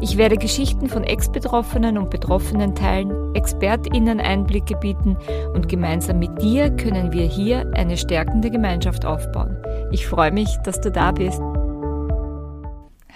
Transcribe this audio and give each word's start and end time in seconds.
Ich 0.00 0.18
werde 0.18 0.36
Geschichten 0.36 0.88
von 0.88 1.04
Ex-Betroffenen 1.04 1.96
und 1.96 2.10
Betroffenen 2.10 2.74
teilen, 2.74 3.34
ExpertInnen 3.34 4.20
Einblicke 4.20 4.76
bieten 4.76 5.16
und 5.54 5.68
gemeinsam 5.68 6.18
mit 6.18 6.42
dir 6.42 6.70
können 6.70 7.12
wir 7.12 7.24
hier 7.24 7.70
eine 7.74 7.96
stärkende 7.96 8.50
Gemeinschaft 8.50 9.06
aufbauen. 9.06 9.56
Ich 9.92 10.06
freue 10.06 10.32
mich, 10.32 10.48
dass 10.64 10.80
du 10.80 10.90
da 10.90 11.12
bist. 11.12 11.40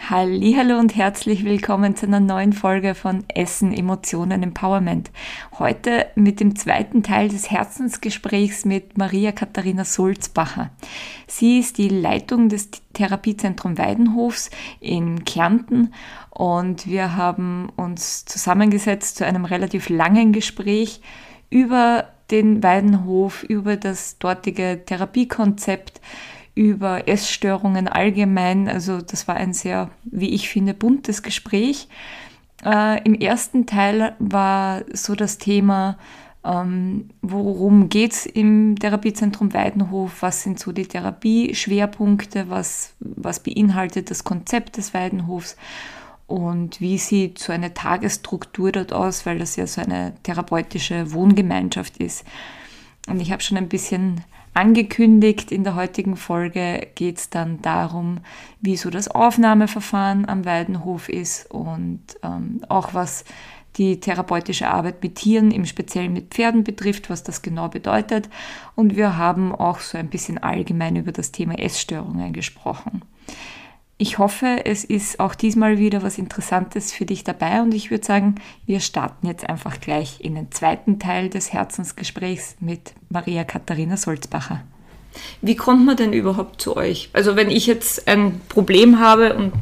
Hallo 0.08 0.78
und 0.78 0.96
herzlich 0.96 1.44
willkommen 1.44 1.94
zu 1.94 2.06
einer 2.06 2.18
neuen 2.18 2.52
Folge 2.52 2.96
von 2.96 3.22
Essen, 3.28 3.72
Emotionen, 3.72 4.42
Empowerment. 4.42 5.10
Heute 5.58 6.06
mit 6.16 6.40
dem 6.40 6.56
zweiten 6.56 7.04
Teil 7.04 7.28
des 7.28 7.50
Herzensgesprächs 7.50 8.64
mit 8.64 8.98
Maria 8.98 9.30
Katharina 9.30 9.84
Sulzbacher. 9.84 10.70
Sie 11.28 11.60
ist 11.60 11.78
die 11.78 11.88
Leitung 11.88 12.48
des 12.48 12.70
Therapiezentrum 12.92 13.78
Weidenhofs 13.78 14.50
in 14.80 15.24
Kärnten 15.24 15.92
und 16.30 16.88
wir 16.88 17.14
haben 17.14 17.68
uns 17.76 18.24
zusammengesetzt 18.24 19.16
zu 19.16 19.26
einem 19.26 19.44
relativ 19.44 19.90
langen 19.90 20.32
Gespräch 20.32 21.02
über 21.50 22.08
den 22.30 22.62
Weidenhof, 22.62 23.44
über 23.44 23.76
das 23.76 24.18
dortige 24.18 24.82
Therapiekonzept, 24.84 26.00
über 26.54 27.08
Essstörungen 27.08 27.88
allgemein. 27.88 28.68
Also 28.68 29.00
das 29.00 29.28
war 29.28 29.36
ein 29.36 29.52
sehr, 29.52 29.90
wie 30.04 30.30
ich 30.30 30.48
finde, 30.48 30.74
buntes 30.74 31.22
Gespräch. 31.22 31.88
Äh, 32.64 33.02
Im 33.04 33.14
ersten 33.14 33.66
Teil 33.66 34.14
war 34.18 34.82
so 34.92 35.14
das 35.14 35.38
Thema, 35.38 35.96
ähm, 36.44 37.10
worum 37.22 37.88
geht 37.88 38.12
es 38.12 38.26
im 38.26 38.76
Therapiezentrum 38.78 39.52
Weidenhof, 39.52 40.22
was 40.22 40.42
sind 40.42 40.58
so 40.58 40.72
die 40.72 40.86
Therapieschwerpunkte, 40.86 42.48
was, 42.48 42.94
was 43.00 43.40
beinhaltet 43.40 44.10
das 44.10 44.24
Konzept 44.24 44.76
des 44.78 44.94
Weidenhofs 44.94 45.56
und 46.26 46.80
wie 46.80 46.96
sieht 46.96 47.38
so 47.38 47.52
eine 47.52 47.74
Tagesstruktur 47.74 48.72
dort 48.72 48.92
aus, 48.92 49.26
weil 49.26 49.38
das 49.38 49.56
ja 49.56 49.66
so 49.66 49.80
eine 49.80 50.14
therapeutische 50.22 51.12
Wohngemeinschaft 51.12 51.98
ist. 51.98 52.24
Und 53.08 53.20
ich 53.20 53.32
habe 53.32 53.42
schon 53.42 53.58
ein 53.58 53.68
bisschen 53.68 54.22
angekündigt, 54.60 55.50
in 55.52 55.64
der 55.64 55.74
heutigen 55.74 56.16
Folge 56.16 56.88
geht 56.94 57.16
es 57.16 57.30
dann 57.30 57.62
darum, 57.62 58.18
wie 58.60 58.76
so 58.76 58.90
das 58.90 59.08
Aufnahmeverfahren 59.08 60.28
am 60.28 60.44
Weidenhof 60.44 61.08
ist 61.08 61.50
und 61.50 62.02
ähm, 62.22 62.60
auch 62.68 62.92
was 62.92 63.24
die 63.76 64.00
therapeutische 64.00 64.68
Arbeit 64.68 65.02
mit 65.02 65.14
Tieren, 65.14 65.50
im 65.50 65.64
Speziellen 65.64 66.12
mit 66.12 66.34
Pferden 66.34 66.62
betrifft, 66.62 67.08
was 67.08 67.22
das 67.22 67.40
genau 67.40 67.68
bedeutet. 67.68 68.28
Und 68.74 68.96
wir 68.96 69.16
haben 69.16 69.54
auch 69.54 69.80
so 69.80 69.96
ein 69.96 70.10
bisschen 70.10 70.36
allgemein 70.36 70.96
über 70.96 71.12
das 71.12 71.32
Thema 71.32 71.58
Essstörungen 71.58 72.34
gesprochen. 72.34 73.00
Ich 74.02 74.16
hoffe, 74.16 74.62
es 74.64 74.82
ist 74.82 75.20
auch 75.20 75.34
diesmal 75.34 75.76
wieder 75.76 76.02
was 76.02 76.16
Interessantes 76.16 76.90
für 76.90 77.04
dich 77.04 77.22
dabei 77.22 77.60
und 77.60 77.74
ich 77.74 77.90
würde 77.90 78.02
sagen, 78.02 78.36
wir 78.64 78.80
starten 78.80 79.26
jetzt 79.26 79.46
einfach 79.46 79.78
gleich 79.78 80.22
in 80.22 80.36
den 80.36 80.50
zweiten 80.52 80.98
Teil 80.98 81.28
des 81.28 81.52
Herzensgesprächs 81.52 82.56
mit 82.60 82.94
Maria 83.10 83.44
Katharina 83.44 83.98
Solzbacher. 83.98 84.62
Wie 85.42 85.54
kommt 85.54 85.84
man 85.84 85.98
denn 85.98 86.14
überhaupt 86.14 86.62
zu 86.62 86.78
euch? 86.78 87.10
Also 87.12 87.36
wenn 87.36 87.50
ich 87.50 87.66
jetzt 87.66 88.08
ein 88.08 88.40
Problem 88.48 89.00
habe 89.00 89.34
und 89.34 89.52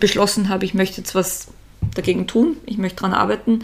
beschlossen 0.00 0.48
habe, 0.48 0.64
ich 0.64 0.74
möchte 0.74 0.96
jetzt 0.96 1.14
was 1.14 1.46
dagegen 1.94 2.26
tun, 2.26 2.56
ich 2.66 2.78
möchte 2.78 3.02
daran 3.02 3.14
arbeiten, 3.14 3.60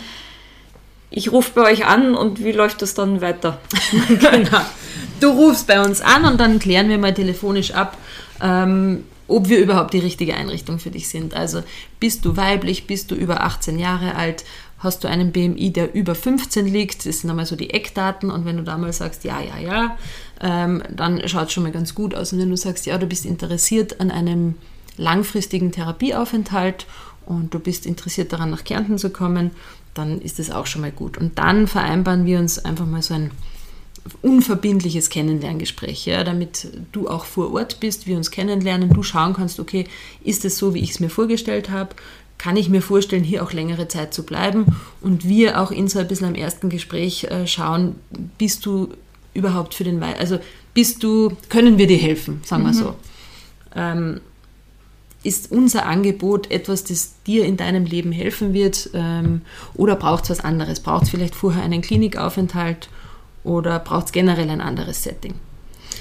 ich 1.11 1.33
rufe 1.33 1.51
bei 1.53 1.63
euch 1.63 1.87
an 1.87 2.15
und 2.15 2.45
wie 2.45 2.53
läuft 2.53 2.81
das 2.83 2.95
dann 2.95 3.21
weiter? 3.21 3.59
genau. 4.09 4.61
Du 5.19 5.31
rufst 5.31 5.67
bei 5.67 5.85
uns 5.85 6.01
an 6.01 6.27
und 6.27 6.39
dann 6.39 6.61
klären 6.61 6.89
wir 6.89 6.99
mal 6.99 7.13
telefonisch 7.13 7.73
ab, 7.73 7.99
ähm, 8.41 9.03
ob 9.31 9.49
wir 9.49 9.59
überhaupt 9.59 9.95
die 9.95 9.99
richtige 9.99 10.35
Einrichtung 10.35 10.79
für 10.79 10.91
dich 10.91 11.09
sind. 11.09 11.35
Also 11.35 11.63
bist 11.99 12.25
du 12.25 12.37
weiblich, 12.37 12.87
bist 12.87 13.11
du 13.11 13.15
über 13.15 13.43
18 13.43 13.79
Jahre 13.79 14.15
alt, 14.15 14.45
hast 14.79 15.05
du 15.05 15.09
einen 15.09 15.31
BMI, 15.31 15.73
der 15.73 15.95
über 15.95 16.15
15 16.15 16.67
liegt, 16.67 17.07
das 17.07 17.21
sind 17.21 17.31
einmal 17.31 17.47
so 17.47 17.55
die 17.55 17.71
Eckdaten 17.71 18.31
und 18.31 18.45
wenn 18.45 18.57
du 18.57 18.63
da 18.63 18.77
mal 18.79 18.93
sagst, 18.93 19.25
ja, 19.25 19.39
ja, 19.41 19.59
ja, 19.59 19.99
ähm, 20.41 20.83
dann 20.91 21.27
schaut 21.29 21.49
es 21.49 21.53
schon 21.53 21.63
mal 21.63 21.73
ganz 21.73 21.95
gut 21.95 22.15
aus. 22.15 22.33
Und 22.33 22.41
wenn 22.41 22.51
du 22.51 22.57
sagst, 22.57 22.87
ja, 22.87 22.99
du 22.99 23.07
bist 23.07 23.27
interessiert 23.27 24.01
an 24.01 24.11
einem 24.11 24.55
langfristigen 24.97 25.71
Therapieaufenthalt 25.71 26.87
und 27.27 27.55
du 27.55 27.59
bist 27.59 27.87
interessiert 27.87 28.33
daran, 28.33 28.51
nach 28.51 28.65
Kärnten 28.65 28.99
zu 28.99 29.11
kommen, 29.11 29.51
dann 29.95 30.21
ist 30.21 30.39
das 30.39 30.51
auch 30.51 30.67
schon 30.67 30.83
mal 30.83 30.93
gut. 30.93 31.19
Und 31.19 31.39
dann 31.39 31.67
vereinbaren 31.67 32.25
wir 32.25 32.39
uns 32.39 32.59
einfach 32.65 32.87
mal 32.87 33.03
so 33.03 33.15
ein 33.15 33.31
unverbindliches 34.23 35.11
Kennenlerngespräch, 35.11 36.07
ja, 36.07 36.25
damit 36.25 36.69
du 36.93 37.09
auch 37.09 37.25
vor 37.25 37.53
Ort 37.53 37.81
bist, 37.81 38.07
wir 38.07 38.17
uns 38.17 38.31
kennenlernen, 38.31 38.91
du 38.91 39.03
schauen 39.03 39.35
kannst, 39.35 39.61
okay, 39.61 39.87
ist 40.25 40.45
es 40.45 40.59
so, 40.59 40.75
wie 40.75 40.81
ich 40.81 40.91
es 40.91 41.01
mir 41.01 41.11
vorgestellt 41.11 41.71
habe? 41.71 41.91
Kann 42.39 42.57
ich 42.57 42.71
mir 42.71 42.81
vorstellen, 42.81 43.25
hier 43.25 43.43
auch 43.43 43.53
längere 43.53 43.89
Zeit 43.89 44.15
zu 44.15 44.25
bleiben? 44.25 44.77
Und 45.03 45.29
wir 45.29 45.61
auch 45.61 45.71
in 45.71 45.89
so 45.89 45.99
ein 45.99 46.09
bisschen 46.09 46.29
am 46.29 46.35
ersten 46.35 46.71
Gespräch 46.71 47.25
äh, 47.25 47.47
schauen, 47.47 47.97
bist 48.39 48.65
du 48.65 48.89
überhaupt 49.35 49.75
für 49.75 49.85
den, 49.85 50.03
also 50.03 50.39
bist 50.73 51.03
du, 51.03 51.37
können 51.49 51.79
wir 51.79 51.87
dir 51.87 51.99
helfen, 51.99 52.41
sagen 52.45 52.63
wir 52.63 52.73
mhm. 52.73 52.75
so. 52.75 52.95
Ähm, 53.75 54.21
ist 55.23 55.53
unser 55.53 55.85
Angebot 55.85 56.51
etwas, 56.51 56.85
das 56.85 57.15
dir 57.27 57.45
in 57.45 57.59
deinem 57.59 57.85
Leben 57.85 58.11
helfen 58.11 58.55
wird? 58.55 58.91
Ähm, 58.95 59.43
oder 59.75 59.97
braucht 59.97 60.25
es 60.25 60.31
was 60.31 60.41
anderes? 60.41 60.81
Braucht 60.81 61.05
es 61.05 61.11
vielleicht 61.11 61.35
vorher 61.35 61.63
einen 61.63 61.83
Klinikaufenthalt? 61.83 62.89
Oder 63.45 63.79
braucht 63.79 64.07
es 64.07 64.13
generell 64.13 64.51
ein 64.51 64.61
anderes 64.61 65.03
Setting? 65.03 65.35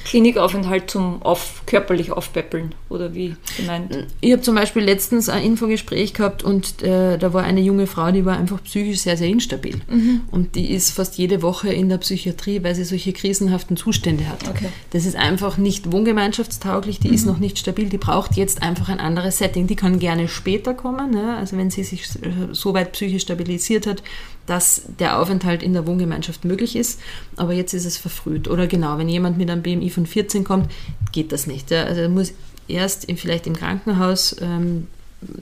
Klinikaufenthalt 0.06 0.90
zum 0.90 1.22
auf, 1.22 1.62
körperlich 1.66 2.12
aufpäppeln 2.12 2.74
oder 2.90 3.14
wie 3.14 3.36
gemeint? 3.58 4.08
Ich 4.22 4.32
habe 4.32 4.42
zum 4.42 4.56
Beispiel 4.56 4.82
letztens 4.82 5.30
ein 5.30 5.44
Infogespräch 5.44 6.14
gehabt 6.14 6.44
und 6.44 6.82
äh, 6.82 7.18
da 7.18 7.34
war 7.34 7.44
eine 7.44 7.62
junge 7.62 7.86
Frau, 7.86 8.12
die 8.12 8.26
war 8.26 8.38
einfach 8.38 8.64
psychisch 8.64 9.02
sehr, 9.02 9.18
sehr 9.18 9.28
instabil. 9.28 9.80
Mhm. 9.88 10.22
Und 10.32 10.56
die 10.56 10.72
ist 10.72 10.92
fast 10.92 11.18
jede 11.18 11.42
Woche 11.42 11.72
in 11.72 11.90
der 11.90 11.98
Psychiatrie, 11.98 12.64
weil 12.64 12.76
sie 12.76 12.86
solche 12.86 13.14
krisenhaften 13.14 13.78
Zustände 13.78 14.28
hat. 14.28 14.48
Okay. 14.50 14.70
Das 14.92 15.06
ist 15.06 15.16
einfach 15.16 15.58
nicht 15.58 15.92
wohngemeinschaftstauglich, 15.92 17.00
die 17.00 17.10
mhm. 17.10 17.14
ist 17.14 17.26
noch 17.26 17.38
nicht 17.38 17.60
stabil, 17.60 17.90
die 17.90 17.98
braucht 17.98 18.36
jetzt 18.36 18.64
einfach 18.64 18.90
ein 18.90 19.00
anderes 19.00 19.38
Setting. 19.38 19.68
Die 19.68 19.76
kann 19.76 20.00
gerne 20.00 20.28
später 20.28 20.74
kommen, 20.74 21.12
ne? 21.12 21.38
also 21.38 21.58
wenn 21.58 21.70
sie 21.70 21.84
sich 21.84 22.10
so 22.52 22.74
weit 22.74 22.94
psychisch 22.94 23.24
stabilisiert 23.24 23.86
hat, 23.86 24.02
dass 24.50 24.82
der 24.98 25.20
Aufenthalt 25.20 25.62
in 25.62 25.74
der 25.74 25.86
Wohngemeinschaft 25.86 26.44
möglich 26.44 26.76
ist, 26.76 27.00
aber 27.36 27.54
jetzt 27.54 27.74
ist 27.74 27.86
es 27.86 27.98
verfrüht. 27.98 28.48
Oder 28.48 28.66
genau, 28.66 28.98
wenn 28.98 29.08
jemand 29.08 29.38
mit 29.38 29.48
einem 29.48 29.62
BMI 29.62 29.92
von 29.92 30.08
14 30.08 30.44
kommt, 30.44 30.72
geht 31.12 31.32
das 31.32 31.46
nicht. 31.46 31.70
Ja? 31.70 31.84
Also 31.84 32.10
muss 32.10 32.34
erst 32.68 33.06
im, 33.06 33.16
vielleicht 33.16 33.46
im 33.46 33.56
Krankenhaus 33.56 34.36
ähm, 34.42 34.88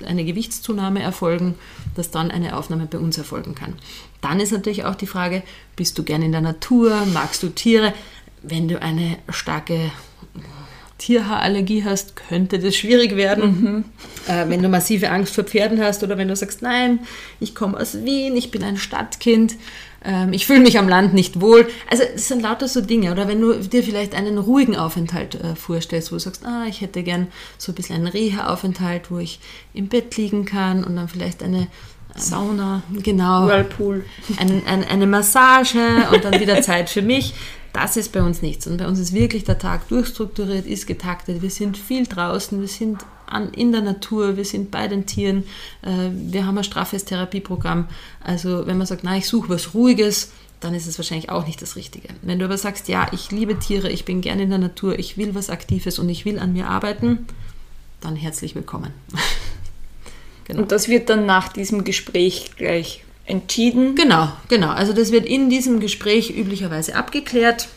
eine 0.05 0.25
Gewichtszunahme 0.25 1.01
erfolgen, 1.01 1.55
dass 1.95 2.11
dann 2.11 2.31
eine 2.31 2.57
Aufnahme 2.57 2.85
bei 2.85 2.97
uns 2.97 3.17
erfolgen 3.17 3.55
kann. 3.55 3.75
Dann 4.19 4.41
ist 4.41 4.51
natürlich 4.51 4.83
auch 4.83 4.95
die 4.95 5.07
Frage, 5.07 5.41
bist 5.77 5.97
du 5.97 6.03
gern 6.03 6.21
in 6.21 6.33
der 6.33 6.41
Natur, 6.41 7.05
magst 7.13 7.43
du 7.43 7.49
Tiere? 7.49 7.93
Wenn 8.43 8.67
du 8.67 8.81
eine 8.81 9.17
starke 9.29 9.89
Tierhaarallergie 10.97 11.83
hast, 11.83 12.15
könnte 12.15 12.59
das 12.59 12.75
schwierig 12.75 13.15
werden. 13.15 13.43
Mhm. 13.45 13.85
Äh, 14.27 14.49
wenn 14.49 14.61
du 14.61 14.69
massive 14.69 15.09
Angst 15.09 15.35
vor 15.35 15.43
Pferden 15.43 15.81
hast 15.81 16.03
oder 16.03 16.17
wenn 16.17 16.27
du 16.27 16.35
sagst, 16.35 16.61
nein, 16.61 16.99
ich 17.39 17.55
komme 17.55 17.79
aus 17.79 18.03
Wien, 18.03 18.35
ich 18.35 18.51
bin 18.51 18.63
ein 18.63 18.77
Stadtkind, 18.77 19.55
ähm, 20.03 20.33
ich 20.33 20.47
fühle 20.47 20.61
mich 20.61 20.79
am 20.79 20.89
Land 20.89 21.13
nicht 21.13 21.41
wohl. 21.41 21.67
Also 21.89 22.03
es 22.15 22.27
sind 22.27 22.41
lauter 22.41 22.67
so 22.67 22.81
Dinge. 22.81 23.11
Oder 23.11 23.27
wenn 23.27 23.41
du 23.41 23.53
dir 23.53 23.83
vielleicht 23.83 24.15
einen 24.15 24.37
ruhigen 24.37 24.75
Aufenthalt 24.75 25.35
äh, 25.35 25.55
vorstellst, 25.55 26.11
wo 26.11 26.15
du 26.15 26.19
sagst, 26.19 26.45
ah, 26.45 26.65
ich 26.67 26.81
hätte 26.81 27.03
gern 27.03 27.27
so 27.57 27.71
ein 27.71 27.75
bisschen 27.75 27.97
einen 27.97 28.07
Reha-Aufenthalt, 28.07 29.11
wo 29.11 29.19
ich 29.19 29.39
im 29.73 29.87
Bett 29.87 30.17
liegen 30.17 30.45
kann 30.45 30.83
und 30.83 30.95
dann 30.95 31.07
vielleicht 31.07 31.43
eine 31.43 31.67
Sauna, 32.17 32.83
genau. 32.91 33.47
Whirlpool. 33.47 34.05
Ein, 34.37 34.63
ein, 34.65 34.83
eine 34.83 35.07
Massage 35.07 36.07
und 36.13 36.23
dann 36.23 36.39
wieder 36.39 36.61
Zeit 36.61 36.89
für 36.89 37.01
mich. 37.01 37.33
Das 37.73 37.95
ist 37.95 38.11
bei 38.11 38.23
uns 38.23 38.41
nichts. 38.41 38.65
Und 38.65 38.77
bei 38.77 38.87
uns 38.87 38.99
ist 38.99 39.13
wirklich 39.13 39.43
der 39.43 39.59
Tag 39.59 39.87
durchstrukturiert, 39.89 40.65
ist 40.65 40.87
getaktet. 40.87 41.41
Wir 41.41 41.49
sind 41.49 41.77
viel 41.77 42.07
draußen, 42.07 42.59
wir 42.59 42.67
sind 42.67 43.05
an, 43.27 43.53
in 43.53 43.71
der 43.71 43.81
Natur, 43.81 44.37
wir 44.37 44.45
sind 44.45 44.71
bei 44.71 44.87
den 44.87 45.05
Tieren. 45.05 45.43
Äh, 45.83 46.09
wir 46.11 46.45
haben 46.45 46.57
ein 46.57 46.63
straffes 46.63 47.05
Therapieprogramm. 47.05 47.87
Also 48.23 48.65
wenn 48.65 48.77
man 48.77 48.87
sagt, 48.87 49.03
na, 49.03 49.17
ich 49.17 49.27
suche 49.27 49.49
was 49.49 49.73
Ruhiges, 49.73 50.31
dann 50.59 50.73
ist 50.73 50.87
es 50.87 50.97
wahrscheinlich 50.97 51.29
auch 51.29 51.45
nicht 51.45 51.61
das 51.61 51.75
Richtige. 51.75 52.09
Wenn 52.23 52.39
du 52.39 52.45
aber 52.45 52.57
sagst, 52.57 52.87
ja, 52.87 53.07
ich 53.11 53.31
liebe 53.31 53.59
Tiere, 53.59 53.89
ich 53.89 54.05
bin 54.05 54.21
gerne 54.21 54.43
in 54.43 54.49
der 54.49 54.57
Natur, 54.57 54.97
ich 54.97 55.17
will 55.17 55.35
was 55.35 55.49
Aktives 55.49 55.99
und 55.99 56.09
ich 56.09 56.25
will 56.25 56.39
an 56.39 56.53
mir 56.53 56.67
arbeiten, 56.67 57.27
dann 58.01 58.15
herzlich 58.15 58.55
willkommen. 58.55 58.91
genau. 60.47 60.61
Und 60.61 60.71
das 60.71 60.87
wird 60.87 61.09
dann 61.09 61.25
nach 61.25 61.49
diesem 61.49 61.83
Gespräch 61.83 62.51
gleich 62.57 63.03
entschieden. 63.25 63.95
Genau, 63.95 64.31
genau. 64.47 64.69
Also 64.69 64.93
das 64.93 65.11
wird 65.11 65.25
in 65.25 65.49
diesem 65.49 65.79
Gespräch 65.79 66.31
üblicherweise 66.35 66.95
abgeklärt. 66.95 67.67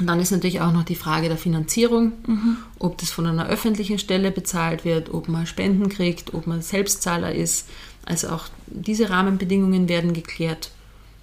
Und 0.00 0.08
dann 0.08 0.18
ist 0.18 0.32
natürlich 0.32 0.60
auch 0.60 0.72
noch 0.72 0.82
die 0.82 0.96
Frage 0.96 1.28
der 1.28 1.36
Finanzierung, 1.36 2.12
mhm. 2.26 2.56
ob 2.80 2.98
das 2.98 3.10
von 3.10 3.26
einer 3.26 3.46
öffentlichen 3.46 4.00
Stelle 4.00 4.32
bezahlt 4.32 4.84
wird, 4.84 5.14
ob 5.14 5.28
man 5.28 5.46
Spenden 5.46 5.88
kriegt, 5.88 6.34
ob 6.34 6.48
man 6.48 6.62
Selbstzahler 6.62 7.32
ist. 7.32 7.68
Also 8.04 8.28
auch 8.30 8.46
diese 8.66 9.10
Rahmenbedingungen 9.10 9.88
werden 9.88 10.12
geklärt. 10.12 10.72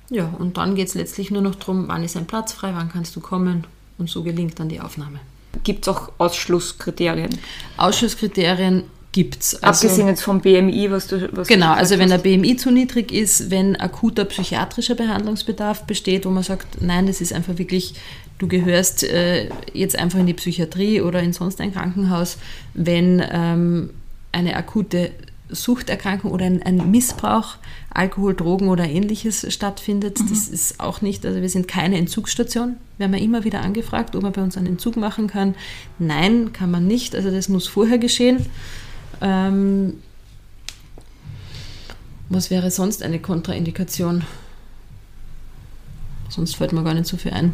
Ja, 0.10 0.34
und 0.40 0.58
dann 0.58 0.76
geht 0.76 0.88
es 0.88 0.94
letztlich 0.94 1.32
nur 1.32 1.42
noch 1.42 1.56
darum, 1.56 1.88
wann 1.88 2.04
ist 2.04 2.18
ein 2.18 2.28
Platz 2.28 2.54
frei, 2.54 2.72
wann 2.74 2.92
kannst 2.92 3.16
du 3.16 3.20
kommen 3.20 3.66
und 3.98 4.10
so 4.10 4.24
gelingt 4.24 4.60
dann 4.60 4.70
die 4.70 4.80
Aufnahme. 4.80 5.20
Gibt 5.64 5.86
es 5.86 5.94
auch 5.94 6.12
Ausschlusskriterien? 6.18 7.38
Ausschlusskriterien 7.78 8.84
gibt 9.12 9.42
es. 9.42 9.56
Also, 9.62 9.88
Abgesehen 9.88 10.08
jetzt 10.08 10.22
vom 10.22 10.42
BMI, 10.42 10.90
was 10.92 11.08
du 11.08 11.30
was 11.32 11.48
Genau, 11.48 11.74
du 11.74 11.80
also 11.80 12.00
wenn 12.00 12.10
der 12.10 12.18
BMI 12.18 12.56
zu 12.56 12.72
niedrig 12.72 13.12
ist, 13.12 13.52
wenn 13.52 13.76
akuter 13.76 14.26
psychiatrischer 14.26 14.96
Behandlungsbedarf 14.96 15.84
besteht, 15.84 16.26
wo 16.26 16.30
man 16.30 16.44
sagt, 16.44 16.82
nein, 16.82 17.08
das 17.08 17.22
ist 17.22 17.34
einfach 17.34 17.58
wirklich, 17.58 17.96
du 18.38 18.48
gehörst 18.48 19.04
äh, 19.04 19.50
jetzt 19.74 19.98
einfach 19.98 20.20
in 20.20 20.28
die 20.28 20.34
Psychiatrie 20.34 21.02
oder 21.02 21.22
in 21.22 21.34
sonst 21.34 21.60
ein 21.60 21.74
Krankenhaus, 21.74 22.38
wenn 22.74 23.22
ähm, 23.32 23.90
eine 24.32 24.56
akute 24.56 25.12
Suchterkrankung 25.50 26.32
oder 26.32 26.46
ein, 26.46 26.64
ein, 26.64 26.92
Missbrauch, 26.92 27.58
Alkohol, 27.94 28.34
Drogen 28.34 28.70
oder 28.70 28.86
ähnliches 28.86 29.46
stattfindet. 29.54 30.20
Mhm. 30.20 30.30
Das 30.30 30.48
ist 30.48 30.80
auch 30.80 31.02
nicht, 31.02 31.26
also 31.26 31.42
wir 31.42 31.50
sind 31.50 31.68
keine 31.68 31.98
Entzugsstation. 31.98 32.78
Wir 32.98 33.08
haben 33.08 33.14
ja 33.14 33.20
immer 33.20 33.44
wieder 33.44 33.62
angefragt, 33.62 34.16
ob 34.16 34.24
man 34.24 34.32
bei 34.32 34.42
uns 34.42 34.56
einen 34.56 34.68
Entzug 34.68 34.96
machen 34.96 35.28
kann. 35.28 35.56
Nein, 36.00 36.54
kann 36.54 36.72
man 36.72 36.88
nicht. 36.88 37.16
Also 37.16 37.32
das 37.32 37.50
muss 37.50 37.68
vorher 37.68 37.98
geschehen. 37.98 38.46
Ähm, 39.22 39.94
was 42.30 42.50
wäre 42.50 42.72
sonst 42.72 43.04
eine 43.04 43.20
Kontraindikation? 43.20 44.24
Sonst 46.30 46.56
fällt 46.56 46.72
mir 46.72 46.84
gar 46.84 46.94
nicht 46.94 47.08
so 47.08 47.18
viel 47.18 47.34
ein. 47.34 47.54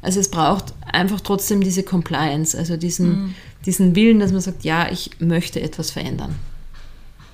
Also 0.00 0.18
es 0.18 0.30
braucht 0.30 0.74
einfach 0.84 1.20
trotzdem 1.20 1.60
diese 1.60 1.82
Compliance, 1.82 2.58
also 2.58 2.76
diesen, 2.76 3.08
mhm. 3.08 3.34
diesen 3.66 3.94
Willen, 3.94 4.18
dass 4.18 4.32
man 4.32 4.40
sagt, 4.40 4.64
ja, 4.64 4.90
ich 4.90 5.20
möchte 5.20 5.60
etwas 5.60 5.90
verändern. 5.90 6.34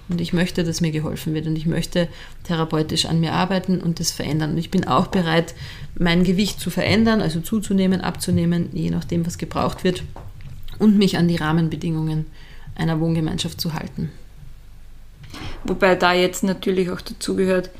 Und 0.08 0.20
ich 0.20 0.32
möchte, 0.32 0.64
dass 0.64 0.80
mir 0.80 0.90
geholfen 0.90 1.34
wird 1.34 1.46
und 1.46 1.56
ich 1.56 1.66
möchte 1.66 2.08
therapeutisch 2.44 3.06
an 3.06 3.20
mir 3.20 3.32
arbeiten 3.32 3.80
und 3.80 4.00
das 4.00 4.10
verändern. 4.10 4.52
Und 4.52 4.58
ich 4.58 4.70
bin 4.70 4.86
auch 4.86 5.06
bereit, 5.08 5.54
mein 5.98 6.24
Gewicht 6.24 6.60
zu 6.60 6.70
verändern, 6.70 7.20
also 7.20 7.40
zuzunehmen, 7.40 8.00
abzunehmen, 8.00 8.70
je 8.72 8.90
nachdem, 8.90 9.26
was 9.26 9.38
gebraucht 9.38 9.84
wird 9.84 10.02
und 10.78 10.96
mich 10.96 11.16
an 11.16 11.28
die 11.28 11.36
Rahmenbedingungen 11.36 12.26
einer 12.78 13.00
Wohngemeinschaft 13.00 13.60
zu 13.60 13.74
halten. 13.74 14.10
Wobei 15.64 15.94
da 15.94 16.14
jetzt 16.14 16.42
natürlich 16.42 16.90
auch 16.90 17.00
dazugehört, 17.00 17.70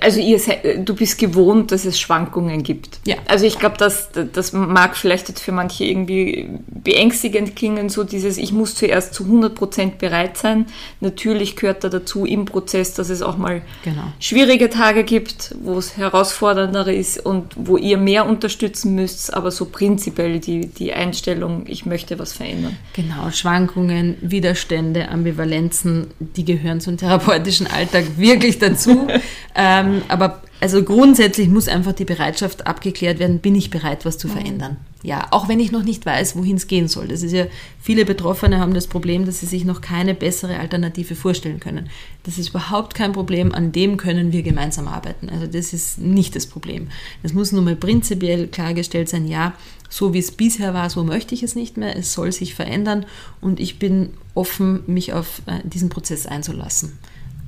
also 0.00 0.20
ihr 0.20 0.40
du 0.78 0.94
bist 0.94 1.18
gewohnt, 1.18 1.72
dass 1.72 1.84
es 1.84 1.98
Schwankungen 1.98 2.62
gibt. 2.62 3.00
Ja. 3.06 3.16
Also 3.26 3.46
ich 3.46 3.58
glaube, 3.58 3.76
das, 3.78 4.10
das 4.32 4.52
mag 4.52 4.96
vielleicht 4.96 5.28
jetzt 5.28 5.40
für 5.40 5.52
manche 5.52 5.84
irgendwie 5.84 6.48
beängstigend 6.68 7.56
klingen, 7.56 7.88
so 7.88 8.04
dieses, 8.04 8.38
ich 8.38 8.52
muss 8.52 8.74
zuerst 8.74 9.14
zu 9.14 9.24
100% 9.24 9.96
bereit 9.98 10.36
sein. 10.36 10.66
Natürlich 11.00 11.56
gehört 11.56 11.84
da 11.84 11.88
dazu 11.88 12.24
im 12.24 12.44
Prozess, 12.44 12.94
dass 12.94 13.10
es 13.10 13.22
auch 13.22 13.36
mal 13.36 13.62
genau. 13.84 14.02
schwierige 14.20 14.70
Tage 14.70 15.04
gibt, 15.04 15.54
wo 15.62 15.78
es 15.78 15.96
herausfordernder 15.96 16.92
ist 16.92 17.24
und 17.24 17.52
wo 17.56 17.76
ihr 17.76 17.98
mehr 17.98 18.26
unterstützen 18.26 18.94
müsst, 18.94 19.32
aber 19.34 19.50
so 19.50 19.66
prinzipiell 19.66 20.40
die, 20.40 20.66
die 20.66 20.92
Einstellung, 20.92 21.64
ich 21.66 21.86
möchte 21.86 22.18
was 22.18 22.32
verändern. 22.32 22.76
Genau, 22.94 23.30
Schwankungen, 23.30 24.16
Widerstände, 24.20 25.08
Ambivalenzen, 25.08 26.08
die 26.18 26.44
gehören 26.44 26.80
zum 26.80 26.96
therapeutischen 26.96 27.66
Alltag 27.66 28.04
wirklich 28.16 28.58
dazu. 28.58 29.06
ähm, 29.54 29.83
ähm, 29.86 30.02
aber 30.08 30.42
also 30.60 30.82
grundsätzlich 30.82 31.48
muss 31.48 31.68
einfach 31.68 31.92
die 31.92 32.06
Bereitschaft 32.06 32.66
abgeklärt 32.66 33.18
werden, 33.18 33.40
bin 33.40 33.54
ich 33.54 33.70
bereit, 33.70 34.04
was 34.04 34.16
zu 34.16 34.28
verändern. 34.28 34.78
Ja, 35.02 35.26
auch 35.32 35.46
wenn 35.48 35.60
ich 35.60 35.70
noch 35.70 35.82
nicht 35.82 36.06
weiß, 36.06 36.36
wohin 36.36 36.56
es 36.56 36.66
gehen 36.66 36.88
soll. 36.88 37.08
Das 37.08 37.22
ist 37.22 37.32
ja, 37.32 37.44
viele 37.82 38.06
Betroffene 38.06 38.58
haben 38.58 38.72
das 38.72 38.86
Problem, 38.86 39.26
dass 39.26 39.40
sie 39.40 39.46
sich 39.46 39.66
noch 39.66 39.82
keine 39.82 40.14
bessere 40.14 40.58
Alternative 40.58 41.14
vorstellen 41.14 41.60
können. 41.60 41.90
Das 42.22 42.38
ist 42.38 42.48
überhaupt 42.48 42.94
kein 42.94 43.12
Problem, 43.12 43.52
an 43.52 43.72
dem 43.72 43.98
können 43.98 44.32
wir 44.32 44.42
gemeinsam 44.42 44.88
arbeiten. 44.88 45.28
Also 45.28 45.46
das 45.46 45.74
ist 45.74 45.98
nicht 45.98 46.34
das 46.34 46.46
Problem. 46.46 46.88
Es 47.22 47.34
muss 47.34 47.52
nur 47.52 47.60
mal 47.60 47.76
prinzipiell 47.76 48.46
klargestellt 48.46 49.10
sein, 49.10 49.28
ja, 49.28 49.52
so 49.90 50.14
wie 50.14 50.18
es 50.20 50.30
bisher 50.30 50.72
war, 50.72 50.88
so 50.88 51.04
möchte 51.04 51.34
ich 51.34 51.42
es 51.42 51.54
nicht 51.54 51.76
mehr. 51.76 51.94
Es 51.94 52.14
soll 52.14 52.32
sich 52.32 52.54
verändern 52.54 53.04
und 53.42 53.60
ich 53.60 53.78
bin 53.78 54.14
offen, 54.32 54.82
mich 54.86 55.12
auf 55.12 55.42
äh, 55.44 55.58
diesen 55.64 55.90
Prozess 55.90 56.24
einzulassen. 56.24 56.98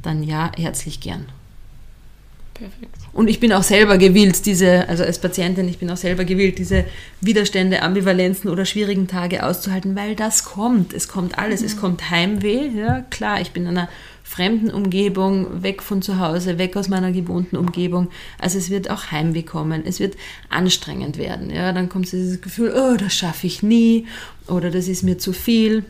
Dann 0.02 0.22
ja, 0.22 0.52
herzlich 0.54 1.00
gern. 1.00 1.24
Perfekt. 2.56 2.94
Und 3.12 3.28
ich 3.28 3.38
bin 3.38 3.52
auch 3.52 3.62
selber 3.62 3.98
gewillt, 3.98 4.46
diese, 4.46 4.88
also 4.88 5.04
als 5.04 5.18
Patientin, 5.18 5.68
ich 5.68 5.78
bin 5.78 5.90
auch 5.90 5.96
selber 5.96 6.24
gewillt, 6.24 6.58
diese 6.58 6.84
Widerstände, 7.20 7.82
Ambivalenzen 7.82 8.48
oder 8.48 8.64
schwierigen 8.64 9.08
Tage 9.08 9.44
auszuhalten, 9.44 9.94
weil 9.94 10.14
das 10.14 10.44
kommt. 10.44 10.94
Es 10.94 11.08
kommt 11.08 11.38
alles. 11.38 11.60
Mhm. 11.60 11.66
Es 11.66 11.76
kommt 11.76 12.10
Heimweh, 12.10 12.68
ja, 12.68 13.02
klar, 13.10 13.40
ich 13.40 13.50
bin 13.50 13.64
in 13.64 13.70
einer 13.70 13.88
fremden 14.22 14.70
Umgebung, 14.70 15.62
weg 15.62 15.82
von 15.82 16.02
zu 16.02 16.18
Hause, 16.18 16.58
weg 16.58 16.76
aus 16.76 16.88
meiner 16.88 17.12
gewohnten 17.12 17.56
Umgebung. 17.56 18.08
Also 18.38 18.58
es 18.58 18.70
wird 18.70 18.90
auch 18.90 19.12
Heimweh 19.12 19.42
kommen. 19.42 19.82
Es 19.86 20.00
wird 20.00 20.16
anstrengend 20.48 21.16
werden. 21.16 21.50
Ja, 21.50 21.72
dann 21.72 21.88
kommt 21.88 22.10
dieses 22.10 22.40
Gefühl, 22.40 22.74
oh, 22.74 22.96
das 22.96 23.14
schaffe 23.14 23.46
ich 23.46 23.62
nie 23.62 24.06
oder 24.48 24.70
das 24.70 24.88
ist 24.88 25.04
mir 25.04 25.18
zu 25.18 25.32
viel 25.32 25.84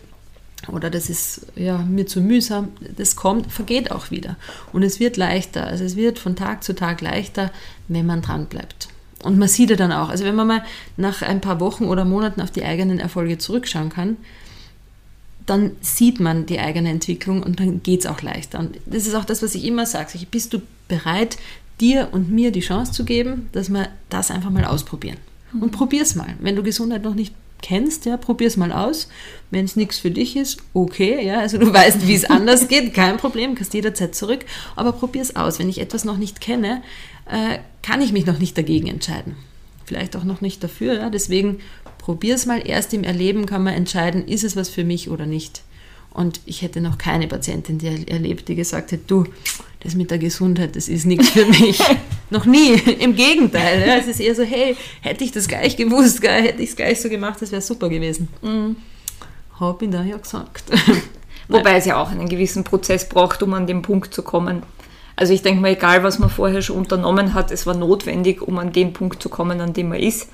oder 0.72 0.90
das 0.90 1.08
ist 1.08 1.46
ja, 1.54 1.78
mir 1.78 2.06
zu 2.06 2.20
mühsam, 2.20 2.68
das 2.96 3.14
kommt, 3.14 3.52
vergeht 3.52 3.90
auch 3.90 4.10
wieder. 4.10 4.36
Und 4.72 4.82
es 4.82 4.98
wird 4.98 5.16
leichter. 5.16 5.66
Also 5.66 5.84
es 5.84 5.96
wird 5.96 6.18
von 6.18 6.34
Tag 6.34 6.64
zu 6.64 6.74
Tag 6.74 7.00
leichter, 7.00 7.52
wenn 7.88 8.06
man 8.06 8.22
dran 8.22 8.46
bleibt. 8.46 8.88
Und 9.22 9.38
man 9.38 9.48
sieht 9.48 9.70
ja 9.70 9.76
dann 9.76 9.92
auch, 9.92 10.08
also 10.08 10.24
wenn 10.24 10.34
man 10.34 10.46
mal 10.46 10.64
nach 10.96 11.22
ein 11.22 11.40
paar 11.40 11.60
Wochen 11.60 11.84
oder 11.84 12.04
Monaten 12.04 12.40
auf 12.40 12.50
die 12.50 12.64
eigenen 12.64 12.98
Erfolge 12.98 13.38
zurückschauen 13.38 13.90
kann, 13.90 14.16
dann 15.46 15.72
sieht 15.80 16.20
man 16.20 16.46
die 16.46 16.58
eigene 16.58 16.90
Entwicklung 16.90 17.42
und 17.42 17.60
dann 17.60 17.82
geht 17.82 18.00
es 18.00 18.06
auch 18.06 18.20
leichter. 18.22 18.58
Und 18.58 18.78
das 18.84 19.06
ist 19.06 19.14
auch 19.14 19.24
das, 19.24 19.42
was 19.42 19.54
ich 19.54 19.64
immer 19.64 19.86
sage. 19.86 20.18
Bist 20.30 20.52
du 20.52 20.60
bereit, 20.88 21.38
dir 21.80 22.08
und 22.12 22.30
mir 22.30 22.50
die 22.50 22.60
Chance 22.60 22.92
zu 22.92 23.04
geben, 23.04 23.48
dass 23.52 23.68
wir 23.68 23.88
das 24.10 24.30
einfach 24.30 24.50
mal 24.50 24.64
ausprobieren? 24.64 25.18
Und 25.60 25.70
probier's 25.70 26.14
mal. 26.16 26.34
Wenn 26.40 26.56
du 26.56 26.62
Gesundheit 26.62 27.04
noch 27.04 27.14
nicht 27.14 27.32
kennst, 27.62 28.06
ja, 28.06 28.16
probier 28.16 28.46
es 28.46 28.56
mal 28.56 28.72
aus. 28.72 29.08
Wenn 29.50 29.64
es 29.64 29.76
nichts 29.76 29.98
für 29.98 30.10
dich 30.10 30.36
ist, 30.36 30.58
okay, 30.74 31.24
ja, 31.24 31.40
also 31.40 31.58
du 31.58 31.72
weißt, 31.74 32.06
wie 32.06 32.14
es 32.14 32.24
anders 32.24 32.68
geht, 32.68 32.94
kein 32.94 33.16
Problem, 33.16 33.54
kannst 33.54 33.74
jederzeit 33.74 34.14
zurück, 34.14 34.44
aber 34.74 34.92
probier 34.92 35.22
es 35.22 35.36
aus. 35.36 35.58
Wenn 35.58 35.68
ich 35.68 35.80
etwas 35.80 36.04
noch 36.04 36.16
nicht 36.18 36.40
kenne, 36.40 36.82
äh, 37.30 37.58
kann 37.82 38.02
ich 38.02 38.12
mich 38.12 38.26
noch 38.26 38.38
nicht 38.38 38.56
dagegen 38.56 38.86
entscheiden. 38.86 39.36
Vielleicht 39.84 40.16
auch 40.16 40.24
noch 40.24 40.40
nicht 40.40 40.62
dafür, 40.64 40.94
ja, 40.94 41.10
deswegen 41.10 41.60
probier 41.98 42.34
es 42.34 42.46
mal. 42.46 42.66
Erst 42.66 42.92
im 42.92 43.04
Erleben 43.04 43.46
kann 43.46 43.62
man 43.62 43.74
entscheiden, 43.74 44.26
ist 44.26 44.44
es 44.44 44.56
was 44.56 44.68
für 44.68 44.84
mich 44.84 45.10
oder 45.10 45.26
nicht. 45.26 45.62
Und 46.16 46.40
ich 46.46 46.62
hätte 46.62 46.80
noch 46.80 46.96
keine 46.96 47.28
Patientin 47.28 47.76
die 47.76 48.08
erlebt, 48.08 48.48
die 48.48 48.54
gesagt 48.54 48.90
hat, 48.90 49.00
du, 49.06 49.24
das 49.80 49.94
mit 49.94 50.10
der 50.10 50.16
Gesundheit, 50.16 50.74
das 50.74 50.88
ist 50.88 51.04
nichts 51.04 51.28
für 51.28 51.44
mich. 51.44 51.78
noch 52.30 52.46
nie. 52.46 52.72
Im 52.72 53.14
Gegenteil. 53.14 53.86
Ja. 53.86 53.98
Es 53.98 54.06
ist 54.06 54.20
eher 54.20 54.34
so, 54.34 54.42
hey, 54.42 54.74
hätte 55.02 55.24
ich 55.24 55.32
das 55.32 55.46
gleich 55.46 55.76
gewusst, 55.76 56.22
hätte 56.22 56.62
ich 56.62 56.70
es 56.70 56.76
gleich 56.76 57.02
so 57.02 57.10
gemacht, 57.10 57.42
das 57.42 57.52
wäre 57.52 57.60
super 57.60 57.90
gewesen. 57.90 58.28
Mhm. 58.40 58.76
Hab 59.60 59.82
ich 59.82 59.90
da 59.90 60.02
ja 60.02 60.16
gesagt. 60.16 60.64
Wobei 61.48 61.76
es 61.76 61.84
ja 61.84 62.00
auch 62.00 62.10
einen 62.10 62.30
gewissen 62.30 62.64
Prozess 62.64 63.06
braucht, 63.06 63.42
um 63.42 63.52
an 63.52 63.66
den 63.66 63.82
Punkt 63.82 64.14
zu 64.14 64.22
kommen. 64.22 64.62
Also 65.16 65.34
ich 65.34 65.42
denke 65.42 65.60
mal, 65.60 65.72
egal 65.72 66.02
was 66.02 66.18
man 66.18 66.30
vorher 66.30 66.62
schon 66.62 66.78
unternommen 66.78 67.34
hat, 67.34 67.50
es 67.50 67.66
war 67.66 67.74
notwendig, 67.74 68.40
um 68.40 68.58
an 68.58 68.72
den 68.72 68.94
Punkt 68.94 69.22
zu 69.22 69.28
kommen, 69.28 69.60
an 69.60 69.74
dem 69.74 69.90
man 69.90 69.98
ist 69.98 70.30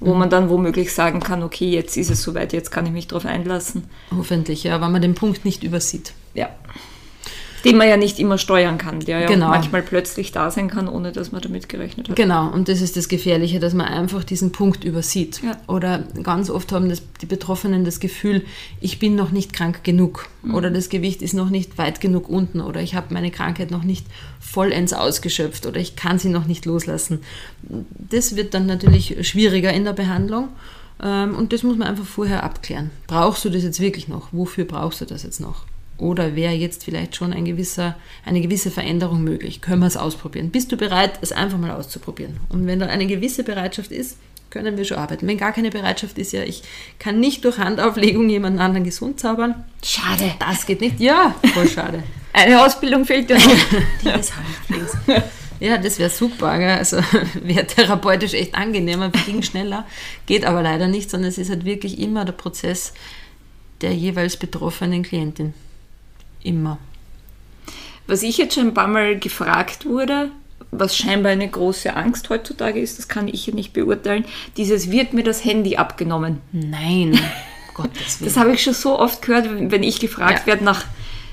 wo 0.00 0.14
man 0.14 0.30
dann 0.30 0.48
womöglich 0.48 0.94
sagen 0.94 1.20
kann, 1.20 1.42
okay, 1.42 1.70
jetzt 1.70 1.96
ist 1.96 2.10
es 2.10 2.22
soweit, 2.22 2.52
jetzt 2.52 2.70
kann 2.70 2.86
ich 2.86 2.92
mich 2.92 3.08
darauf 3.08 3.26
einlassen. 3.26 3.84
Hoffentlich, 4.16 4.64
ja, 4.64 4.80
weil 4.80 4.90
man 4.90 5.02
den 5.02 5.14
Punkt 5.14 5.44
nicht 5.44 5.64
übersieht. 5.64 6.12
Ja 6.34 6.48
den 7.64 7.76
man 7.76 7.88
ja 7.88 7.96
nicht 7.96 8.18
immer 8.18 8.38
steuern 8.38 8.78
kann, 8.78 9.00
der 9.00 9.20
ja 9.20 9.26
genau. 9.26 9.48
manchmal 9.48 9.82
plötzlich 9.82 10.32
da 10.32 10.50
sein 10.50 10.68
kann, 10.68 10.88
ohne 10.88 11.12
dass 11.12 11.32
man 11.32 11.40
damit 11.40 11.68
gerechnet 11.68 12.08
hat. 12.08 12.16
Genau, 12.16 12.48
und 12.48 12.68
das 12.68 12.80
ist 12.80 12.96
das 12.96 13.08
Gefährliche, 13.08 13.60
dass 13.60 13.74
man 13.74 13.86
einfach 13.86 14.24
diesen 14.24 14.52
Punkt 14.52 14.84
übersieht. 14.84 15.40
Ja. 15.42 15.56
Oder 15.66 16.04
ganz 16.22 16.50
oft 16.50 16.72
haben 16.72 16.88
das, 16.88 17.02
die 17.20 17.26
Betroffenen 17.26 17.84
das 17.84 18.00
Gefühl, 18.00 18.44
ich 18.80 18.98
bin 18.98 19.14
noch 19.16 19.30
nicht 19.30 19.52
krank 19.52 19.84
genug 19.84 20.28
mhm. 20.42 20.54
oder 20.54 20.70
das 20.70 20.88
Gewicht 20.88 21.22
ist 21.22 21.34
noch 21.34 21.50
nicht 21.50 21.78
weit 21.78 22.00
genug 22.00 22.28
unten 22.28 22.60
oder 22.60 22.80
ich 22.80 22.94
habe 22.94 23.12
meine 23.14 23.30
Krankheit 23.30 23.70
noch 23.70 23.84
nicht 23.84 24.06
vollends 24.40 24.92
ausgeschöpft 24.92 25.66
oder 25.66 25.80
ich 25.80 25.96
kann 25.96 26.18
sie 26.18 26.28
noch 26.28 26.46
nicht 26.46 26.64
loslassen. 26.64 27.20
Das 27.62 28.36
wird 28.36 28.54
dann 28.54 28.66
natürlich 28.66 29.28
schwieriger 29.28 29.72
in 29.72 29.84
der 29.84 29.92
Behandlung. 29.92 30.48
Ähm, 31.02 31.36
und 31.36 31.52
das 31.52 31.62
muss 31.62 31.76
man 31.76 31.88
einfach 31.88 32.04
vorher 32.04 32.42
abklären. 32.42 32.90
Brauchst 33.06 33.44
du 33.44 33.50
das 33.50 33.62
jetzt 33.62 33.80
wirklich 33.80 34.08
noch? 34.08 34.28
Wofür 34.32 34.64
brauchst 34.64 35.00
du 35.00 35.04
das 35.04 35.22
jetzt 35.22 35.40
noch? 35.40 35.64
Oder 35.98 36.36
wäre 36.36 36.52
jetzt 36.52 36.84
vielleicht 36.84 37.16
schon 37.16 37.32
ein 37.32 37.44
gewisser, 37.44 37.96
eine 38.24 38.40
gewisse 38.40 38.70
Veränderung 38.70 39.22
möglich? 39.22 39.60
Können 39.60 39.80
wir 39.80 39.88
es 39.88 39.96
ausprobieren? 39.96 40.50
Bist 40.50 40.70
du 40.70 40.76
bereit, 40.76 41.18
es 41.22 41.32
einfach 41.32 41.58
mal 41.58 41.72
auszuprobieren? 41.72 42.38
Und 42.48 42.66
wenn 42.66 42.78
da 42.78 42.86
eine 42.86 43.06
gewisse 43.06 43.42
Bereitschaft 43.42 43.90
ist, 43.90 44.16
können 44.50 44.78
wir 44.78 44.84
schon 44.84 44.98
arbeiten. 44.98 45.26
Wenn 45.26 45.36
gar 45.36 45.52
keine 45.52 45.70
Bereitschaft 45.70 46.16
ist, 46.16 46.32
ja, 46.32 46.42
ich 46.42 46.62
kann 46.98 47.20
nicht 47.20 47.44
durch 47.44 47.58
Handauflegung 47.58 48.28
jemanden 48.30 48.60
anderen 48.60 48.84
gesund 48.84 49.20
zaubern. 49.20 49.64
Schade. 49.82 50.32
Das 50.38 50.64
geht 50.64 50.80
nicht. 50.80 51.00
Ja, 51.00 51.34
voll 51.52 51.68
schade. 51.68 52.02
Eine 52.32 52.64
Ausbildung 52.64 53.04
fehlt 53.04 53.28
dir 53.28 53.36
noch. 53.36 53.42
Die 54.02 54.08
ist 54.08 54.32
Handpflege. 54.36 55.24
Ja, 55.60 55.76
das 55.76 55.98
wäre 55.98 56.10
super. 56.10 56.56
Gell? 56.58 56.70
Also 56.70 56.98
wäre 57.42 57.66
therapeutisch 57.66 58.34
echt 58.34 58.54
angenehmer, 58.54 59.10
ging 59.26 59.42
schneller. 59.42 59.86
Geht 60.26 60.44
aber 60.44 60.62
leider 60.62 60.86
nicht, 60.86 61.10
sondern 61.10 61.30
es 61.30 61.38
ist 61.38 61.50
halt 61.50 61.64
wirklich 61.64 61.98
immer 61.98 62.24
der 62.24 62.32
Prozess 62.32 62.92
der 63.80 63.92
jeweils 63.94 64.36
betroffenen 64.36 65.02
Klientin. 65.02 65.54
Immer. 66.48 66.78
Was 68.06 68.22
ich 68.22 68.38
jetzt 68.38 68.54
schon 68.54 68.68
ein 68.68 68.74
paar 68.74 68.88
Mal 68.88 69.18
gefragt 69.18 69.84
wurde, 69.84 70.30
was 70.70 70.96
scheinbar 70.96 71.32
eine 71.32 71.48
große 71.48 71.94
Angst 71.94 72.30
heutzutage 72.30 72.80
ist, 72.80 72.98
das 72.98 73.08
kann 73.08 73.28
ich 73.28 73.46
ja 73.46 73.54
nicht 73.54 73.74
beurteilen, 73.74 74.24
dieses 74.56 74.90
wird 74.90 75.12
mir 75.12 75.24
das 75.24 75.44
Handy 75.44 75.76
abgenommen. 75.76 76.40
Nein. 76.52 77.18
Gottes 77.74 78.20
Willen. 78.20 78.32
Das 78.32 78.36
habe 78.38 78.54
ich 78.54 78.62
schon 78.62 78.72
so 78.74 78.98
oft 78.98 79.20
gehört, 79.22 79.48
wenn 79.70 79.82
ich 79.82 80.00
gefragt 80.00 80.40
ja. 80.40 80.46
werde 80.46 80.64
nach 80.64 80.84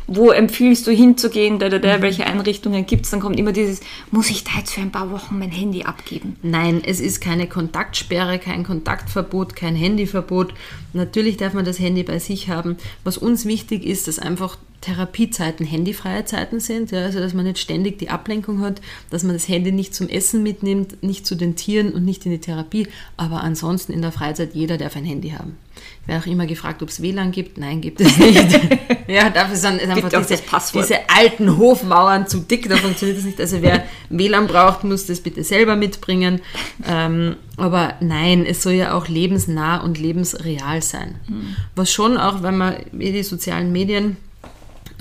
wo 0.08 0.30
empfiehlst 0.30 0.86
du 0.86 0.92
hinzugehen, 0.92 1.60
da, 1.60 1.70
da, 1.70 1.80
da, 1.80 1.98
mhm. 1.98 2.02
welche 2.04 2.28
Einrichtungen 2.28 2.86
gibt 2.86 3.06
es, 3.06 3.12
dann 3.12 3.20
kommt 3.20 3.40
immer 3.40 3.52
dieses, 3.52 3.82
muss 4.12 4.30
ich 4.30 4.44
da 4.44 4.52
jetzt 4.60 4.74
für 4.74 4.82
ein 4.82 4.92
paar 4.92 5.12
Wochen 5.12 5.40
mein 5.40 5.52
Handy 5.52 5.84
abgeben? 5.84 6.36
Nein, 6.44 6.82
es 6.86 7.00
ist 7.00 7.22
keine 7.22 7.48
Kontaktsperre, 7.48 8.40
kein 8.40 8.64
Kontaktverbot, 8.64 9.56
kein 9.56 9.76
Handyverbot. 9.76 10.54
Natürlich 10.94 11.38
darf 11.38 11.54
man 11.54 11.66
das 11.66 11.80
Handy 11.80 12.04
bei 12.04 12.20
sich 12.20 12.50
haben. 12.50 12.78
Was 13.04 13.18
uns 13.18 13.46
wichtig 13.46 13.84
ist, 13.84 14.08
dass 14.08 14.20
einfach 14.20 14.58
Therapiezeiten 14.82 15.66
handyfreie 15.66 16.26
Zeiten 16.26 16.60
sind, 16.60 16.92
ja, 16.92 17.04
also 17.04 17.20
dass 17.20 17.34
man 17.34 17.46
nicht 17.46 17.60
ständig 17.60 17.98
die 17.98 18.10
Ablenkung 18.10 18.62
hat, 18.62 18.82
dass 19.10 19.24
man 19.24 19.34
das 19.34 19.48
Handy 19.48 19.72
nicht 19.72 19.96
zum 19.96 20.10
Essen 20.10 20.44
mitnimmt, 20.44 21.02
nicht 21.04 21.26
zu 21.26 21.36
den 21.36 21.56
Tieren 21.56 21.92
und 21.94 22.06
nicht 22.06 22.26
in 22.26 22.32
die 22.32 22.40
Therapie, 22.40 22.88
aber 23.18 23.42
ansonsten 23.42 23.94
in 23.94 24.02
der 24.02 24.12
Freizeit 24.12 24.54
jeder 24.54 24.78
darf 24.78 24.96
ein 24.96 25.06
Handy 25.06 25.30
haben. 25.32 25.58
Ich 26.02 26.08
werde 26.08 26.22
auch 26.22 26.28
immer 26.28 26.46
gefragt, 26.46 26.84
ob 26.84 26.90
es 26.90 27.02
WLAN 27.02 27.32
gibt. 27.32 27.58
Nein, 27.58 27.82
gibt 27.82 28.00
es 28.00 28.18
nicht. 28.18 28.60
ja, 29.08 29.30
dafür 29.30 29.56
sind 29.56 29.82
einfach 29.82 30.10
diese, 30.10 30.42
diese, 30.74 31.10
alten 31.10 31.58
Hofmauern 31.58 32.28
zu 32.28 32.40
dick, 32.40 32.70
da 32.70 32.78
funktioniert 32.78 33.18
das 33.18 33.26
nicht. 33.26 33.42
Also 33.42 33.62
wer 33.62 33.84
WLAN 34.10 34.48
braucht, 34.48 34.84
muss 34.84 35.08
das 35.08 35.22
bitte 35.22 35.44
selber 35.44 35.76
mitbringen. 35.76 36.42
Ähm, 36.88 37.36
aber 37.58 37.96
nein, 38.02 38.46
es 38.46 38.62
soll 38.62 38.74
ja 38.74 38.94
auch 38.94 39.08
lebensnah 39.08 39.78
und 39.78 39.98
lebensreal 39.98 40.82
sein. 40.82 41.16
Mhm. 41.28 41.56
Was 41.76 41.92
schon 41.92 42.18
auch, 42.18 42.44
wenn 42.44 42.58
man 42.58 42.76
die 42.92 43.24
sozialen 43.24 43.72
Medien 43.72 44.18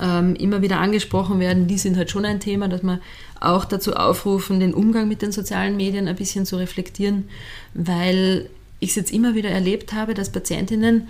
ähm, 0.01 0.35
immer 0.35 0.61
wieder 0.61 0.79
angesprochen 0.79 1.39
werden, 1.39 1.67
die 1.67 1.77
sind 1.77 1.97
halt 1.97 2.09
schon 2.09 2.25
ein 2.25 2.39
Thema, 2.39 2.67
dass 2.67 2.83
man 2.83 2.99
auch 3.39 3.65
dazu 3.65 3.93
aufrufen, 3.93 4.59
den 4.59 4.73
Umgang 4.73 5.07
mit 5.07 5.21
den 5.21 5.31
sozialen 5.31 5.77
Medien 5.77 6.07
ein 6.07 6.15
bisschen 6.15 6.45
zu 6.45 6.57
reflektieren, 6.57 7.29
weil 7.73 8.49
ich 8.79 8.89
es 8.89 8.95
jetzt 8.95 9.13
immer 9.13 9.35
wieder 9.35 9.49
erlebt 9.49 9.93
habe, 9.93 10.13
dass 10.13 10.31
Patientinnen 10.31 11.07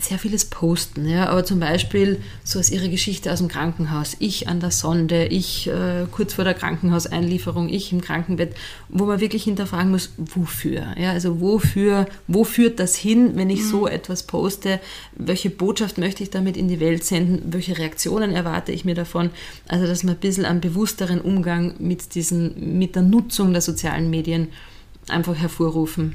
sehr 0.00 0.18
vieles 0.20 0.44
posten, 0.44 1.08
ja, 1.08 1.28
aber 1.28 1.44
zum 1.44 1.58
Beispiel 1.58 2.20
so 2.44 2.60
aus 2.60 2.70
ihrer 2.70 2.86
Geschichte 2.86 3.32
aus 3.32 3.40
dem 3.40 3.48
Krankenhaus, 3.48 4.14
ich 4.20 4.46
an 4.46 4.60
der 4.60 4.70
Sonde, 4.70 5.26
ich 5.26 5.66
äh, 5.66 6.06
kurz 6.12 6.34
vor 6.34 6.44
der 6.44 6.54
Krankenhauseinlieferung, 6.54 7.68
ich 7.68 7.92
im 7.92 8.00
Krankenbett, 8.00 8.54
wo 8.88 9.06
man 9.06 9.18
wirklich 9.18 9.42
hinterfragen 9.42 9.90
muss, 9.90 10.10
wofür, 10.16 10.94
ja, 10.96 11.10
also 11.10 11.40
wofür, 11.40 12.06
wo 12.28 12.44
führt 12.44 12.78
das 12.78 12.94
hin, 12.94 13.32
wenn 13.34 13.50
ich 13.50 13.60
mhm. 13.60 13.70
so 13.70 13.88
etwas 13.88 14.22
poste, 14.22 14.78
welche 15.16 15.50
Botschaft 15.50 15.98
möchte 15.98 16.22
ich 16.22 16.30
damit 16.30 16.56
in 16.56 16.68
die 16.68 16.78
Welt 16.78 17.02
senden, 17.02 17.52
welche 17.52 17.76
Reaktionen 17.76 18.30
erwarte 18.30 18.70
ich 18.70 18.84
mir 18.84 18.94
davon, 18.94 19.30
also 19.66 19.88
dass 19.88 20.04
man 20.04 20.14
ein 20.14 20.20
bisschen 20.20 20.44
einen 20.44 20.60
bewussteren 20.60 21.20
Umgang 21.20 21.74
mit 21.80 22.14
diesen, 22.14 22.78
mit 22.78 22.94
der 22.94 23.02
Nutzung 23.02 23.52
der 23.52 23.62
sozialen 23.62 24.10
Medien 24.10 24.46
einfach 25.08 25.34
hervorrufen, 25.34 26.14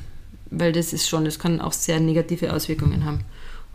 weil 0.52 0.72
das 0.72 0.94
ist 0.94 1.10
schon, 1.10 1.26
das 1.26 1.38
kann 1.38 1.60
auch 1.60 1.74
sehr 1.74 2.00
negative 2.00 2.54
Auswirkungen 2.54 3.04
haben. 3.04 3.26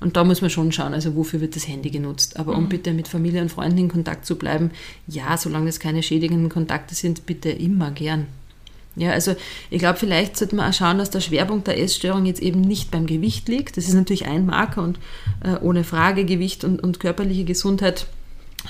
Und 0.00 0.16
da 0.16 0.22
muss 0.22 0.40
man 0.40 0.50
schon 0.50 0.70
schauen, 0.70 0.94
also 0.94 1.16
wofür 1.16 1.40
wird 1.40 1.56
das 1.56 1.66
Handy 1.66 1.90
genutzt. 1.90 2.38
Aber 2.38 2.56
um 2.56 2.64
mhm. 2.64 2.68
bitte 2.68 2.92
mit 2.92 3.08
Familie 3.08 3.42
und 3.42 3.50
Freunden 3.50 3.78
in 3.78 3.88
Kontakt 3.88 4.26
zu 4.26 4.36
bleiben, 4.36 4.70
ja, 5.06 5.36
solange 5.36 5.68
es 5.68 5.80
keine 5.80 6.02
schädigenden 6.02 6.48
Kontakte 6.48 6.94
sind, 6.94 7.26
bitte 7.26 7.50
immer 7.50 7.90
gern. 7.90 8.26
Ja, 8.98 9.12
also 9.12 9.36
ich 9.70 9.78
glaube, 9.78 9.98
vielleicht 9.98 10.36
sollte 10.36 10.56
man 10.56 10.70
auch 10.70 10.74
schauen, 10.74 10.98
dass 10.98 11.10
der 11.10 11.20
Schwerpunkt 11.20 11.66
der 11.66 11.80
Essstörung 11.80 12.26
jetzt 12.26 12.42
eben 12.42 12.60
nicht 12.60 12.90
beim 12.90 13.06
Gewicht 13.06 13.48
liegt. 13.48 13.76
Das 13.76 13.86
ist 13.86 13.94
natürlich 13.94 14.26
ein 14.26 14.46
Marker 14.46 14.82
und 14.82 14.98
äh, 15.42 15.56
ohne 15.60 15.84
Frage 15.84 16.24
Gewicht 16.24 16.64
und, 16.64 16.82
und 16.82 16.98
körperliche 16.98 17.44
Gesundheit 17.44 18.06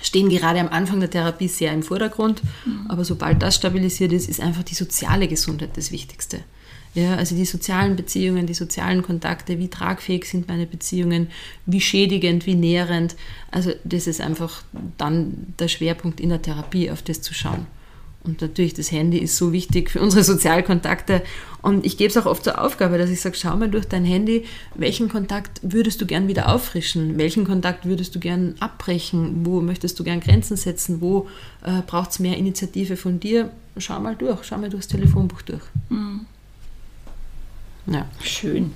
stehen 0.02 0.28
gerade 0.28 0.61
am 0.61 0.68
Anfang 0.68 1.00
der 1.00 1.11
Therapie 1.11 1.49
sehr 1.49 1.73
im 1.73 1.82
Vordergrund. 1.82 2.42
Mhm. 2.64 2.87
Aber 2.88 3.04
sobald 3.04 3.42
das 3.42 3.54
stabilisiert 3.54 4.12
ist, 4.12 4.28
ist 4.28 4.40
einfach 4.40 4.62
die 4.62 4.75
soziale 4.75 5.28
Gesundheit 5.28 5.70
das 5.76 5.92
Wichtigste. 5.92 6.40
Ja, 6.99 7.14
also 7.14 7.37
die 7.37 7.45
sozialen 7.45 7.95
Beziehungen, 7.95 8.47
die 8.47 8.55
sozialen 8.55 9.02
Kontakte, 9.02 9.61
wie 9.61 9.69
tragfähig 9.69 10.25
sind 10.25 10.49
meine 10.49 10.67
Beziehungen, 10.67 11.28
wie 11.64 11.81
schädigend, 11.81 12.45
wie 12.45 12.57
nährend. 12.57 13.14
Also 13.52 13.71
das 13.85 14.09
ist 14.09 14.21
einfach 14.21 14.62
dann 14.97 15.55
der 15.61 15.69
Schwerpunkt 15.69 16.19
in 16.19 16.31
der 16.31 16.43
Therapie, 16.43 16.90
auf 16.90 17.02
das 17.02 17.23
zu 17.23 17.35
schauen. 17.35 17.69
Und 18.25 18.43
natürlich, 18.43 18.75
das 18.75 18.90
Handy 18.90 19.19
ist 19.19 19.37
so 19.37 19.52
wichtig 19.52 19.90
für 19.90 20.00
unsere 20.00 20.25
Sozialkontakte. 20.25 21.23
Und 21.62 21.87
ich 21.87 21.99
gebe 21.99 22.11
es 22.11 22.17
auch 22.17 22.26
oft 22.26 22.43
zur 22.43 22.61
Aufgabe, 22.61 22.99
dass 22.99 23.11
ich 23.11 23.21
sage, 23.21 23.37
schau 23.37 23.57
mal 23.57 23.71
durch 23.71 23.87
dein 23.87 24.05
Handy, 24.05 24.45
welchen 24.75 25.09
Kontakt 25.09 25.61
würdest 25.62 26.00
du 26.00 26.07
gern 26.07 26.26
wieder 26.26 26.52
auffrischen? 26.52 27.17
Welchen 27.17 27.47
Kontakt 27.47 27.87
würdest 27.87 28.17
du 28.17 28.19
gern 28.19 28.57
abbrechen? 28.59 29.47
Wo 29.47 29.61
möchtest 29.61 30.00
du 30.00 30.05
gern 30.05 30.19
Grenzen 30.19 30.57
setzen? 30.57 31.00
Wo 31.00 31.28
äh, 31.62 31.81
braucht 31.87 32.11
es 32.11 32.19
mehr 32.19 32.37
Initiative 32.37 32.97
von 32.97 33.21
dir? 33.21 33.52
Schau 33.76 34.00
mal 34.00 34.17
durch, 34.17 34.43
schau 34.43 34.59
mal 34.59 34.69
durchs 34.69 34.88
Telefonbuch 34.88 35.43
durch. 35.43 35.62
Mhm. 35.90 36.26
Ja. 37.90 38.07
Schön. 38.23 38.73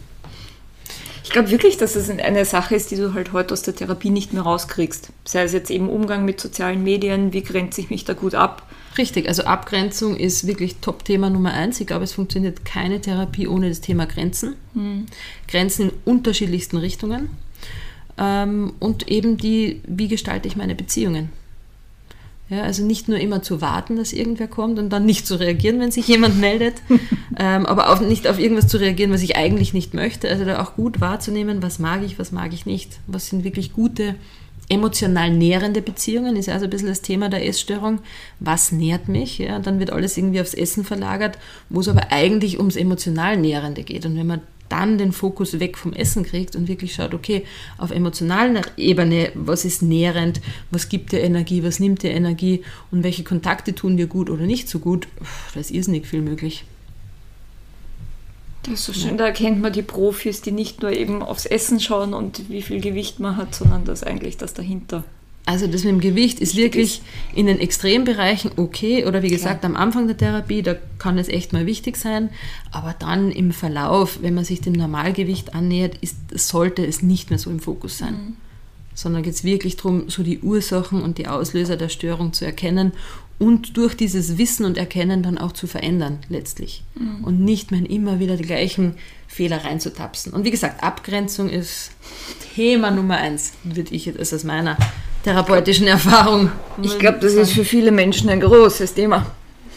Ich 1.25 1.31
glaube 1.31 1.51
wirklich, 1.51 1.77
dass 1.77 1.97
es 1.97 2.11
eine 2.11 2.45
Sache 2.45 2.75
ist, 2.75 2.91
die 2.91 2.97
du 2.97 3.15
halt 3.15 3.33
heute 3.33 3.55
aus 3.55 3.63
der 3.63 3.75
Therapie 3.75 4.11
nicht 4.11 4.33
mehr 4.33 4.43
rauskriegst. 4.43 5.13
Sei 5.25 5.43
es 5.43 5.53
jetzt 5.53 5.71
eben 5.71 5.89
Umgang 5.89 6.25
mit 6.25 6.41
sozialen 6.41 6.83
Medien, 6.83 7.33
wie 7.33 7.43
grenze 7.43 7.81
ich 7.81 7.91
mich 7.91 8.05
da 8.05 8.13
gut 8.13 8.35
ab? 8.35 8.69
Richtig, 8.99 9.29
also 9.29 9.45
Abgrenzung 9.45 10.17
ist 10.17 10.47
wirklich 10.47 10.77
Top-Thema 10.77 11.31
Nummer 11.31 11.55
eins. 11.55 11.81
Ich 11.81 11.87
glaube, 11.87 12.05
es 12.05 12.13
funktioniert 12.13 12.65
keine 12.65 13.01
Therapie 13.01 13.47
ohne 13.47 13.69
das 13.69 13.81
Thema 13.81 14.07
Grenzen. 14.07 14.57
Mhm. 14.75 15.07
Grenzen 15.49 15.89
in 15.89 15.93
unterschiedlichsten 16.05 16.77
Richtungen. 16.77 17.31
Ähm, 18.19 18.75
und 18.79 19.09
eben 19.09 19.39
die, 19.39 19.81
wie 19.87 20.09
gestalte 20.09 20.49
ich 20.49 20.57
meine 20.57 20.75
Beziehungen? 20.75 21.31
Ja, 22.53 22.65
also 22.65 22.85
nicht 22.85 23.09
nur 23.09 23.19
immer 23.19 23.41
zu 23.41 23.63
warten, 23.63 23.97
dass 23.97 24.13
irgendwer 24.13 24.47
kommt 24.47 24.79
und 24.79 24.91
dann 24.91 25.07
nicht 25.07 25.27
zu 25.27 25.41
reagieren, 25.41 25.81
wenn 25.81 25.91
sich 25.91 26.07
jemand 26.07 26.39
meldet, 26.39 26.75
ähm, 27.39 27.65
aber 27.65 27.89
auch 27.89 28.01
nicht 28.03 28.29
auf 28.29 28.39
irgendwas 28.39 28.69
zu 28.69 28.77
reagieren, 28.77 29.11
was 29.11 29.23
ich 29.23 29.37
eigentlich 29.37 29.73
nicht 29.73 29.95
möchte. 29.95 30.29
Also 30.29 30.45
da 30.45 30.63
auch 30.63 30.75
gut 30.75 31.01
wahrzunehmen, 31.01 31.63
was 31.63 31.79
mag 31.79 32.03
ich, 32.05 32.19
was 32.19 32.31
mag 32.31 32.53
ich 32.53 32.67
nicht. 32.67 32.99
Was 33.07 33.29
sind 33.29 33.43
wirklich 33.43 33.73
gute, 33.73 34.17
emotional 34.69 35.31
nährende 35.31 35.81
Beziehungen, 35.81 36.37
ist 36.37 36.51
also 36.51 36.65
ein 36.65 36.71
bisschen 36.71 36.89
das 36.89 37.01
Thema 37.01 37.31
der 37.31 37.47
Essstörung. 37.47 38.01
Was 38.39 38.71
nährt 38.71 39.09
mich? 39.09 39.39
Ja, 39.39 39.59
dann 39.59 39.79
wird 39.79 39.91
alles 39.91 40.19
irgendwie 40.19 40.43
aufs 40.43 40.53
Essen 40.53 40.85
verlagert, 40.85 41.39
wo 41.71 41.81
es 41.81 41.89
aber 41.89 42.13
eigentlich 42.13 42.59
ums 42.59 42.77
emotional 42.77 43.39
Nährende 43.39 43.83
geht. 43.83 44.05
Und 44.05 44.19
wenn 44.19 44.27
man 44.27 44.43
dann 44.73 44.97
den 44.97 45.13
Fokus 45.13 45.61
weg 45.61 45.77
vom 45.77 45.93
Essen 45.93 46.25
kriegt 46.25 46.57
und 46.57 46.67
wirklich 46.67 46.95
schaut, 46.95 47.13
okay, 47.13 47.45
auf 47.77 47.91
emotionaler 47.91 48.63
Ebene, 48.77 49.31
was 49.35 49.65
ist 49.65 49.83
nährend, 49.83 50.41
was 50.71 50.89
gibt 50.89 51.13
dir 51.13 51.21
Energie, 51.21 51.63
was 51.63 51.79
nimmt 51.79 52.03
dir 52.03 52.11
Energie 52.11 52.63
und 52.91 53.05
welche 53.05 53.23
Kontakte 53.23 53.75
tun 53.75 53.99
dir 53.99 54.07
gut 54.07 54.31
oder 54.31 54.45
nicht 54.45 54.69
so 54.69 54.79
gut, 54.79 55.07
da 55.53 55.61
ist 55.61 55.71
irrsinnig 55.71 56.07
viel 56.07 56.23
möglich. 56.23 56.65
Das 58.63 58.75
ist 58.75 58.85
so 58.85 58.93
schön, 58.93 59.19
da 59.19 59.27
erkennt 59.27 59.61
man 59.61 59.73
die 59.73 59.83
Profis, 59.83 60.41
die 60.41 60.53
nicht 60.53 60.83
nur 60.83 60.93
eben 60.93 61.23
aufs 61.23 61.47
Essen 61.47 61.79
schauen 61.79 62.15
und 62.15 62.49
wie 62.49 62.63
viel 62.63 62.81
Gewicht 62.81 63.21
man 63.21 63.37
hat, 63.37 63.55
sondern 63.55 63.85
das 63.85 64.03
eigentlich 64.03 64.39
das 64.39 64.55
dahinter. 64.55 65.05
Also 65.45 65.67
das 65.67 65.83
mit 65.83 65.93
dem 65.93 66.01
Gewicht 66.01 66.39
ist 66.39 66.57
wirklich 66.57 67.03
in 67.35 67.47
den 67.47 67.59
Extrembereichen 67.59 68.53
okay 68.57 69.07
oder 69.07 69.23
wie 69.23 69.29
gesagt 69.29 69.65
am 69.65 69.75
Anfang 69.75 70.07
der 70.07 70.17
Therapie, 70.17 70.63
da 70.63 70.77
kann 70.99 71.19
es 71.19 71.29
echt 71.29 71.53
mal 71.53 71.67
wichtig 71.67 71.97
sein, 71.97 72.31
aber 72.71 72.95
dann 72.97 73.33
im 73.33 73.51
Verlauf, 73.53 74.23
wenn 74.23 74.35
man 74.35 74.45
sich 74.45 74.61
dem 74.61 74.75
Normalgewicht 74.75 75.55
annähert, 75.55 75.97
ist, 76.01 76.17
sollte 76.35 76.87
es 76.87 77.03
nicht 77.03 77.31
mehr 77.31 77.41
so 77.41 77.51
im 77.51 77.59
Fokus 77.59 77.99
sein. 77.99 78.13
Mhm. 78.13 78.37
Sondern 78.95 79.23
geht 79.23 79.35
es 79.35 79.43
wirklich 79.43 79.77
darum, 79.77 80.09
so 80.11 80.23
die 80.23 80.41
Ursachen 80.41 81.03
und 81.03 81.19
die 81.19 81.27
Auslöser 81.27 81.77
der 81.77 81.89
Störung 81.89 82.33
zu 82.33 82.45
erkennen 82.45 82.93
und 83.39 83.77
durch 83.77 83.97
dieses 83.97 84.39
Wissen 84.39 84.65
und 84.65 84.79
Erkennen 84.79 85.25
dann 85.25 85.39
auch 85.39 85.51
zu 85.51 85.67
verändern 85.67 86.19
letztlich. 86.29 86.85
Mhm. 86.95 87.25
Und 87.25 87.41
nicht 87.41 87.73
mehr 87.73 87.89
immer 87.91 88.21
wieder 88.21 88.37
die 88.37 88.45
gleichen 88.45 88.95
Fehler 89.27 89.65
reinzutapsen. 89.65 90.33
Und 90.33 90.45
wie 90.45 90.53
gesagt, 90.53 90.85
Abgrenzung 90.85 91.49
ist 91.49 91.91
Thema 92.55 92.93
Nummer 92.93 93.17
eins, 93.17 93.55
würde 93.65 93.95
ich 93.95 94.05
jetzt 94.05 94.33
aus 94.33 94.45
meiner 94.45 94.77
therapeutischen 95.23 95.87
Erfahrung. 95.87 96.51
Ich 96.83 96.99
glaube, 96.99 97.19
das 97.21 97.35
ist 97.35 97.53
für 97.53 97.65
viele 97.65 97.93
Menschen 97.93 98.29
ein 98.29 98.41
großes 98.41 98.95
Thema. 98.95 99.27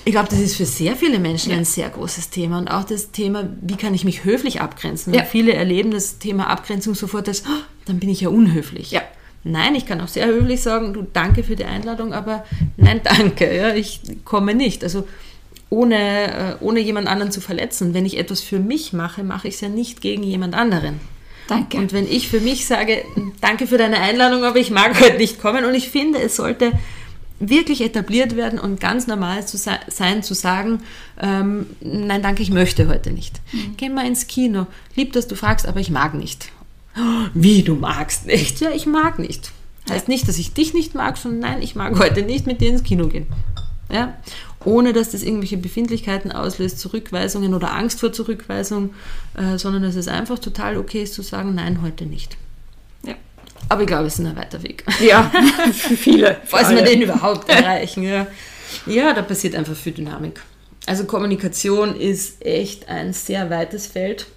Ich 0.08 0.12
glaube, 0.12 0.30
das 0.30 0.40
ist 0.40 0.56
für 0.56 0.66
sehr 0.66 0.96
viele 0.96 1.18
Menschen 1.18 1.52
ja. 1.52 1.58
ein 1.58 1.66
sehr 1.66 1.90
großes 1.90 2.30
Thema. 2.30 2.60
Und 2.60 2.68
auch 2.68 2.84
das 2.84 3.12
Thema, 3.12 3.50
wie 3.62 3.76
kann 3.76 3.96
ich 3.96 4.06
mich 4.06 4.24
höflich 4.24 4.62
abgrenzen? 4.62 5.14
Ja. 5.14 5.24
Viele 5.24 5.54
erleben 5.54 5.90
das 5.90 6.20
Thema 6.20 6.48
Abgrenzung 6.48 6.94
sofort 6.94 7.28
als, 7.28 7.44
oh, 7.48 7.64
dann 7.86 8.00
bin 8.00 8.10
ich 8.10 8.22
ja 8.22 8.30
unhöflich. 8.30 8.92
Ja. 8.92 9.02
Nein, 9.44 9.76
ich 9.76 9.86
kann 9.86 10.02
auch 10.02 10.08
sehr 10.08 10.28
höflich 10.28 10.62
sagen, 10.62 10.94
du 10.94 11.06
danke 11.12 11.44
für 11.44 11.56
die 11.56 11.66
Einladung, 11.66 12.14
aber 12.14 12.46
nein, 12.78 13.02
danke, 13.04 13.56
ja, 13.56 13.74
ich 13.74 14.02
komme 14.24 14.56
nicht. 14.56 14.84
Also 14.84 15.08
ohne, 15.70 15.98
äh, 15.98 16.56
ohne 16.62 16.80
jemand 16.80 17.08
anderen 17.08 17.32
zu 17.32 17.42
verletzen. 17.42 17.94
Wenn 17.94 18.06
ich 18.06 18.18
etwas 18.18 18.42
für 18.42 18.60
mich 18.60 18.94
mache, 18.94 19.24
mache 19.24 19.48
ich 19.48 19.56
es 19.56 19.62
ja 19.62 19.70
nicht 19.70 20.02
gegen 20.02 20.24
jemand 20.24 20.56
anderen. 20.56 21.00
Danke. 21.48 21.78
Und 21.78 21.94
wenn 21.94 22.08
ich 22.10 22.28
für 22.28 22.40
mich 22.40 22.66
sage, 22.66 23.04
danke 23.42 23.68
für 23.68 23.78
deine 23.78 24.00
Einladung, 24.00 24.44
aber 24.44 24.58
ich 24.58 24.72
mag 24.72 25.00
heute 25.00 25.18
nicht 25.18 25.40
kommen 25.40 25.66
und 25.66 25.76
ich 25.76 25.90
finde, 25.90 26.20
es 26.20 26.36
sollte 26.36 26.72
wirklich 27.40 27.82
etabliert 27.82 28.36
werden 28.36 28.60
und 28.60 28.80
ganz 28.80 29.08
normal 29.08 29.46
zu 29.46 29.58
sein, 29.58 30.24
zu 30.24 30.34
sagen, 30.34 30.82
ähm, 31.22 31.68
nein, 31.82 32.22
danke, 32.22 32.42
ich 32.42 32.50
möchte 32.50 32.88
heute 32.88 33.12
nicht. 33.12 33.42
Mhm. 33.52 33.76
Geh 33.78 33.90
mal 33.90 34.08
ins 34.08 34.28
Kino. 34.28 34.68
Lieb, 34.96 35.14
dass 35.14 35.28
du 35.28 35.36
fragst, 35.36 35.68
aber 35.68 35.80
ich 35.80 35.90
mag 35.90 36.14
nicht. 36.14 36.50
Wie, 37.34 37.64
du 37.64 37.76
magst 37.76 38.26
nicht? 38.26 38.62
Ja, 38.62 38.72
ich 38.72 38.86
mag 38.86 39.20
nicht. 39.20 39.52
Heißt 39.90 40.08
nicht, 40.08 40.28
dass 40.28 40.38
ich 40.40 40.54
dich 40.54 40.74
nicht 40.74 40.96
mag, 40.96 41.18
sondern 41.18 41.52
nein, 41.52 41.62
ich 41.62 41.76
mag 41.76 42.00
heute 42.00 42.24
nicht 42.24 42.48
mit 42.48 42.62
dir 42.62 42.70
ins 42.70 42.84
Kino 42.84 43.08
gehen. 43.08 43.28
Ja? 43.90 44.16
Ohne 44.64 44.94
dass 44.94 45.12
das 45.12 45.22
irgendwelche 45.22 45.58
Befindlichkeiten 45.58 46.32
auslöst, 46.32 46.80
Zurückweisungen 46.80 47.54
oder 47.54 47.74
Angst 47.74 48.00
vor 48.00 48.12
Zurückweisung, 48.12 48.94
äh, 49.38 49.58
sondern 49.58 49.84
dass 49.84 49.96
es 49.96 50.08
einfach 50.08 50.40
total 50.40 50.78
okay 50.78 51.04
ist 51.04 51.14
zu 51.14 51.22
sagen, 51.22 51.56
nein, 51.56 51.82
heute 51.82 52.06
nicht. 52.06 52.38
Ja. 53.04 53.14
Aber 53.70 53.82
ich 53.82 53.88
glaube, 53.88 54.08
es 54.08 54.18
ist 54.18 54.26
ein 54.26 54.36
weiter 54.36 54.64
Weg. 54.64 54.84
Ja, 55.00 55.32
für 55.74 55.96
viele. 55.96 56.38
Falls 56.46 56.70
wir 56.70 56.82
den 56.82 57.02
überhaupt 57.02 57.48
erreichen. 57.50 58.04
Ja. 58.04 58.28
ja, 58.88 59.14
da 59.14 59.22
passiert 59.22 59.56
einfach 59.56 59.76
viel 59.76 59.94
Dynamik. 59.94 60.42
Also 60.88 61.06
Kommunikation 61.06 61.96
ist 61.96 62.46
echt 62.46 62.90
ein 62.90 63.14
sehr 63.14 63.50
weites 63.50 63.88
Feld 63.88 64.28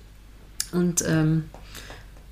und 0.73 1.05
ähm, 1.07 1.45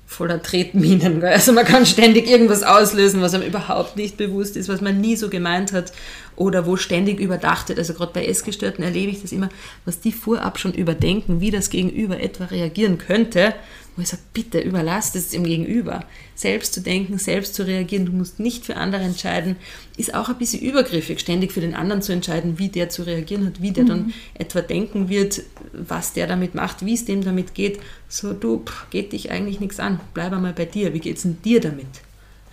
voller 0.07 0.41
Tretminen. 0.41 1.23
Also 1.23 1.51
man 1.51 1.65
kann 1.65 1.85
ständig 1.85 2.27
irgendwas 2.27 2.63
auslösen, 2.63 3.21
was 3.21 3.33
einem 3.33 3.45
überhaupt 3.45 3.97
nicht 3.97 4.15
bewusst 4.15 4.55
ist, 4.55 4.69
was 4.69 4.81
man 4.81 5.01
nie 5.01 5.17
so 5.17 5.29
gemeint 5.29 5.73
hat 5.73 5.91
oder 6.37 6.65
wo 6.65 6.77
ständig 6.77 7.19
überdacht 7.19 7.67
wird. 7.67 7.77
Also 7.77 7.93
gerade 7.93 8.13
bei 8.13 8.25
Essgestörten 8.25 8.83
erlebe 8.83 9.11
ich 9.11 9.21
das 9.21 9.33
immer, 9.33 9.49
was 9.83 9.99
die 9.99 10.13
vorab 10.13 10.59
schon 10.59 10.73
überdenken, 10.73 11.41
wie 11.41 11.51
das 11.51 11.69
Gegenüber 11.69 12.21
etwa 12.21 12.45
reagieren 12.45 12.97
könnte, 12.97 13.53
wo 13.97 14.01
ich 14.03 14.09
sage, 14.09 14.21
bitte 14.31 14.59
überlass 14.59 15.11
das 15.11 15.29
dem 15.29 15.43
Gegenüber. 15.43 16.05
Selbst 16.35 16.73
zu 16.73 16.81
denken, 16.81 17.17
selbst 17.17 17.55
zu 17.55 17.65
reagieren, 17.65 18.05
du 18.05 18.11
musst 18.11 18.39
nicht 18.39 18.63
für 18.63 18.77
andere 18.77 19.01
entscheiden, 19.01 19.55
ist 19.97 20.13
auch 20.13 20.29
ein 20.29 20.37
bisschen 20.37 20.61
übergriffig, 20.61 21.19
ständig 21.19 21.51
für 21.51 21.61
den 21.61 21.73
anderen 21.73 22.03
zu 22.03 22.13
entscheiden, 22.13 22.59
wie 22.59 22.69
der 22.69 22.89
zu 22.89 23.01
reagieren 23.03 23.47
hat, 23.47 23.61
wie 23.61 23.71
der 23.71 23.85
mhm. 23.85 23.87
dann 23.87 24.13
etwa 24.35 24.61
denken 24.61 25.09
wird, 25.09 25.41
was 25.73 26.13
der 26.13 26.27
damit 26.27 26.53
macht, 26.53 26.85
wie 26.85 26.93
es 26.93 27.05
dem 27.05 27.23
damit 27.23 27.55
geht. 27.55 27.79
So, 28.07 28.33
du, 28.33 28.63
pff, 28.63 28.89
geht 28.91 29.13
dich 29.13 29.31
eigentlich 29.31 29.59
nichts 29.59 29.79
an, 29.79 29.99
bleib 30.13 30.31
einmal 30.31 30.53
bei 30.53 30.65
dir, 30.65 30.93
wie 30.93 30.99
geht 30.99 31.17
es 31.17 31.23
denn 31.23 31.41
dir 31.41 31.59
damit? 31.59 31.87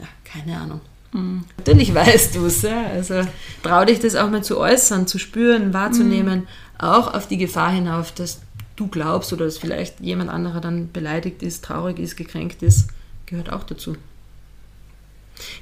Ja, 0.01 0.07
keine 0.25 0.59
Ahnung. 0.59 0.81
Mhm. 1.13 1.45
Natürlich 1.59 1.95
weißt 1.95 2.37
du 2.37 2.47
es, 2.47 2.63
ja. 2.63 2.87
also 2.87 3.21
trau 3.63 3.85
dich 3.85 4.01
das 4.01 4.17
auch 4.17 4.31
mal 4.31 4.43
zu 4.43 4.59
äußern, 4.59 5.07
zu 5.07 5.19
spüren, 5.19 5.75
wahrzunehmen, 5.75 6.41
mhm. 6.41 6.47
auch 6.79 7.13
auf 7.13 7.29
die 7.29 7.39
Gefahr 7.39 7.71
hinauf, 7.71 8.13
dass 8.13 8.41
du 8.77 8.89
glaubst 8.89 9.33
oder 9.33 9.45
dass 9.45 9.59
vielleicht 9.59 10.01
jemand 10.01 10.31
anderer 10.31 10.61
dann 10.61 10.91
beleidigt 10.93 11.43
ist, 11.43 11.65
traurig 11.65 11.99
ist, 11.99 12.17
gekränkt 12.17 12.63
ist, 12.63 12.89
gehört 13.27 13.53
auch 13.53 13.65
dazu. 13.65 13.97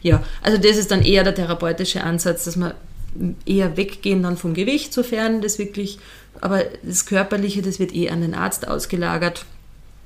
Ja, 0.02 0.23
also 0.42 0.59
das 0.59 0.76
ist 0.76 0.90
dann 0.90 1.02
eher 1.02 1.25
der 1.25 1.35
therapeutische 1.35 2.04
Ansatz, 2.04 2.45
dass 2.45 2.57
man 2.57 2.75
eher 3.47 3.76
weggehen 3.76 4.23
dann 4.23 4.37
vom 4.37 4.54
Gewicht, 4.54 4.92
sofern 4.92 5.42
das 5.42 5.59
wirklich, 5.59 5.99
aber 6.40 6.64
das 6.83 7.07
Körperliche, 7.07 7.62
das 7.62 7.78
wird 7.78 7.95
eh 7.95 8.11
an 8.11 8.21
den 8.21 8.35
Arzt 8.35 8.66
ausgelagert. 8.66 9.45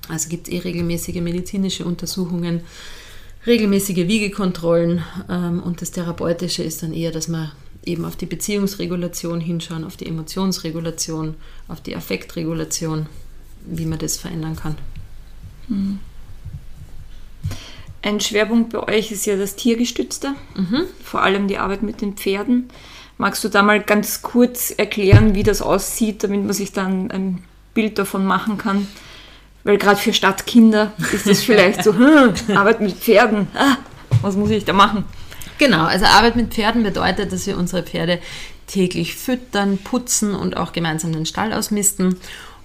Also 0.08 0.28
gibt 0.28 0.48
es 0.48 0.54
eh 0.54 0.58
regelmäßige 0.58 1.16
medizinische 1.16 1.84
Untersuchungen, 1.84 2.60
regelmäßige 3.46 4.08
Wiegekontrollen 4.08 5.02
ähm, 5.28 5.62
und 5.62 5.82
das 5.82 5.90
Therapeutische 5.90 6.62
ist 6.62 6.82
dann 6.82 6.92
eher, 6.92 7.10
dass 7.10 7.28
man 7.28 7.52
eben 7.86 8.04
auf 8.04 8.16
die 8.16 8.26
Beziehungsregulation 8.26 9.40
hinschauen, 9.40 9.84
auf 9.84 9.96
die 9.96 10.06
Emotionsregulation, 10.06 11.34
auf 11.68 11.80
die 11.80 11.96
Affektregulation, 11.96 13.06
wie 13.64 13.86
man 13.86 13.98
das 13.98 14.16
verändern 14.16 14.56
kann. 14.56 14.76
Mhm. 15.68 16.00
Ein 18.02 18.20
Schwerpunkt 18.20 18.72
bei 18.72 18.80
euch 18.86 19.10
ist 19.10 19.26
ja 19.26 19.36
das 19.36 19.56
Tiergestützte, 19.56 20.34
mhm. 20.54 20.82
vor 21.02 21.22
allem 21.22 21.48
die 21.48 21.58
Arbeit 21.58 21.82
mit 21.82 22.00
den 22.00 22.14
Pferden. 22.14 22.68
Magst 23.18 23.42
du 23.42 23.48
da 23.48 23.62
mal 23.62 23.80
ganz 23.80 24.22
kurz 24.22 24.70
erklären, 24.70 25.34
wie 25.34 25.42
das 25.42 25.62
aussieht, 25.62 26.22
damit 26.22 26.44
man 26.44 26.52
sich 26.52 26.72
dann 26.72 27.10
ein 27.10 27.42
Bild 27.74 27.98
davon 27.98 28.26
machen 28.26 28.58
kann? 28.58 28.86
Weil 29.64 29.78
gerade 29.78 29.96
für 29.96 30.12
Stadtkinder 30.12 30.92
ist 31.12 31.26
das 31.26 31.42
vielleicht 31.42 31.82
so, 31.82 31.94
hm, 31.98 32.34
Arbeit 32.56 32.80
mit 32.80 32.94
Pferden, 32.94 33.48
ah, 33.54 33.78
was 34.22 34.36
muss 34.36 34.50
ich 34.50 34.64
da 34.64 34.72
machen? 34.72 35.04
Genau, 35.58 35.84
also 35.84 36.04
Arbeit 36.04 36.36
mit 36.36 36.52
Pferden 36.52 36.82
bedeutet, 36.82 37.32
dass 37.32 37.46
wir 37.46 37.56
unsere 37.56 37.82
Pferde 37.82 38.18
täglich 38.66 39.14
füttern, 39.14 39.78
putzen 39.78 40.34
und 40.34 40.56
auch 40.56 40.72
gemeinsam 40.72 41.12
den 41.12 41.26
Stall 41.26 41.52
ausmisten. 41.52 42.16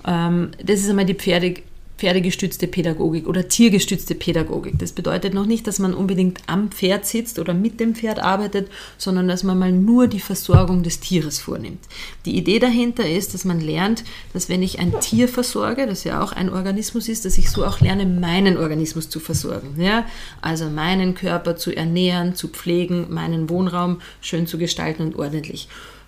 Ähm, 0.06 0.52
das 0.62 0.80
ist 0.80 0.90
einmal 0.90 1.06
die 1.06 1.14
Pferde 1.14 1.56
pferdegestützte 2.02 2.66
Pädagogik 2.66 3.28
oder 3.28 3.48
tiergestützte 3.48 4.16
Pädagogik. 4.16 4.80
Das 4.80 4.92
bedeutet 4.92 5.36
noch 5.36 5.46
nicht, 5.46 5.68
dass 5.68 5.78
man 5.78 5.94
unbedingt 5.94 6.42
am 6.48 6.72
Pferd 6.72 7.06
sitzt 7.06 7.38
oder 7.38 7.54
mit 7.54 7.80
dem 7.80 7.94
Pferd 7.94 8.18
arbeitet, 8.18 8.72
sondern 8.98 9.28
dass 9.28 9.44
man 9.44 9.60
mal 9.60 9.72
nur 9.72 10.08
die 10.08 10.20
Versorgung 10.20 10.82
des 10.82 11.00
Tieres 11.00 11.38
vornimmt. 11.40 11.86
Die 12.26 12.36
Idee 12.36 12.58
dahinter 12.58 13.08
ist, 13.08 13.36
dass 13.36 13.46
man 13.46 13.62
lernt, 13.62 14.04
dass 14.34 14.50
wenn 14.50 14.64
ich 14.64 14.80
ein 14.80 15.00
Tier 15.00 15.28
versorge, 15.28 15.86
das 15.86 16.04
ja 16.04 16.24
auch 16.24 16.32
ein 16.32 16.52
Organismus 16.52 17.08
ist, 17.08 17.24
dass 17.24 17.38
ich 17.38 17.52
so 17.52 17.64
auch 17.64 17.82
lerne, 17.82 18.08
meinen 18.08 18.58
Organismus 18.58 19.08
zu 19.08 19.20
versorgen. 19.20 19.80
Ja? 19.80 20.08
Also 20.42 20.72
meinen 20.72 21.14
Körper 21.14 21.56
zu 21.56 21.72
ernähren, 21.72 22.34
zu 22.34 22.48
pflegen, 22.48 23.14
meinen 23.14 23.48
Wohnraum 23.48 24.02
schön 24.22 24.48
zu 24.48 24.58
gestalten 24.58 25.04
und 25.04 25.20
ordentlich 25.20 25.68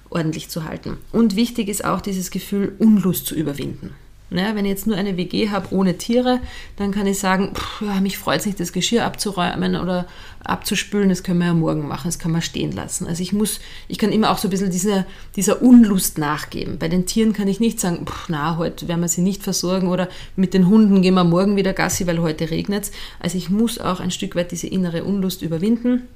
ordentlich 0.10 0.49
zu 0.49 0.63
halten. 0.63 0.97
Und 1.12 1.36
wichtig 1.36 1.69
ist 1.69 1.84
auch 1.86 1.99
dieses 1.99 2.29
Gefühl, 2.29 2.75
Unlust 2.77 3.25
zu 3.25 3.34
überwinden. 3.34 3.95
Ja, 4.37 4.55
wenn 4.55 4.65
ich 4.65 4.71
jetzt 4.71 4.87
nur 4.87 4.97
eine 4.97 5.15
WG 5.15 5.49
habe 5.49 5.67
ohne 5.71 5.97
Tiere, 5.97 6.39
dann 6.77 6.91
kann 6.91 7.07
ich 7.07 7.19
sagen, 7.19 7.53
pff, 7.53 7.81
mich 8.01 8.17
freut 8.17 8.39
es 8.39 8.45
nicht, 8.45 8.59
das 8.59 8.73
Geschirr 8.73 9.05
abzuräumen 9.05 9.75
oder 9.75 10.07
abzuspülen, 10.43 11.09
das 11.09 11.23
können 11.23 11.39
wir 11.39 11.47
ja 11.47 11.53
morgen 11.53 11.87
machen, 11.87 12.07
das 12.07 12.19
kann 12.19 12.31
man 12.31 12.41
stehen 12.41 12.71
lassen. 12.71 13.07
Also 13.07 13.21
ich 13.21 13.31
muss, 13.31 13.59
ich 13.87 13.97
kann 13.97 14.11
immer 14.11 14.31
auch 14.31 14.37
so 14.37 14.47
ein 14.47 14.51
bisschen 14.51 14.71
dieser, 14.71 15.05
dieser 15.35 15.61
Unlust 15.61 16.17
nachgeben. 16.17 16.79
Bei 16.79 16.87
den 16.87 17.05
Tieren 17.05 17.33
kann 17.33 17.47
ich 17.47 17.59
nicht 17.59 17.79
sagen, 17.79 18.05
pff, 18.05 18.29
na, 18.29 18.57
heute 18.57 18.87
werden 18.87 19.01
wir 19.01 19.07
sie 19.07 19.21
nicht 19.21 19.43
versorgen 19.43 19.87
oder 19.87 20.09
mit 20.35 20.53
den 20.53 20.67
Hunden 20.67 21.01
gehen 21.01 21.13
wir 21.13 21.23
morgen 21.23 21.55
wieder 21.55 21.73
Gassi, 21.73 22.07
weil 22.07 22.19
heute 22.19 22.49
regnet 22.49 22.85
es. 22.85 22.91
Also 23.19 23.37
ich 23.37 23.49
muss 23.49 23.79
auch 23.79 23.99
ein 23.99 24.11
Stück 24.11 24.35
weit 24.35 24.51
diese 24.51 24.67
innere 24.67 25.03
Unlust 25.03 25.41
überwinden 25.41 26.07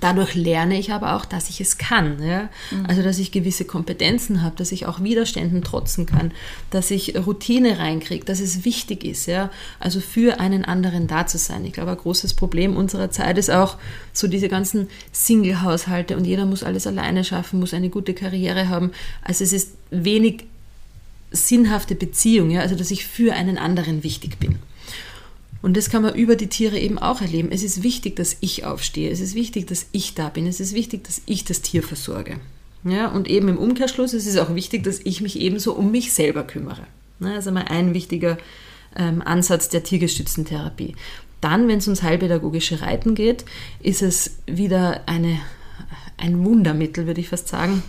Dadurch 0.00 0.34
lerne 0.34 0.78
ich 0.78 0.92
aber 0.92 1.14
auch, 1.14 1.24
dass 1.24 1.48
ich 1.48 1.60
es 1.60 1.78
kann. 1.78 2.22
Ja? 2.22 2.48
Mhm. 2.70 2.86
Also, 2.86 3.02
dass 3.02 3.18
ich 3.18 3.30
gewisse 3.30 3.64
Kompetenzen 3.64 4.42
habe, 4.42 4.56
dass 4.56 4.72
ich 4.72 4.84
auch 4.84 5.02
Widerständen 5.02 5.62
trotzen 5.62 6.06
kann, 6.06 6.32
dass 6.70 6.90
ich 6.90 7.16
Routine 7.16 7.78
reinkriege, 7.78 8.24
dass 8.24 8.40
es 8.40 8.64
wichtig 8.64 9.04
ist, 9.04 9.26
ja? 9.26 9.50
also 9.78 10.00
für 10.00 10.40
einen 10.40 10.64
anderen 10.64 11.06
da 11.06 11.26
zu 11.26 11.38
sein. 11.38 11.64
Ich 11.64 11.72
glaube, 11.72 11.92
ein 11.92 11.96
großes 11.96 12.34
Problem 12.34 12.76
unserer 12.76 13.10
Zeit 13.10 13.38
ist 13.38 13.50
auch 13.50 13.76
so 14.12 14.26
diese 14.26 14.48
ganzen 14.48 14.88
Single-Haushalte 15.12 16.16
und 16.16 16.24
jeder 16.24 16.46
muss 16.46 16.64
alles 16.64 16.86
alleine 16.86 17.24
schaffen, 17.24 17.60
muss 17.60 17.72
eine 17.72 17.88
gute 17.88 18.12
Karriere 18.12 18.68
haben. 18.68 18.90
Also, 19.22 19.44
es 19.44 19.52
ist 19.52 19.76
wenig 19.90 20.44
sinnhafte 21.30 21.94
Beziehung, 21.94 22.50
ja? 22.50 22.60
also, 22.60 22.74
dass 22.74 22.90
ich 22.90 23.06
für 23.06 23.34
einen 23.34 23.56
anderen 23.56 24.02
wichtig 24.02 24.38
bin. 24.38 24.58
Und 25.66 25.76
das 25.76 25.90
kann 25.90 26.04
man 26.04 26.14
über 26.14 26.36
die 26.36 26.46
Tiere 26.46 26.78
eben 26.78 26.96
auch 26.96 27.20
erleben. 27.20 27.48
Es 27.50 27.64
ist 27.64 27.82
wichtig, 27.82 28.14
dass 28.14 28.36
ich 28.38 28.64
aufstehe. 28.64 29.10
Es 29.10 29.18
ist 29.18 29.34
wichtig, 29.34 29.66
dass 29.66 29.86
ich 29.90 30.14
da 30.14 30.28
bin. 30.28 30.46
Es 30.46 30.60
ist 30.60 30.74
wichtig, 30.74 31.02
dass 31.02 31.22
ich 31.26 31.42
das 31.42 31.60
Tier 31.60 31.82
versorge. 31.82 32.36
Ja, 32.84 33.08
und 33.08 33.26
eben 33.26 33.48
im 33.48 33.58
Umkehrschluss 33.58 34.14
ist 34.14 34.28
es 34.28 34.36
auch 34.36 34.54
wichtig, 34.54 34.84
dass 34.84 35.00
ich 35.02 35.22
mich 35.22 35.40
ebenso 35.40 35.72
um 35.72 35.90
mich 35.90 36.12
selber 36.12 36.44
kümmere. 36.44 36.86
Das 37.18 37.38
ist 37.38 37.48
einmal 37.48 37.64
ein 37.64 37.94
wichtiger 37.94 38.38
ähm, 38.94 39.22
Ansatz 39.22 39.68
der 39.68 39.82
tiergestützten 39.82 40.44
Therapie. 40.44 40.94
Dann, 41.40 41.66
wenn 41.66 41.78
es 41.78 41.88
ums 41.88 42.04
heilpädagogische 42.04 42.80
Reiten 42.80 43.16
geht, 43.16 43.44
ist 43.80 44.02
es 44.02 44.36
wieder 44.46 45.00
eine, 45.06 45.40
ein 46.16 46.44
Wundermittel, 46.44 47.08
würde 47.08 47.20
ich 47.20 47.30
fast 47.30 47.48
sagen, 47.48 47.82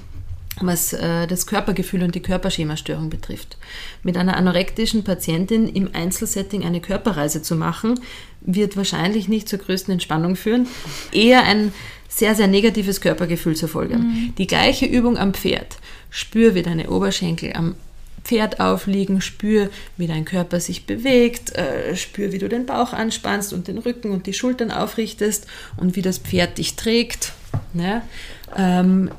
was 0.61 0.93
äh, 0.93 1.27
das 1.27 1.47
Körpergefühl 1.47 2.03
und 2.03 2.15
die 2.15 2.21
Körperschemastörung 2.21 3.09
betrifft. 3.09 3.57
Mit 4.03 4.17
einer 4.17 4.37
anorektischen 4.37 5.03
Patientin 5.03 5.67
im 5.67 5.89
Einzelsetting 5.93 6.63
eine 6.63 6.81
Körperreise 6.81 7.41
zu 7.41 7.55
machen, 7.55 7.99
wird 8.41 8.77
wahrscheinlich 8.77 9.27
nicht 9.27 9.49
zur 9.49 9.59
größten 9.59 9.93
Entspannung 9.93 10.35
führen, 10.35 10.67
eher 11.11 11.43
ein 11.43 11.73
sehr, 12.07 12.35
sehr 12.35 12.47
negatives 12.47 13.01
Körpergefühl 13.01 13.55
zur 13.55 13.69
Folge. 13.69 13.97
Mhm. 13.97 14.33
Die 14.37 14.47
gleiche 14.47 14.85
Übung 14.85 15.17
am 15.17 15.33
Pferd. 15.33 15.77
Spür, 16.09 16.55
wie 16.55 16.63
deine 16.63 16.89
Oberschenkel 16.89 17.53
am 17.53 17.75
Pferd 18.23 18.59
aufliegen, 18.59 19.21
spür, 19.21 19.69
wie 19.95 20.07
dein 20.07 20.25
Körper 20.25 20.59
sich 20.59 20.85
bewegt, 20.85 21.55
äh, 21.55 21.95
spür, 21.95 22.31
wie 22.33 22.39
du 22.39 22.49
den 22.49 22.65
Bauch 22.65 22.91
anspannst 22.91 23.53
und 23.53 23.67
den 23.67 23.77
Rücken 23.77 24.11
und 24.11 24.25
die 24.27 24.33
Schultern 24.33 24.71
aufrichtest 24.71 25.47
und 25.77 25.95
wie 25.95 26.01
das 26.01 26.17
Pferd 26.17 26.57
dich 26.57 26.75
trägt. 26.75 27.33
Ja? 27.73 28.01
Ähm, 28.55 29.11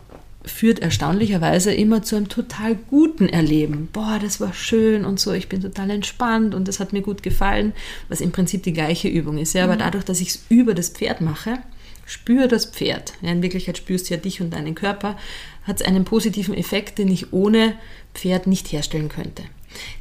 führt 0.48 0.80
erstaunlicherweise 0.80 1.72
immer 1.72 2.02
zu 2.02 2.16
einem 2.16 2.28
total 2.28 2.74
guten 2.74 3.28
Erleben. 3.28 3.88
Boah, 3.92 4.18
das 4.20 4.40
war 4.40 4.52
schön 4.52 5.04
und 5.04 5.20
so, 5.20 5.32
ich 5.32 5.48
bin 5.48 5.60
total 5.60 5.90
entspannt 5.90 6.54
und 6.54 6.68
das 6.68 6.80
hat 6.80 6.92
mir 6.92 7.02
gut 7.02 7.22
gefallen, 7.22 7.72
was 8.08 8.20
im 8.20 8.32
Prinzip 8.32 8.62
die 8.62 8.72
gleiche 8.72 9.08
Übung 9.08 9.38
ist. 9.38 9.54
Ja, 9.54 9.64
aber 9.64 9.74
mhm. 9.74 9.80
dadurch, 9.80 10.04
dass 10.04 10.20
ich 10.20 10.30
es 10.30 10.44
über 10.48 10.74
das 10.74 10.88
Pferd 10.90 11.20
mache, 11.20 11.58
spüre 12.06 12.48
das 12.48 12.66
Pferd. 12.66 13.12
Ja, 13.20 13.30
in 13.30 13.42
Wirklichkeit 13.42 13.78
spürst 13.78 14.08
du 14.08 14.14
ja 14.14 14.20
dich 14.20 14.40
und 14.40 14.52
deinen 14.52 14.74
Körper, 14.74 15.16
hat 15.64 15.80
es 15.80 15.86
einen 15.86 16.04
positiven 16.04 16.54
Effekt, 16.54 16.98
den 16.98 17.08
ich 17.08 17.32
ohne 17.32 17.74
Pferd 18.14 18.46
nicht 18.46 18.72
herstellen 18.72 19.08
könnte. 19.08 19.42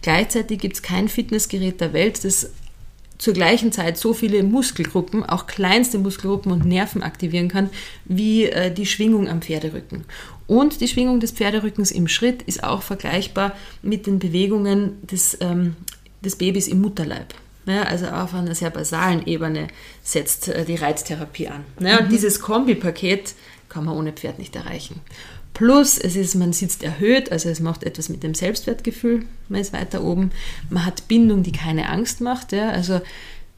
Gleichzeitig 0.02 0.60
gibt 0.60 0.76
es 0.76 0.82
kein 0.82 1.10
Fitnessgerät 1.10 1.82
der 1.82 1.94
Welt, 1.94 2.24
das 2.24 2.52
zur 3.18 3.34
gleichen 3.34 3.72
Zeit 3.72 3.98
so 3.98 4.14
viele 4.14 4.44
Muskelgruppen, 4.44 5.24
auch 5.24 5.48
kleinste 5.48 5.98
Muskelgruppen 5.98 6.52
und 6.52 6.66
Nerven 6.66 7.02
aktivieren 7.02 7.48
kann, 7.48 7.70
wie 8.06 8.46
äh, 8.46 8.72
die 8.72 8.86
Schwingung 8.86 9.28
am 9.28 9.42
Pferderücken. 9.42 10.06
Und 10.48 10.80
die 10.80 10.88
Schwingung 10.88 11.20
des 11.20 11.32
Pferderückens 11.32 11.92
im 11.92 12.08
Schritt 12.08 12.42
ist 12.44 12.64
auch 12.64 12.82
vergleichbar 12.82 13.54
mit 13.82 14.08
den 14.08 14.18
Bewegungen 14.18 15.06
des, 15.06 15.38
ähm, 15.42 15.76
des 16.24 16.38
Babys 16.38 16.68
im 16.68 16.82
Mutterleib. 16.82 17.34
Ja, 17.66 17.84
also 17.84 18.08
auf 18.08 18.34
einer 18.34 18.56
sehr 18.56 18.70
basalen 18.70 19.28
Ebene 19.28 19.68
setzt 20.02 20.48
äh, 20.48 20.64
die 20.64 20.76
Reiztherapie 20.76 21.50
an. 21.50 21.66
Ja, 21.82 21.98
mhm. 21.98 22.06
Und 22.06 22.12
dieses 22.14 22.40
Kombipaket 22.40 23.36
kann 23.68 23.84
man 23.84 23.98
ohne 23.98 24.14
Pferd 24.14 24.40
nicht 24.40 24.56
erreichen. 24.56 25.02
Plus, 25.54 25.98
es 25.98 26.16
ist, 26.16 26.36
man 26.36 26.54
sitzt 26.54 26.84
erhöht, 26.84 27.32
also 27.32 27.50
es 27.50 27.60
macht 27.60 27.84
etwas 27.84 28.10
mit 28.10 28.24
dem 28.24 28.36
Selbstwertgefühl, 28.36 29.26
man 29.50 29.60
ist 29.60 29.74
weiter 29.74 30.04
oben. 30.04 30.32
Man 30.70 30.86
hat 30.86 31.08
Bindung, 31.08 31.44
die 31.44 31.52
keine 31.52 31.90
Angst 31.90 32.22
macht. 32.22 32.52
Ja? 32.52 32.70
Also 32.70 33.02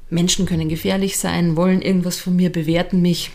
Menschen 0.09 0.45
können 0.45 0.69
gefährlich 0.69 1.17
sein, 1.19 1.55
wollen 1.55 1.81
irgendwas 1.81 2.17
von 2.17 2.35
mir, 2.35 2.51
bewerten 2.51 3.01
mich. 3.01 3.31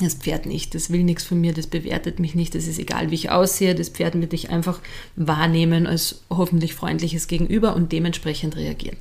Das 0.00 0.14
Pferd 0.14 0.46
nicht, 0.46 0.74
das 0.74 0.90
will 0.90 1.04
nichts 1.04 1.22
von 1.22 1.40
mir, 1.40 1.52
das 1.52 1.66
bewertet 1.66 2.18
mich 2.18 2.34
nicht, 2.34 2.54
das 2.54 2.66
ist 2.66 2.78
egal, 2.78 3.10
wie 3.10 3.14
ich 3.14 3.30
aussehe. 3.30 3.74
Das 3.74 3.90
Pferd 3.90 4.18
wird 4.18 4.32
dich 4.32 4.48
einfach 4.48 4.80
wahrnehmen 5.16 5.86
als 5.86 6.22
hoffentlich 6.30 6.74
freundliches 6.74 7.26
Gegenüber 7.28 7.76
und 7.76 7.92
dementsprechend 7.92 8.56
reagieren. 8.56 8.96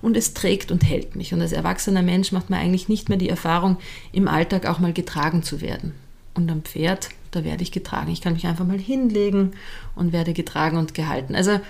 Und 0.00 0.16
es 0.16 0.34
trägt 0.34 0.72
und 0.72 0.84
hält 0.84 1.14
mich. 1.14 1.32
Und 1.32 1.40
als 1.40 1.52
erwachsener 1.52 2.02
Mensch 2.02 2.32
macht 2.32 2.50
man 2.50 2.58
eigentlich 2.58 2.88
nicht 2.88 3.08
mehr 3.08 3.18
die 3.18 3.28
Erfahrung, 3.28 3.76
im 4.10 4.26
Alltag 4.26 4.66
auch 4.66 4.80
mal 4.80 4.92
getragen 4.92 5.44
zu 5.44 5.60
werden. 5.60 5.94
Und 6.34 6.50
am 6.50 6.62
Pferd 6.62 7.10
da 7.32 7.44
werde 7.44 7.62
ich 7.62 7.72
getragen. 7.72 8.12
Ich 8.12 8.20
kann 8.20 8.34
mich 8.34 8.46
einfach 8.46 8.66
mal 8.66 8.78
hinlegen 8.78 9.52
und 9.96 10.12
werde 10.12 10.32
getragen 10.34 10.76
und 10.76 10.94
gehalten. 10.94 11.34
Also, 11.34 11.60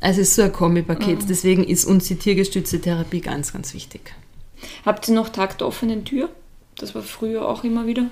also 0.00 0.20
es 0.20 0.28
ist 0.28 0.34
so 0.34 0.42
ein 0.42 0.52
Kombipaket. 0.52 1.22
Mhm. 1.22 1.26
Deswegen 1.28 1.64
ist 1.64 1.84
uns 1.84 2.08
die 2.08 2.16
tiergestützte 2.16 2.80
Therapie 2.80 3.20
ganz, 3.20 3.52
ganz 3.52 3.72
wichtig. 3.72 4.14
Habt 4.84 5.08
ihr 5.08 5.14
noch 5.14 5.28
Tag 5.30 5.58
der 5.58 5.68
offenen 5.68 6.04
Tür? 6.04 6.28
Das 6.76 6.94
war 6.94 7.02
früher 7.02 7.48
auch 7.48 7.64
immer 7.64 7.86
wieder. 7.86 8.06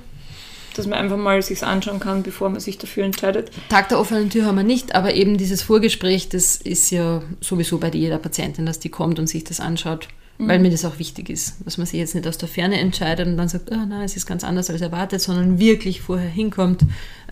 Dass 0.76 0.86
man 0.86 0.98
einfach 0.98 1.16
mal 1.16 1.42
sich 1.42 1.62
anschauen 1.62 2.00
kann, 2.00 2.22
bevor 2.22 2.48
man 2.48 2.60
sich 2.60 2.78
dafür 2.78 3.04
entscheidet. 3.04 3.50
Tag 3.68 3.88
der 3.88 3.98
offenen 3.98 4.30
Tür 4.30 4.46
haben 4.46 4.56
wir 4.56 4.62
nicht, 4.62 4.94
aber 4.94 5.14
eben 5.14 5.36
dieses 5.36 5.62
Vorgespräch, 5.62 6.28
das 6.28 6.56
ist 6.56 6.90
ja 6.90 7.22
sowieso 7.40 7.78
bei 7.78 7.90
jeder 7.90 8.18
Patientin, 8.18 8.66
dass 8.66 8.78
die 8.78 8.88
kommt 8.88 9.18
und 9.18 9.26
sich 9.26 9.44
das 9.44 9.60
anschaut 9.60 10.08
mhm. 10.40 10.48
weil 10.48 10.58
mir 10.58 10.70
das 10.70 10.84
auch 10.84 10.98
wichtig 10.98 11.30
ist, 11.30 11.56
dass 11.64 11.78
man 11.78 11.86
sich 11.86 12.00
jetzt 12.00 12.14
nicht 12.14 12.26
aus 12.26 12.38
der 12.38 12.48
Ferne 12.48 12.80
entscheidet 12.80 13.26
und 13.26 13.36
dann 13.36 13.48
sagt, 13.48 13.70
oh, 13.70 13.76
nein, 13.76 14.02
es 14.02 14.16
ist 14.16 14.26
ganz 14.26 14.42
anders 14.42 14.70
als 14.70 14.80
erwartet, 14.80 15.20
sondern 15.20 15.58
wirklich 15.58 16.00
vorher 16.00 16.28
hinkommt, 16.28 16.82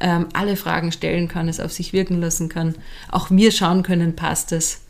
ähm, 0.01 0.27
alle 0.33 0.57
Fragen 0.57 0.93
stellen 0.93 1.29
kann, 1.29 1.49
es 1.49 1.61
auf 1.61 1.73
sich 1.73 1.93
wirken 1.93 2.21
lassen 2.21 2.49
kann, 2.49 2.75
auch 3.11 3.31
wir 3.31 3.51
schauen 3.51 3.83
können, 3.83 4.15
passt 4.15 4.53
es. 4.53 4.81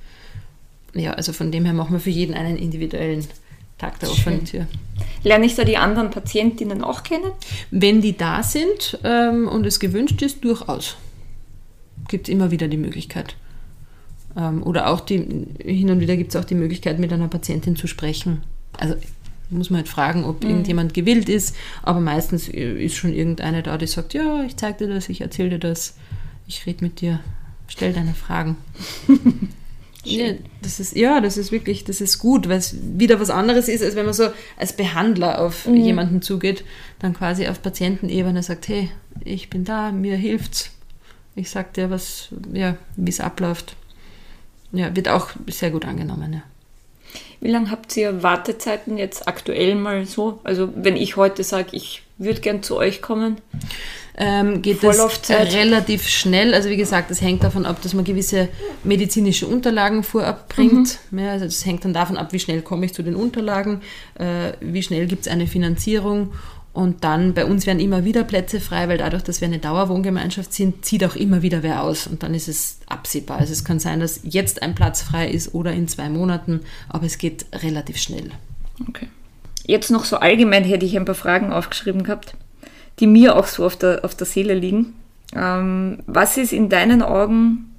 Ja, 0.95 1.13
also 1.13 1.33
von 1.33 1.53
dem 1.53 1.65
her 1.65 1.75
machen 1.75 1.93
wir 1.93 2.01
für 2.01 2.11
jeden 2.11 2.35
einen 2.35 2.57
individuellen 2.57 3.27
Tag 3.79 4.01
der 4.01 4.11
offenen 4.11 4.45
Tür. 4.45 4.67
Lerne 5.23 5.47
ich 5.47 5.55
da 5.55 5.65
die 5.65 5.77
anderen 5.77 6.11
Patientinnen 6.11 6.83
auch 6.83 7.03
kennen? 7.03 7.31
Wenn 7.71 8.01
die 8.01 8.17
da 8.17 8.43
sind 8.43 8.99
ähm, 9.05 9.49
und 9.49 9.67
es 9.67 9.81
gewünscht 9.81 10.23
ist, 10.23 10.45
durchaus. 10.45 10.97
Gibt 12.09 12.29
immer 12.29 12.51
wieder 12.51 12.69
die 12.69 12.77
Möglichkeit. 12.77 13.37
Ähm, 14.37 14.63
oder 14.63 14.89
auch 14.89 15.01
die, 15.01 15.47
hin 15.63 15.91
und 15.91 16.01
wieder 16.01 16.17
gibt 16.17 16.35
es 16.35 16.41
auch 16.41 16.45
die 16.45 16.55
Möglichkeit, 16.55 16.99
mit 16.99 17.13
einer 17.13 17.29
Patientin 17.29 17.77
zu 17.77 17.87
sprechen. 17.87 18.43
Also 18.79 18.95
muss 19.51 19.71
man 19.71 19.79
halt 19.79 19.89
fragen, 19.89 20.25
ob 20.25 20.45
mhm. 20.45 20.51
irgendjemand 20.51 20.95
gewillt 20.95 21.29
ist, 21.29 21.57
aber 21.83 22.01
meistens 22.01 22.49
ist 22.49 22.97
schon 22.97 23.15
irgendeine 23.15 23.63
da, 23.63 23.79
die 23.79 23.87
sagt, 23.87 24.15
ja, 24.15 24.45
ich 24.45 24.57
zeig 24.57 24.79
dir 24.79 24.89
das, 24.89 25.09
ich 25.09 25.23
erzähle 25.23 25.51
dir 25.51 25.59
das, 25.59 25.97
ich 26.47 26.67
rede 26.67 26.85
mit 26.85 27.01
dir, 27.01 27.21
stell 27.67 27.93
deine 27.93 28.15
Fragen. 28.15 28.57
ja, 30.11 30.35
das 30.63 30.81
ist, 30.81 30.97
ja, 30.97 31.21
das 31.21 31.37
ist 31.37 31.53
wirklich, 31.53 31.85
das 31.85 32.01
ist 32.01 32.19
gut, 32.19 32.49
weil 32.49 32.59
es 32.59 32.77
wieder 32.81 33.21
was 33.21 33.31
anderes 33.31 33.69
ist, 33.69 33.83
als 33.83 33.95
wenn 33.97 34.05
man 34.05 34.15
so 34.15 34.29
als 34.57 34.75
Behandler 34.75 35.41
auf 35.41 35.67
mhm. 35.67 35.77
jemanden 35.77 36.23
zugeht, 36.23 36.65
dann 36.99 37.15
quasi 37.15 37.49
auf 37.49 37.63
Patientenebene 37.63 38.43
sagt, 38.43 38.69
hey, 38.69 38.91
ich 39.25 39.51
bin 39.51 39.65
da, 39.65 39.93
mir 39.93 40.17
hilft's. 40.17 40.71
Ich 41.35 41.51
sag 41.51 41.73
dir, 41.75 41.91
was, 41.91 42.29
ja, 42.53 42.77
wie 42.97 43.11
es 43.11 43.21
abläuft. 43.21 43.77
Ja, 44.73 44.95
wird 44.95 45.09
auch 45.09 45.31
sehr 45.49 45.71
gut 45.71 45.85
angenommen, 45.85 46.33
ja. 46.33 46.43
Wie 47.41 47.51
lange 47.51 47.71
habt 47.71 47.97
ihr 47.97 48.23
Wartezeiten 48.23 48.99
jetzt 48.99 49.29
aktuell 49.29 49.77
mal 49.77 50.05
so? 50.05 50.41
Also 50.45 50.71
wenn 50.75 50.97
ich 50.97 51.17
heute 51.17 51.45
sage, 51.45 51.69
ich 51.73 52.03
würde 52.19 52.41
gern 52.41 52.63
zu 52.63 52.77
euch 52.77 53.01
kommen. 53.03 53.37
Ähm, 54.21 54.63
geht 54.63 54.83
das 54.83 55.31
relativ 55.31 56.09
schnell. 56.09 56.53
Also 56.53 56.69
wie 56.71 56.77
gesagt, 56.77 57.11
das 57.11 57.21
hängt 57.21 57.45
davon 57.45 57.65
ab, 57.65 57.81
dass 57.83 57.95
man 57.95 58.05
gewisse 58.05 58.49
medizinische 58.83 59.47
Unterlagen 59.47 60.03
vorab 60.03 60.49
bringt. 60.49 60.99
Mhm. 61.11 61.19
Ja, 61.21 61.31
also 61.33 61.45
das 61.45 61.65
hängt 61.65 61.85
dann 61.85 61.93
davon 61.93 62.17
ab, 62.17 62.33
wie 62.33 62.41
schnell 62.41 62.63
komme 62.63 62.87
ich 62.87 62.95
zu 62.95 63.05
den 63.05 63.15
Unterlagen, 63.15 63.81
äh, 64.19 64.53
wie 64.61 64.83
schnell 64.83 65.07
gibt 65.07 65.27
es 65.27 65.33
eine 65.33 65.47
Finanzierung 65.47 66.33
und 66.79 67.03
dann, 67.03 67.35
bei 67.35 67.45
uns 67.45 67.67
werden 67.67 67.81
immer 67.81 68.05
wieder 68.05 68.23
Plätze 68.23 68.61
frei, 68.61 68.89
weil 68.89 68.99
dadurch, 68.99 69.25
dass 69.25 69.41
wir 69.41 69.49
eine 69.49 69.59
Dauerwohngemeinschaft 69.59 70.53
sind, 70.53 70.85
zieht 70.85 71.05
auch 71.05 71.17
immer 71.17 71.43
wieder 71.43 71.65
wer 71.65 71.83
aus. 71.83 72.07
Und 72.07 72.23
dann 72.23 72.35
ist 72.35 72.47
es 72.47 72.79
absehbar. 72.87 73.39
Also 73.39 73.53
es 73.53 73.65
kann 73.65 73.81
sein, 73.81 73.99
dass 73.99 74.21
jetzt 74.23 74.63
ein 74.63 74.77
Platz 74.77 75.03
frei 75.03 75.29
ist 75.29 75.55
oder 75.55 75.73
in 75.73 75.89
zwei 75.89 76.09
Monaten, 76.09 76.61
aber 76.89 77.07
es 77.07 77.19
geht 77.19 77.47
relativ 77.53 77.97
schnell. 77.97 78.31
Okay. 78.89 79.09
Jetzt 79.69 79.91
noch 79.91 80.07
so 80.07 80.17
allgemein 80.17 80.65
hätte 80.65 80.87
ich 80.87 80.97
ein 80.97 81.05
paar 81.05 81.15
Fragen 81.15 81.53
aufgeschrieben 81.53 82.03
gehabt, 82.03 82.33
die 83.01 83.07
mir 83.07 83.37
auch 83.37 83.47
so 83.47 83.67
auf 83.67 83.77
der, 83.77 84.03
auf 84.03 84.15
der 84.15 84.27
Seele 84.27 84.55
liegen. 84.55 84.95
Ähm, 85.37 85.99
was 86.07 86.39
ist 86.39 86.55
in 86.55 86.71
deinen 86.71 87.03
Augen 87.03 87.77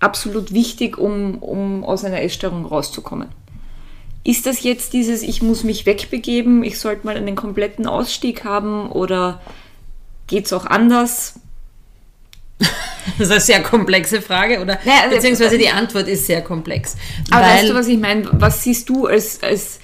absolut 0.00 0.54
wichtig, 0.54 0.96
um, 0.96 1.36
um 1.40 1.84
aus 1.84 2.06
einer 2.06 2.22
Essstörung 2.22 2.64
rauszukommen? 2.64 3.28
Ist 4.24 4.46
das 4.46 4.62
jetzt 4.62 4.94
dieses, 4.94 5.22
ich 5.22 5.42
muss 5.42 5.62
mich 5.62 5.84
wegbegeben, 5.84 6.64
ich 6.64 6.78
sollte 6.78 7.06
mal 7.06 7.18
einen 7.18 7.36
kompletten 7.36 7.86
Ausstieg 7.86 8.44
haben 8.44 8.90
oder 8.90 9.42
geht 10.26 10.46
es 10.46 10.54
auch 10.54 10.64
anders? 10.64 11.38
Das 13.18 13.28
ist 13.28 13.30
eine 13.30 13.40
sehr 13.42 13.62
komplexe 13.62 14.22
Frage, 14.22 14.62
oder? 14.62 14.78
Naja, 14.86 15.02
also, 15.02 15.16
Beziehungsweise 15.16 15.58
die 15.58 15.68
Antwort 15.68 16.08
ist 16.08 16.26
sehr 16.26 16.40
komplex. 16.40 16.96
Aber 17.30 17.42
weißt 17.42 17.68
du, 17.68 17.74
was 17.74 17.88
ich 17.88 17.98
meine? 17.98 18.26
Was 18.32 18.62
siehst 18.62 18.88
du 18.88 19.06
als, 19.06 19.42
als 19.42 19.80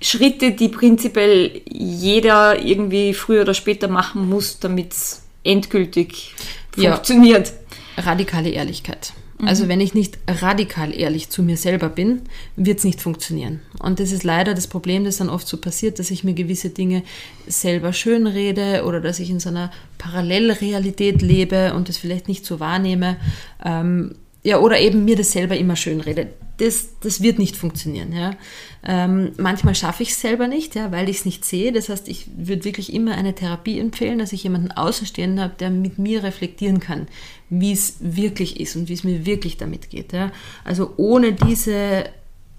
Schritte, 0.00 0.52
die 0.52 0.68
prinzipiell 0.68 1.62
jeder 1.68 2.64
irgendwie 2.64 3.14
früher 3.14 3.42
oder 3.42 3.54
später 3.54 3.88
machen 3.88 4.28
muss, 4.28 4.58
damit 4.60 4.92
es 4.92 5.22
endgültig 5.44 6.34
funktioniert? 6.72 7.52
Ja. 7.96 8.02
Radikale 8.04 8.50
Ehrlichkeit. 8.50 9.12
Also 9.44 9.64
mhm. 9.64 9.68
wenn 9.68 9.80
ich 9.80 9.94
nicht 9.94 10.18
radikal 10.26 10.92
ehrlich 10.92 11.30
zu 11.30 11.42
mir 11.42 11.56
selber 11.56 11.88
bin, 11.88 12.22
wird 12.56 12.78
es 12.78 12.84
nicht 12.84 13.00
funktionieren. 13.00 13.60
Und 13.78 14.00
das 14.00 14.10
ist 14.10 14.24
leider 14.24 14.54
das 14.54 14.66
Problem, 14.66 15.04
das 15.04 15.18
dann 15.18 15.28
oft 15.28 15.46
so 15.46 15.56
passiert, 15.58 15.98
dass 15.98 16.10
ich 16.10 16.24
mir 16.24 16.34
gewisse 16.34 16.70
Dinge 16.70 17.02
selber 17.46 17.92
schönrede 17.92 18.84
oder 18.84 19.00
dass 19.00 19.20
ich 19.20 19.30
in 19.30 19.40
so 19.40 19.48
einer 19.48 19.70
Parallelrealität 19.98 21.22
lebe 21.22 21.74
und 21.74 21.88
das 21.88 21.98
vielleicht 21.98 22.28
nicht 22.28 22.44
so 22.44 22.58
wahrnehme. 22.58 23.16
Ähm, 23.64 24.16
ja, 24.42 24.58
oder 24.58 24.80
eben 24.80 25.04
mir 25.04 25.16
das 25.16 25.32
selber 25.32 25.56
immer 25.56 25.76
schön 25.76 26.00
rede. 26.00 26.28
Das, 26.58 26.98
das 27.00 27.22
wird 27.22 27.38
nicht 27.38 27.56
funktionieren. 27.56 28.12
Ja. 28.12 28.32
Ähm, 28.84 29.32
manchmal 29.38 29.74
schaffe 29.74 30.02
ich 30.02 30.10
es 30.10 30.20
selber 30.20 30.48
nicht, 30.48 30.74
ja, 30.74 30.92
weil 30.92 31.08
ich 31.08 31.18
es 31.18 31.24
nicht 31.24 31.44
sehe. 31.44 31.72
Das 31.72 31.88
heißt, 31.88 32.08
ich 32.08 32.26
würde 32.36 32.64
wirklich 32.64 32.92
immer 32.92 33.14
eine 33.14 33.34
Therapie 33.34 33.78
empfehlen, 33.78 34.18
dass 34.18 34.32
ich 34.32 34.42
jemanden 34.42 34.72
Außenstehenden 34.72 35.40
habe, 35.40 35.54
der 35.58 35.70
mit 35.70 35.98
mir 35.98 36.22
reflektieren 36.22 36.80
kann, 36.80 37.06
wie 37.48 37.72
es 37.72 37.96
wirklich 38.00 38.60
ist 38.60 38.76
und 38.76 38.88
wie 38.88 38.94
es 38.94 39.04
mir 39.04 39.24
wirklich 39.24 39.56
damit 39.56 39.90
geht. 39.90 40.12
Ja. 40.12 40.32
Also 40.64 40.94
ohne 40.96 41.32
diese 41.32 42.04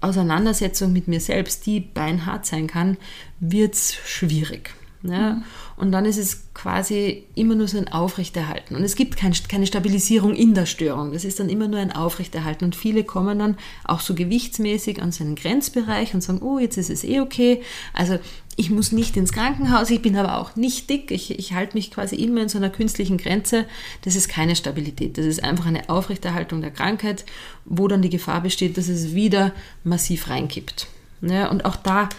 Auseinandersetzung 0.00 0.92
mit 0.92 1.08
mir 1.08 1.20
selbst, 1.20 1.66
die 1.66 1.80
beinhart 1.80 2.46
sein 2.46 2.66
kann, 2.66 2.96
wird 3.38 3.74
es 3.74 3.94
schwierig. 3.94 4.74
Ja? 5.02 5.34
Mhm. 5.34 5.44
Und 5.80 5.92
dann 5.92 6.04
ist 6.04 6.18
es 6.18 6.42
quasi 6.52 7.24
immer 7.34 7.54
nur 7.54 7.66
so 7.66 7.78
ein 7.78 7.88
Aufrechterhalten. 7.88 8.76
Und 8.76 8.84
es 8.84 8.96
gibt 8.96 9.16
kein, 9.16 9.32
keine 9.48 9.66
Stabilisierung 9.66 10.34
in 10.34 10.52
der 10.52 10.66
Störung. 10.66 11.14
Das 11.14 11.24
ist 11.24 11.40
dann 11.40 11.48
immer 11.48 11.68
nur 11.68 11.80
ein 11.80 11.90
Aufrechterhalten. 11.90 12.66
Und 12.66 12.76
viele 12.76 13.02
kommen 13.02 13.38
dann 13.38 13.56
auch 13.84 14.00
so 14.00 14.14
gewichtsmäßig 14.14 15.00
an 15.00 15.10
seinen 15.10 15.36
Grenzbereich 15.36 16.12
und 16.12 16.20
sagen, 16.20 16.42
oh, 16.42 16.58
jetzt 16.58 16.76
ist 16.76 16.90
es 16.90 17.02
eh 17.02 17.20
okay. 17.20 17.62
Also 17.94 18.18
ich 18.56 18.68
muss 18.68 18.92
nicht 18.92 19.16
ins 19.16 19.32
Krankenhaus, 19.32 19.88
ich 19.88 20.02
bin 20.02 20.18
aber 20.18 20.36
auch 20.36 20.54
nicht 20.54 20.90
dick. 20.90 21.10
Ich, 21.10 21.38
ich 21.38 21.54
halte 21.54 21.78
mich 21.78 21.90
quasi 21.90 22.16
immer 22.16 22.42
in 22.42 22.50
so 22.50 22.58
einer 22.58 22.68
künstlichen 22.68 23.16
Grenze. 23.16 23.64
Das 24.02 24.16
ist 24.16 24.28
keine 24.28 24.56
Stabilität. 24.56 25.16
Das 25.16 25.24
ist 25.24 25.42
einfach 25.42 25.64
eine 25.64 25.88
Aufrechterhaltung 25.88 26.60
der 26.60 26.72
Krankheit, 26.72 27.24
wo 27.64 27.88
dann 27.88 28.02
die 28.02 28.10
Gefahr 28.10 28.42
besteht, 28.42 28.76
dass 28.76 28.88
es 28.88 29.14
wieder 29.14 29.52
massiv 29.82 30.28
reinkippt. 30.28 30.88
Ja, 31.22 31.48
und 31.48 31.64
auch 31.64 31.76
da 31.76 32.10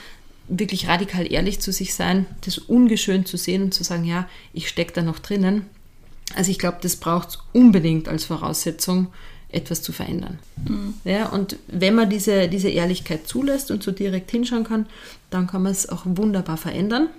wirklich 0.52 0.88
radikal 0.88 1.32
ehrlich 1.32 1.60
zu 1.60 1.72
sich 1.72 1.94
sein, 1.94 2.26
das 2.42 2.58
ungeschönt 2.58 3.28
zu 3.28 3.38
sehen 3.38 3.64
und 3.64 3.74
zu 3.74 3.84
sagen, 3.84 4.04
ja, 4.04 4.28
ich 4.54 4.68
stecke 4.68 4.94
da 4.94 5.02
noch 5.02 5.20
drinnen. 5.20 5.66
Also 6.36 6.52
ich 6.52 6.60
glaube, 6.60 6.78
das 6.82 6.98
braucht 6.98 7.30
es 7.30 7.40
unbedingt 7.54 8.08
als 8.08 8.26
Voraussetzung, 8.26 9.08
etwas 9.50 9.82
zu 9.82 9.92
verändern. 9.92 10.40
Mhm. 10.68 10.94
Ja, 11.04 11.28
und 11.30 11.58
wenn 11.68 11.96
man 11.96 12.10
diese, 12.10 12.48
diese 12.48 12.70
Ehrlichkeit 12.70 13.28
zulässt 13.28 13.70
und 13.72 13.84
so 13.84 13.92
direkt 13.92 14.32
hinschauen 14.32 14.64
kann, 14.64 14.86
dann 15.30 15.48
kann 15.48 15.64
man 15.64 15.72
es 15.72 15.90
auch 15.90 16.04
wunderbar 16.06 16.58
verändern. 16.58 17.10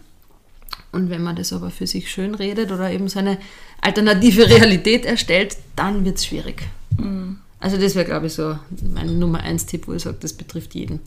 Und 0.93 1.11
wenn 1.11 1.23
man 1.23 1.37
das 1.37 1.53
aber 1.53 1.71
für 1.71 1.87
sich 1.87 2.11
schön 2.11 2.35
redet 2.35 2.71
oder 2.71 2.91
eben 2.91 3.09
so 3.09 3.19
eine 3.19 3.39
alternative 3.81 4.49
Realität 4.49 5.05
erstellt, 5.05 5.57
dann 5.77 6.05
wird 6.05 6.19
es 6.19 6.27
schwierig. 6.27 6.63
Mhm. 6.99 7.39
Also 7.61 7.77
das 7.77 7.95
wäre, 7.95 8.07
glaube 8.07 8.27
ich, 8.27 8.33
so 8.33 8.59
mein 8.93 9.19
Nummer 9.19 9.41
eins 9.41 9.67
Tipp, 9.67 9.87
wo 9.87 9.93
ich 9.93 10.03
sage, 10.03 10.17
das 10.21 10.33
betrifft 10.33 10.75
jeden. 10.75 11.01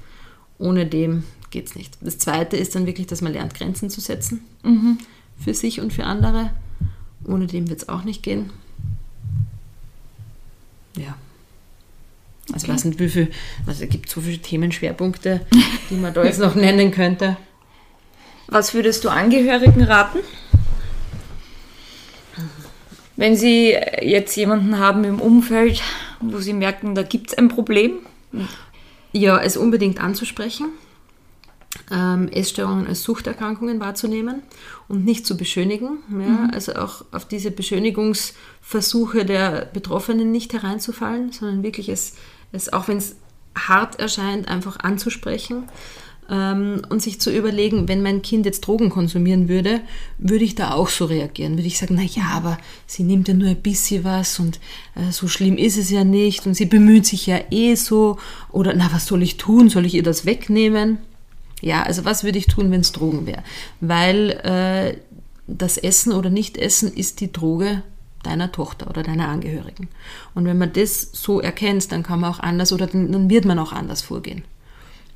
Ohne 0.57 0.85
dem 0.85 1.23
geht 1.55 1.67
es 1.67 1.75
nicht. 1.75 1.97
Das 2.01 2.17
Zweite 2.17 2.57
ist 2.57 2.75
dann 2.75 2.85
wirklich, 2.85 3.07
dass 3.07 3.21
man 3.21 3.31
lernt, 3.31 3.53
Grenzen 3.53 3.89
zu 3.89 4.01
setzen. 4.01 4.41
Mhm. 4.63 4.97
Für 5.41 5.53
sich 5.53 5.79
und 5.79 5.93
für 5.93 6.03
andere. 6.03 6.49
Ohne 7.25 7.47
dem 7.47 7.69
wird 7.69 7.81
es 7.81 7.87
auch 7.87 8.03
nicht 8.03 8.23
gehen. 8.23 8.49
Ja. 10.97 11.15
Also, 12.51 12.65
okay. 12.65 12.73
was 12.73 12.81
sind 12.81 12.99
wie 12.99 13.07
viel, 13.07 13.31
also 13.65 13.85
es 13.85 13.89
gibt 13.89 14.09
so 14.09 14.19
viele 14.19 14.39
Themenschwerpunkte, 14.39 15.45
die 15.89 15.95
man 15.95 16.13
da 16.13 16.25
jetzt 16.25 16.39
noch 16.39 16.55
nennen 16.55 16.91
könnte. 16.91 17.37
Was 18.47 18.73
würdest 18.73 19.05
du 19.05 19.09
Angehörigen 19.09 19.83
raten? 19.83 20.19
Wenn 23.15 23.37
Sie 23.37 23.73
jetzt 24.01 24.35
jemanden 24.35 24.77
haben 24.77 25.05
im 25.05 25.21
Umfeld, 25.21 25.81
wo 26.19 26.39
Sie 26.39 26.51
merken, 26.51 26.95
da 26.95 27.03
gibt 27.03 27.29
es 27.29 27.37
ein 27.37 27.47
Problem? 27.47 27.93
Ja, 29.13 29.39
es 29.39 29.55
unbedingt 29.55 30.01
anzusprechen, 30.01 30.67
ähm, 31.91 32.27
Essstörungen 32.29 32.87
als 32.87 33.03
Suchterkrankungen 33.03 33.79
wahrzunehmen 33.79 34.43
und 34.87 35.05
nicht 35.05 35.25
zu 35.25 35.37
beschönigen. 35.37 35.99
Ja? 36.09 36.17
Mhm. 36.17 36.51
Also 36.53 36.73
auch 36.75 37.05
auf 37.11 37.27
diese 37.27 37.51
Beschönigungsversuche 37.51 39.25
der 39.25 39.69
Betroffenen 39.73 40.31
nicht 40.31 40.53
hereinzufallen, 40.53 41.31
sondern 41.31 41.63
wirklich 41.63 41.89
es, 41.89 42.15
es 42.51 42.71
auch 42.71 42.87
wenn 42.87 42.97
es 42.97 43.15
hart 43.55 43.99
erscheint, 43.99 44.47
einfach 44.47 44.79
anzusprechen 44.79 45.63
ähm, 46.29 46.81
und 46.89 47.01
sich 47.01 47.21
zu 47.21 47.31
überlegen, 47.31 47.87
wenn 47.87 48.01
mein 48.01 48.21
Kind 48.21 48.45
jetzt 48.45 48.61
Drogen 48.61 48.89
konsumieren 48.89 49.47
würde, 49.47 49.81
würde 50.17 50.43
ich 50.43 50.55
da 50.55 50.73
auch 50.73 50.89
so 50.89 51.05
reagieren? 51.05 51.53
Würde 51.53 51.67
ich 51.67 51.77
sagen, 51.77 51.95
na 51.95 52.03
ja, 52.03 52.31
aber 52.33 52.57
sie 52.87 53.03
nimmt 53.03 53.27
ja 53.27 53.33
nur 53.33 53.49
ein 53.49 53.61
bisschen 53.61 54.03
was 54.03 54.39
und 54.39 54.59
äh, 54.95 55.11
so 55.11 55.27
schlimm 55.27 55.57
ist 55.57 55.77
es 55.77 55.89
ja 55.89 56.03
nicht 56.03 56.45
und 56.47 56.55
sie 56.55 56.65
bemüht 56.65 57.05
sich 57.05 57.27
ja 57.27 57.39
eh 57.51 57.75
so 57.75 58.17
oder 58.51 58.73
na, 58.75 58.89
was 58.91 59.05
soll 59.05 59.23
ich 59.23 59.37
tun? 59.37 59.69
Soll 59.69 59.85
ich 59.85 59.93
ihr 59.93 60.03
das 60.03 60.25
wegnehmen? 60.25 60.97
Ja, 61.61 61.83
also 61.83 62.05
was 62.05 62.23
würde 62.23 62.37
ich 62.37 62.47
tun, 62.47 62.71
wenn 62.71 62.81
es 62.81 62.91
Drogen 62.91 63.25
wäre? 63.25 63.43
Weil 63.79 64.31
äh, 64.43 64.97
das 65.47 65.77
Essen 65.77 66.11
oder 66.11 66.29
Nicht-Essen 66.29 66.93
ist 66.93 67.21
die 67.21 67.31
Droge 67.31 67.81
deiner 68.23 68.51
Tochter 68.51 68.89
oder 68.89 69.03
deiner 69.03 69.29
Angehörigen. 69.29 69.87
Und 70.33 70.45
wenn 70.45 70.57
man 70.57 70.73
das 70.73 71.09
so 71.13 71.39
erkennt, 71.39 71.91
dann 71.91 72.03
kann 72.03 72.19
man 72.19 72.31
auch 72.31 72.39
anders 72.39 72.73
oder 72.73 72.87
dann, 72.87 73.11
dann 73.11 73.29
wird 73.29 73.45
man 73.45 73.59
auch 73.59 73.71
anders 73.71 74.01
vorgehen. 74.01 74.43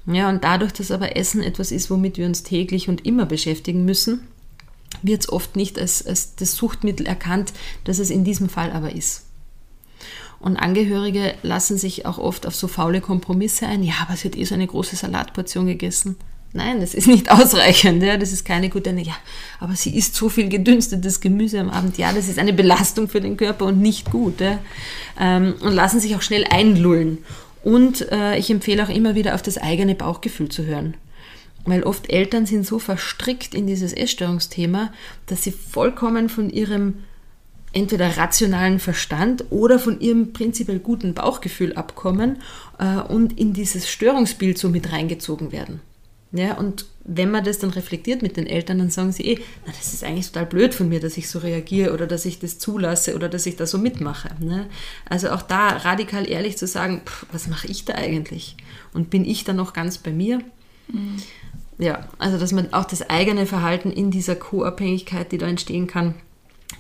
Ja, 0.06 0.30
und 0.30 0.44
dadurch, 0.44 0.74
dass 0.74 0.92
aber 0.92 1.16
Essen 1.18 1.44
etwas 1.44 1.72
ist, 1.72 1.90
womit 1.90 2.18
wir 2.18 2.26
uns 2.26 2.44
täglich 2.44 2.90
und 2.90 3.06
immer 3.06 3.26
beschäftigen 3.26 3.86
müssen, 3.86 4.28
wird 5.02 5.22
es 5.22 5.32
oft 5.32 5.56
nicht 5.56 5.80
als, 5.80 6.06
als 6.06 6.36
das 6.36 6.56
Suchtmittel 6.56 7.06
erkannt, 7.06 7.54
das 7.84 8.00
es 8.00 8.10
in 8.10 8.24
diesem 8.24 8.50
Fall 8.50 8.72
aber 8.72 8.96
ist. 8.96 9.26
Und 10.40 10.58
Angehörige 10.58 11.34
lassen 11.44 11.78
sich 11.78 12.06
auch 12.06 12.18
oft 12.18 12.48
auf 12.48 12.56
so 12.56 12.68
faule 12.68 13.02
Kompromisse 13.02 13.68
ein. 13.68 13.84
Ja, 13.84 13.96
aber 14.02 14.16
sie 14.16 14.30
hat 14.30 14.38
eh 14.38 14.46
so 14.46 14.56
eine 14.56 14.68
große 14.68 14.96
Salatportion 14.96 15.66
gegessen. 15.66 16.16
Nein, 16.54 16.80
das 16.80 16.94
ist 16.94 17.08
nicht 17.08 17.30
ausreichend. 17.32 18.02
Ja, 18.02 18.18
das 18.18 18.32
ist 18.32 18.46
keine 18.46 18.70
gute. 18.70 18.90
Ja, 18.92 19.16
aber 19.60 19.76
sie 19.76 19.96
isst 19.96 20.16
so 20.16 20.30
viel 20.30 20.50
gedünstetes 20.50 21.20
Gemüse 21.20 21.60
am 21.60 21.70
Abend. 21.70 21.98
Ja, 21.98 22.14
das 22.14 22.28
ist 22.28 22.40
eine 22.40 22.54
Belastung 22.54 23.08
für 23.08 23.22
den 23.22 23.38
Körper 23.38 23.66
und 23.66 23.82
nicht 23.82 24.12
gut. 24.12 24.40
Ja. 24.40 24.60
Ähm, 25.20 25.56
und 25.60 25.74
lassen 25.74 26.00
sich 26.00 26.16
auch 26.16 26.22
schnell 26.22 26.46
einlullen. 26.50 27.20
Und 27.64 28.10
äh, 28.12 28.38
ich 28.38 28.50
empfehle 28.50 28.84
auch 28.84 28.90
immer 28.90 29.16
wieder 29.16 29.36
auf 29.36 29.42
das 29.42 29.58
eigene 29.58 29.94
Bauchgefühl 29.94 30.50
zu 30.50 30.66
hören. 30.66 30.96
Weil 31.66 31.84
oft 31.84 32.10
Eltern 32.10 32.46
sind 32.46 32.66
so 32.66 32.80
verstrickt 32.80 33.54
in 33.54 33.68
dieses 33.68 33.94
Essstörungsthema, 33.94 34.94
dass 35.26 35.44
sie 35.44 35.52
vollkommen 35.52 36.30
von 36.30 36.50
ihrem 36.50 36.96
entweder 37.74 38.18
rationalen 38.18 38.80
Verstand 38.80 39.46
oder 39.50 39.80
von 39.80 40.00
ihrem 40.00 40.34
prinzipiell 40.34 40.80
guten 40.80 41.14
Bauchgefühl 41.14 41.74
abkommen 41.74 42.38
äh, 42.80 42.98
und 42.98 43.38
in 43.40 43.54
dieses 43.54 43.90
Störungsbild 43.90 44.58
so 44.58 44.70
mit 44.70 44.92
reingezogen 44.92 45.52
werden. 45.52 45.82
Ja, 46.32 46.58
und 46.58 46.86
wenn 47.06 47.32
man 47.32 47.44
das 47.44 47.58
dann 47.58 47.72
reflektiert 47.72 48.22
mit 48.22 48.38
den 48.38 48.46
Eltern, 48.46 48.78
dann 48.78 48.92
sagen 48.92 49.12
sie 49.12 49.24
eh, 49.24 49.40
na, 49.66 49.72
das 49.76 49.94
ist 49.94 50.04
eigentlich 50.04 50.28
total 50.28 50.46
blöd 50.46 50.76
von 50.76 50.88
mir, 50.88 51.00
dass 51.00 51.18
ich 51.18 51.28
so 51.28 51.40
reagiere 51.40 51.92
oder 51.92 52.06
dass 52.06 52.26
ich 52.26 52.38
das 52.38 52.60
zulasse 52.60 53.16
oder 53.16 53.30
dass 53.30 53.48
ich 53.48 53.56
da 53.56 53.66
so 53.66 53.80
mitmache. 53.80 54.30
Ne? 54.40 54.68
Also 55.06 55.32
auch 55.32 55.42
da 55.42 55.70
radikal 55.70 56.30
ehrlich 56.30 56.56
zu 56.56 56.68
sagen, 56.68 57.02
pff, 57.04 57.26
was 57.32 57.48
mache 57.48 57.68
ich 57.68 57.86
da 57.86 57.96
eigentlich? 57.96 58.58
Und 58.94 59.10
bin 59.10 59.26
ich 59.26 59.44
da 59.44 59.54
noch 59.54 59.74
ganz 59.74 59.98
bei 59.98 60.12
mir? 60.12 60.40
Mhm. 60.90 61.18
Ja, 61.80 62.08
also 62.20 62.38
dass 62.38 62.52
man 62.52 62.74
auch 62.74 62.86
das 62.86 63.10
eigene 63.10 63.48
Verhalten 63.48 63.90
in 63.90 64.12
dieser 64.12 64.36
Co-Abhängigkeit, 64.36 65.32
die 65.32 65.40
da 65.40 65.48
entstehen 65.48 65.88
kann, 65.88 66.14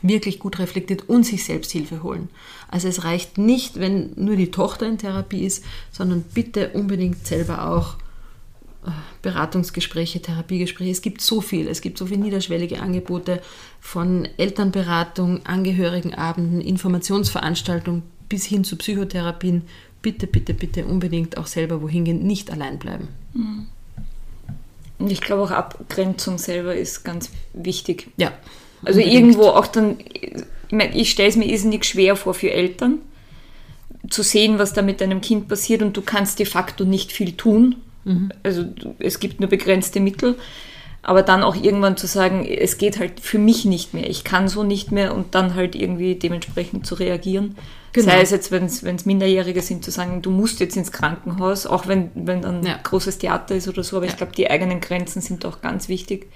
wirklich 0.02 0.40
gut 0.40 0.60
reflektiert 0.60 1.10
und 1.10 1.26
sich 1.26 1.44
selbst 1.44 1.72
Hilfe 1.72 2.04
holen. 2.04 2.30
Also 2.70 2.88
es 2.88 3.04
reicht 3.04 3.38
nicht, 3.38 3.80
wenn 3.80 4.12
nur 4.16 4.36
die 4.36 4.52
Tochter 4.52 4.88
in 4.88 4.98
Therapie 4.98 5.46
ist, 5.46 5.64
sondern 5.92 6.24
bitte 6.34 6.70
unbedingt 6.70 7.26
selber 7.26 7.70
auch 7.70 7.98
Beratungsgespräche, 9.22 10.22
Therapiegespräche. 10.22 10.92
Es 10.92 11.02
gibt 11.02 11.22
so 11.22 11.42
viel. 11.42 11.68
Es 11.68 11.82
gibt 11.82 11.98
so 11.98 12.06
viele 12.06 12.22
niederschwellige 12.22 12.80
Angebote 12.80 13.42
von 13.82 14.28
Elternberatung, 14.38 15.46
Angehörigenabenden, 15.46 16.62
Informationsveranstaltungen 16.62 18.04
bis 18.30 18.46
hin 18.46 18.64
zu 18.64 18.78
Psychotherapien. 18.78 19.64
Bitte, 20.02 20.28
bitte, 20.28 20.54
bitte 20.54 20.86
unbedingt 20.86 21.38
auch 21.38 21.48
selber 21.48 21.82
wohin 21.82 22.06
gehen, 22.06 22.26
nicht 22.26 22.52
allein 22.52 22.80
bleiben. 22.80 23.10
Mhm. 23.34 23.68
Und 25.00 25.12
ich 25.12 25.22
glaube 25.22 25.44
auch 25.44 25.52
Abgrenzung 25.52 26.38
selber 26.38 26.76
ist 26.76 27.04
ganz 27.04 27.32
wichtig. 27.54 28.08
Ja. 28.18 28.32
Also 28.84 29.00
unbedingt. 29.00 29.14
irgendwo 29.14 29.44
auch 29.50 29.68
dann, 29.68 29.98
ich, 30.94 31.12
stelle 31.12 31.30
es 31.30 31.36
mir 31.36 31.46
irrsinnig 31.46 31.86
schwer 31.86 32.16
vor 32.16 32.34
für 32.34 32.52
Eltern, 32.52 33.00
zu 34.10 34.24
sehen, 34.24 34.60
was 34.60 34.74
da 34.74 34.82
mit 34.82 35.02
deinem 35.02 35.22
Kind 35.22 35.48
passiert 35.48 35.82
und 35.82 35.96
du 35.96 36.02
kannst 36.02 36.40
de 36.40 36.46
facto 36.46 36.86
nicht 36.86 37.12
viel 37.12 37.34
tun, 37.34 37.76
Mhm. 38.10 38.32
Also 38.44 38.66
es 39.00 39.20
gibt 39.20 39.40
nur 39.40 39.50
begrenzte 39.50 40.00
Mittel. 40.00 40.36
Aber 41.02 41.24
dann 41.24 41.44
auch 41.44 41.56
irgendwann 41.56 41.96
zu 41.96 42.08
sagen, 42.08 42.46
es 42.46 42.78
geht 42.78 43.00
halt 43.00 43.22
für 43.22 43.40
mich 43.40 43.64
nicht 43.64 43.94
mehr, 43.94 44.10
ich 44.10 44.26
kann 44.26 44.50
so 44.50 44.64
nicht 44.64 44.92
mehr 44.92 45.16
und 45.16 45.34
dann 45.34 45.56
halt 45.56 45.74
irgendwie 45.74 46.16
dementsprechend 46.16 46.86
zu 46.86 46.96
reagieren. 46.96 47.56
Genau. 47.94 48.08
Sei 48.08 48.22
es 48.22 48.32
jetzt, 48.32 48.52
wenn 48.52 48.66
es 48.66 49.06
Minderjährige 49.06 49.62
sind, 49.62 49.86
zu 49.86 49.92
sagen, 49.92 50.22
du 50.22 50.30
musst 50.30 50.60
jetzt 50.60 50.76
ins 50.76 50.92
Krankenhaus, 50.92 51.66
auch 51.66 51.88
wenn, 51.88 52.12
wenn 52.16 52.42
dann 52.42 52.66
ja. 52.66 52.78
großes 52.84 53.18
Theater 53.18 53.56
ist 53.56 53.70
oder 53.70 53.82
so. 53.82 53.96
Aber 53.96 54.08
ja. 54.08 54.12
ich 54.12 54.18
glaube, 54.18 54.34
die 54.34 54.50
eigenen 54.52 54.82
Grenzen 54.82 55.22
sind 55.22 55.46
auch 55.46 55.62
ganz 55.62 55.88
wichtig, 55.88 56.28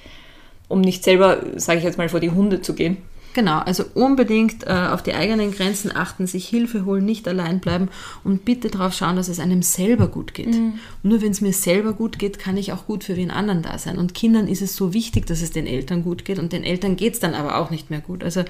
um 0.73 0.81
nicht 0.81 1.03
selber, 1.03 1.43
sage 1.55 1.77
ich 1.77 1.85
jetzt 1.85 1.97
mal, 1.97 2.09
vor 2.09 2.19
die 2.19 2.31
Hunde 2.31 2.61
zu 2.61 2.73
gehen. 2.73 2.97
Genau, 3.33 3.59
also 3.59 3.83
unbedingt 3.95 4.67
äh, 4.67 4.89
auf 4.91 5.01
die 5.01 5.13
eigenen 5.13 5.51
Grenzen 5.51 5.95
achten, 5.95 6.27
sich 6.27 6.47
Hilfe 6.47 6.85
holen, 6.85 7.05
nicht 7.05 7.27
allein 7.27 7.59
bleiben 7.59 7.89
und 8.23 8.45
bitte 8.45 8.69
darauf 8.69 8.93
schauen, 8.93 9.15
dass 9.15 9.27
es 9.27 9.39
einem 9.39 9.63
selber 9.63 10.07
gut 10.07 10.33
geht. 10.33 10.53
Mhm. 10.53 10.73
Nur 11.01 11.21
wenn 11.21 11.31
es 11.31 11.41
mir 11.41 11.53
selber 11.53 11.93
gut 11.93 12.19
geht, 12.19 12.37
kann 12.37 12.57
ich 12.57 12.73
auch 12.73 12.85
gut 12.85 13.03
für 13.03 13.15
wen 13.15 13.31
anderen 13.31 13.63
da 13.63 13.79
sein. 13.79 13.97
Und 13.97 14.13
Kindern 14.13 14.47
ist 14.47 14.61
es 14.61 14.75
so 14.75 14.93
wichtig, 14.93 15.25
dass 15.25 15.41
es 15.41 15.49
den 15.49 15.65
Eltern 15.65 16.03
gut 16.03 16.25
geht 16.25 16.37
und 16.37 16.53
den 16.53 16.63
Eltern 16.63 16.95
geht 16.95 17.13
es 17.13 17.19
dann 17.19 17.33
aber 17.33 17.57
auch 17.57 17.71
nicht 17.71 17.89
mehr 17.89 18.01
gut. 18.01 18.23
Also 18.23 18.43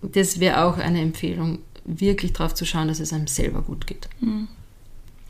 das 0.00 0.40
wäre 0.40 0.64
auch 0.64 0.78
eine 0.78 1.02
Empfehlung, 1.02 1.58
wirklich 1.84 2.32
darauf 2.32 2.54
zu 2.54 2.64
schauen, 2.64 2.88
dass 2.88 3.00
es 3.00 3.12
einem 3.12 3.26
selber 3.26 3.60
gut 3.60 3.86
geht. 3.86 4.08
Mhm. 4.20 4.48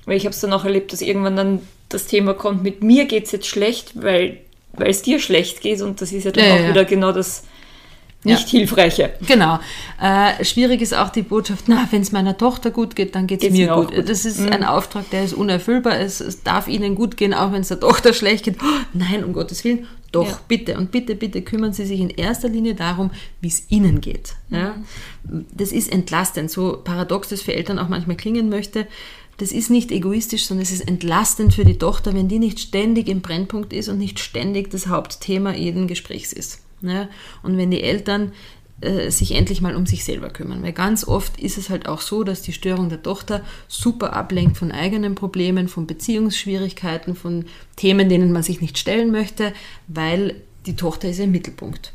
Weil 0.04 0.16
ich 0.16 0.24
habe 0.24 0.34
es 0.34 0.40
dann 0.40 0.52
auch 0.52 0.64
erlebt, 0.64 0.92
dass 0.92 1.02
irgendwann 1.02 1.36
dann 1.36 1.60
das 1.88 2.06
Thema 2.06 2.34
kommt, 2.34 2.62
mit 2.62 2.82
mir 2.82 3.06
geht 3.06 3.26
es 3.26 3.32
jetzt 3.32 3.46
schlecht, 3.46 4.00
weil 4.00 4.38
es 4.78 5.02
dir 5.02 5.18
schlecht 5.18 5.60
geht 5.60 5.80
und 5.82 6.00
das 6.00 6.12
ist 6.12 6.24
ja 6.24 6.30
dann 6.30 6.44
ja, 6.44 6.54
auch 6.54 6.60
ja. 6.60 6.68
wieder 6.70 6.84
genau 6.84 7.12
das 7.12 7.44
nicht 8.24 8.48
hilfreiche. 8.48 9.12
Genau. 9.26 9.58
Äh, 10.00 10.44
schwierig 10.44 10.80
ist 10.80 10.94
auch 10.94 11.10
die 11.10 11.22
Botschaft, 11.22 11.64
na, 11.66 11.88
wenn 11.90 12.02
es 12.02 12.12
meiner 12.12 12.36
Tochter 12.36 12.70
gut 12.70 12.94
geht, 12.94 13.14
dann 13.14 13.26
geht 13.26 13.42
es 13.42 13.50
mir 13.50 13.74
gut. 13.74 13.92
gut. 13.94 14.08
Das 14.08 14.24
ist 14.24 14.38
mhm. 14.38 14.50
ein 14.50 14.64
Auftrag, 14.64 15.10
der 15.10 15.24
ist 15.24 15.34
unerfüllbar. 15.34 15.98
Es, 15.98 16.20
es 16.20 16.42
darf 16.42 16.68
ihnen 16.68 16.94
gut 16.94 17.16
gehen, 17.16 17.34
auch 17.34 17.52
wenn 17.52 17.62
es 17.62 17.68
der 17.68 17.80
Tochter 17.80 18.12
schlecht 18.12 18.44
geht. 18.44 18.56
Oh, 18.62 18.80
nein, 18.92 19.24
um 19.24 19.32
Gottes 19.32 19.64
Willen. 19.64 19.88
Doch, 20.12 20.28
ja. 20.28 20.40
bitte. 20.46 20.76
Und 20.76 20.92
bitte, 20.92 21.16
bitte 21.16 21.42
kümmern 21.42 21.72
Sie 21.72 21.86
sich 21.86 21.98
in 21.98 22.10
erster 22.10 22.48
Linie 22.48 22.74
darum, 22.74 23.10
wie 23.40 23.48
es 23.48 23.70
Ihnen 23.70 24.00
geht. 24.00 24.34
Mhm. 24.50 24.56
Ja? 24.56 24.74
Das 25.24 25.72
ist 25.72 25.90
entlastend, 25.90 26.50
so 26.50 26.78
paradox 26.84 27.28
das 27.28 27.42
für 27.42 27.54
Eltern 27.54 27.78
auch 27.78 27.88
manchmal 27.88 28.16
klingen 28.16 28.48
möchte. 28.48 28.86
Das 29.38 29.52
ist 29.52 29.70
nicht 29.70 29.90
egoistisch, 29.90 30.46
sondern 30.46 30.62
es 30.62 30.72
ist 30.72 30.86
entlastend 30.86 31.54
für 31.54 31.64
die 31.64 31.78
Tochter, 31.78 32.14
wenn 32.14 32.28
die 32.28 32.38
nicht 32.38 32.60
ständig 32.60 33.08
im 33.08 33.22
Brennpunkt 33.22 33.72
ist 33.72 33.88
und 33.88 33.98
nicht 33.98 34.20
ständig 34.20 34.70
das 34.70 34.86
Hauptthema 34.86 35.54
jeden 35.54 35.86
Gesprächs 35.86 36.32
ist. 36.32 36.60
Ne? 36.80 37.08
Und 37.42 37.56
wenn 37.56 37.70
die 37.70 37.82
Eltern 37.82 38.32
äh, 38.82 39.12
sich 39.12 39.36
endlich 39.36 39.60
mal 39.60 39.76
um 39.76 39.86
sich 39.86 40.04
selber 40.04 40.28
kümmern. 40.28 40.62
Weil 40.62 40.72
ganz 40.72 41.06
oft 41.06 41.40
ist 41.40 41.56
es 41.56 41.70
halt 41.70 41.86
auch 41.86 42.00
so, 42.00 42.24
dass 42.24 42.42
die 42.42 42.52
Störung 42.52 42.88
der 42.88 43.00
Tochter 43.00 43.42
super 43.68 44.12
ablenkt 44.12 44.56
von 44.56 44.72
eigenen 44.72 45.14
Problemen, 45.14 45.68
von 45.68 45.86
Beziehungsschwierigkeiten, 45.86 47.14
von 47.14 47.44
Themen, 47.76 48.08
denen 48.08 48.32
man 48.32 48.42
sich 48.42 48.60
nicht 48.60 48.78
stellen 48.78 49.12
möchte, 49.12 49.52
weil 49.86 50.34
die 50.66 50.74
Tochter 50.74 51.08
ist 51.08 51.20
im 51.20 51.30
Mittelpunkt. 51.30 51.92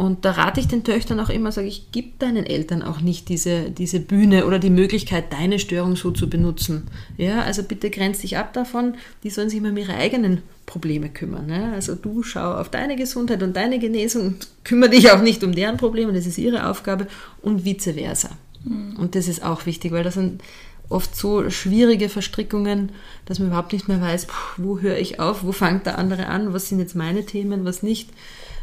Und 0.00 0.24
da 0.24 0.30
rate 0.30 0.60
ich 0.60 0.66
den 0.66 0.82
Töchtern 0.82 1.20
auch 1.20 1.28
immer, 1.28 1.52
sage 1.52 1.66
ich, 1.66 1.88
gib 1.92 2.20
deinen 2.20 2.46
Eltern 2.46 2.82
auch 2.82 3.02
nicht 3.02 3.28
diese, 3.28 3.70
diese 3.70 4.00
Bühne 4.00 4.46
oder 4.46 4.58
die 4.58 4.70
Möglichkeit, 4.70 5.30
deine 5.30 5.58
Störung 5.58 5.94
so 5.94 6.10
zu 6.10 6.30
benutzen. 6.30 6.86
Ja, 7.18 7.42
also 7.42 7.62
bitte 7.62 7.90
grenz 7.90 8.20
dich 8.20 8.38
ab 8.38 8.54
davon, 8.54 8.94
die 9.24 9.28
sollen 9.28 9.50
sich 9.50 9.60
mal 9.60 9.72
um 9.72 9.76
ihre 9.76 9.92
eigenen 9.92 10.40
Probleme 10.64 11.10
kümmern. 11.10 11.50
Ja? 11.50 11.72
Also 11.72 11.96
du 11.96 12.22
schau 12.22 12.54
auf 12.54 12.70
deine 12.70 12.96
Gesundheit 12.96 13.42
und 13.42 13.54
deine 13.54 13.78
Genesung 13.78 14.22
und 14.28 14.48
kümmere 14.64 14.88
dich 14.88 15.10
auch 15.10 15.20
nicht 15.20 15.44
um 15.44 15.54
deren 15.54 15.76
Probleme, 15.76 16.14
das 16.14 16.24
ist 16.24 16.38
ihre 16.38 16.70
Aufgabe 16.70 17.06
und 17.42 17.66
vice 17.66 17.92
versa. 17.92 18.30
Mhm. 18.64 18.96
Und 18.96 19.14
das 19.14 19.28
ist 19.28 19.44
auch 19.44 19.66
wichtig, 19.66 19.92
weil 19.92 20.02
das 20.02 20.14
sind 20.14 20.40
oft 20.88 21.14
so 21.14 21.50
schwierige 21.50 22.08
Verstrickungen, 22.08 22.92
dass 23.26 23.38
man 23.38 23.48
überhaupt 23.48 23.74
nicht 23.74 23.86
mehr 23.86 24.00
weiß, 24.00 24.28
wo 24.56 24.78
höre 24.80 24.96
ich 24.96 25.20
auf, 25.20 25.44
wo 25.44 25.52
fängt 25.52 25.84
der 25.84 25.98
andere 25.98 26.28
an, 26.28 26.54
was 26.54 26.70
sind 26.70 26.78
jetzt 26.78 26.96
meine 26.96 27.26
Themen, 27.26 27.66
was 27.66 27.82
nicht. 27.82 28.08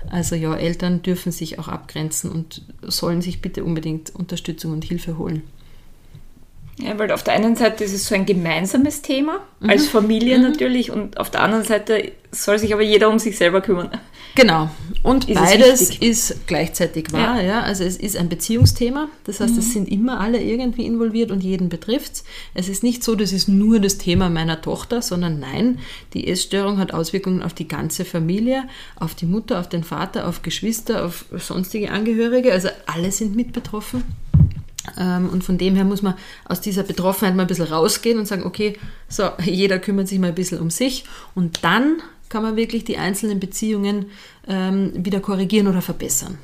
Also 0.09 0.35
ja, 0.35 0.55
Eltern 0.55 1.01
dürfen 1.01 1.31
sich 1.31 1.59
auch 1.59 1.67
abgrenzen 1.67 2.31
und 2.31 2.63
sollen 2.81 3.21
sich 3.21 3.41
bitte 3.41 3.63
unbedingt 3.63 4.15
Unterstützung 4.15 4.71
und 4.73 4.85
Hilfe 4.85 5.17
holen. 5.17 5.43
Ja, 6.79 6.97
weil 6.99 7.11
auf 7.11 7.23
der 7.23 7.33
einen 7.33 7.55
Seite 7.55 7.83
ist 7.83 7.93
es 7.93 8.07
so 8.07 8.13
ein 8.13 8.25
gemeinsames 8.25 9.01
Thema, 9.01 9.39
mhm. 9.59 9.69
als 9.69 9.87
Familie 9.87 10.37
mhm. 10.37 10.43
natürlich, 10.43 10.91
und 10.91 11.19
auf 11.19 11.31
der 11.31 11.41
anderen 11.41 11.63
Seite 11.63 12.11
soll 12.31 12.59
sich 12.59 12.73
aber 12.73 12.83
jeder 12.83 13.09
um 13.09 13.17
sich 13.17 13.37
selber 13.37 13.61
kümmern. 13.61 13.89
Genau. 14.37 14.69
Und 15.01 15.27
ist 15.27 15.35
beides 15.35 15.97
ist 15.97 16.45
gleichzeitig 16.45 17.11
wahr. 17.11 17.41
Ja. 17.41 17.47
ja. 17.47 17.61
Also 17.61 17.83
es 17.83 17.97
ist 17.97 18.15
ein 18.15 18.29
Beziehungsthema. 18.29 19.09
Das 19.23 19.39
heißt, 19.39 19.53
mhm. 19.53 19.59
es 19.59 19.73
sind 19.73 19.89
immer 19.89 20.19
alle 20.19 20.39
irgendwie 20.39 20.85
involviert 20.85 21.31
und 21.31 21.43
jeden 21.43 21.69
betrifft 21.69 22.13
es. 22.13 22.23
Es 22.53 22.69
ist 22.69 22.83
nicht 22.83 23.03
so, 23.03 23.15
das 23.15 23.31
ist 23.31 23.47
nur 23.47 23.79
das 23.79 23.97
Thema 23.97 24.29
meiner 24.29 24.61
Tochter, 24.61 25.01
sondern 25.01 25.39
nein, 25.39 25.79
die 26.13 26.27
Essstörung 26.27 26.77
hat 26.77 26.93
Auswirkungen 26.93 27.41
auf 27.41 27.55
die 27.55 27.67
ganze 27.67 28.05
Familie, 28.05 28.65
auf 28.95 29.15
die 29.15 29.25
Mutter, 29.25 29.59
auf 29.59 29.69
den 29.69 29.83
Vater, 29.83 30.27
auf 30.27 30.43
Geschwister, 30.43 31.03
auf 31.03 31.25
sonstige 31.35 31.89
Angehörige. 31.89 32.51
Also 32.51 32.69
alle 32.85 33.11
sind 33.11 33.35
mit 33.35 33.53
betroffen. 33.53 34.03
Ähm, 34.99 35.29
und 35.29 35.43
von 35.43 35.57
dem 35.57 35.75
her 35.75 35.83
muss 35.83 36.03
man 36.03 36.13
aus 36.45 36.61
dieser 36.61 36.83
Betroffenheit 36.83 37.35
mal 37.35 37.43
ein 37.43 37.47
bisschen 37.47 37.65
rausgehen 37.65 38.19
und 38.19 38.27
sagen, 38.27 38.43
okay, 38.43 38.77
so, 39.09 39.29
jeder 39.43 39.79
kümmert 39.79 40.07
sich 40.07 40.19
mal 40.19 40.27
ein 40.27 40.35
bisschen 40.35 40.59
um 40.59 40.69
sich 40.69 41.05
und 41.33 41.63
dann 41.63 41.97
kann 42.29 42.43
man 42.43 42.55
wirklich 42.55 42.83
die 42.83 42.97
einzelnen 42.97 43.39
Beziehungen 43.39 44.07
ähm, 44.47 44.91
wieder 44.95 45.19
korrigieren 45.19 45.67
oder 45.67 45.81
verbessern. 45.81 46.37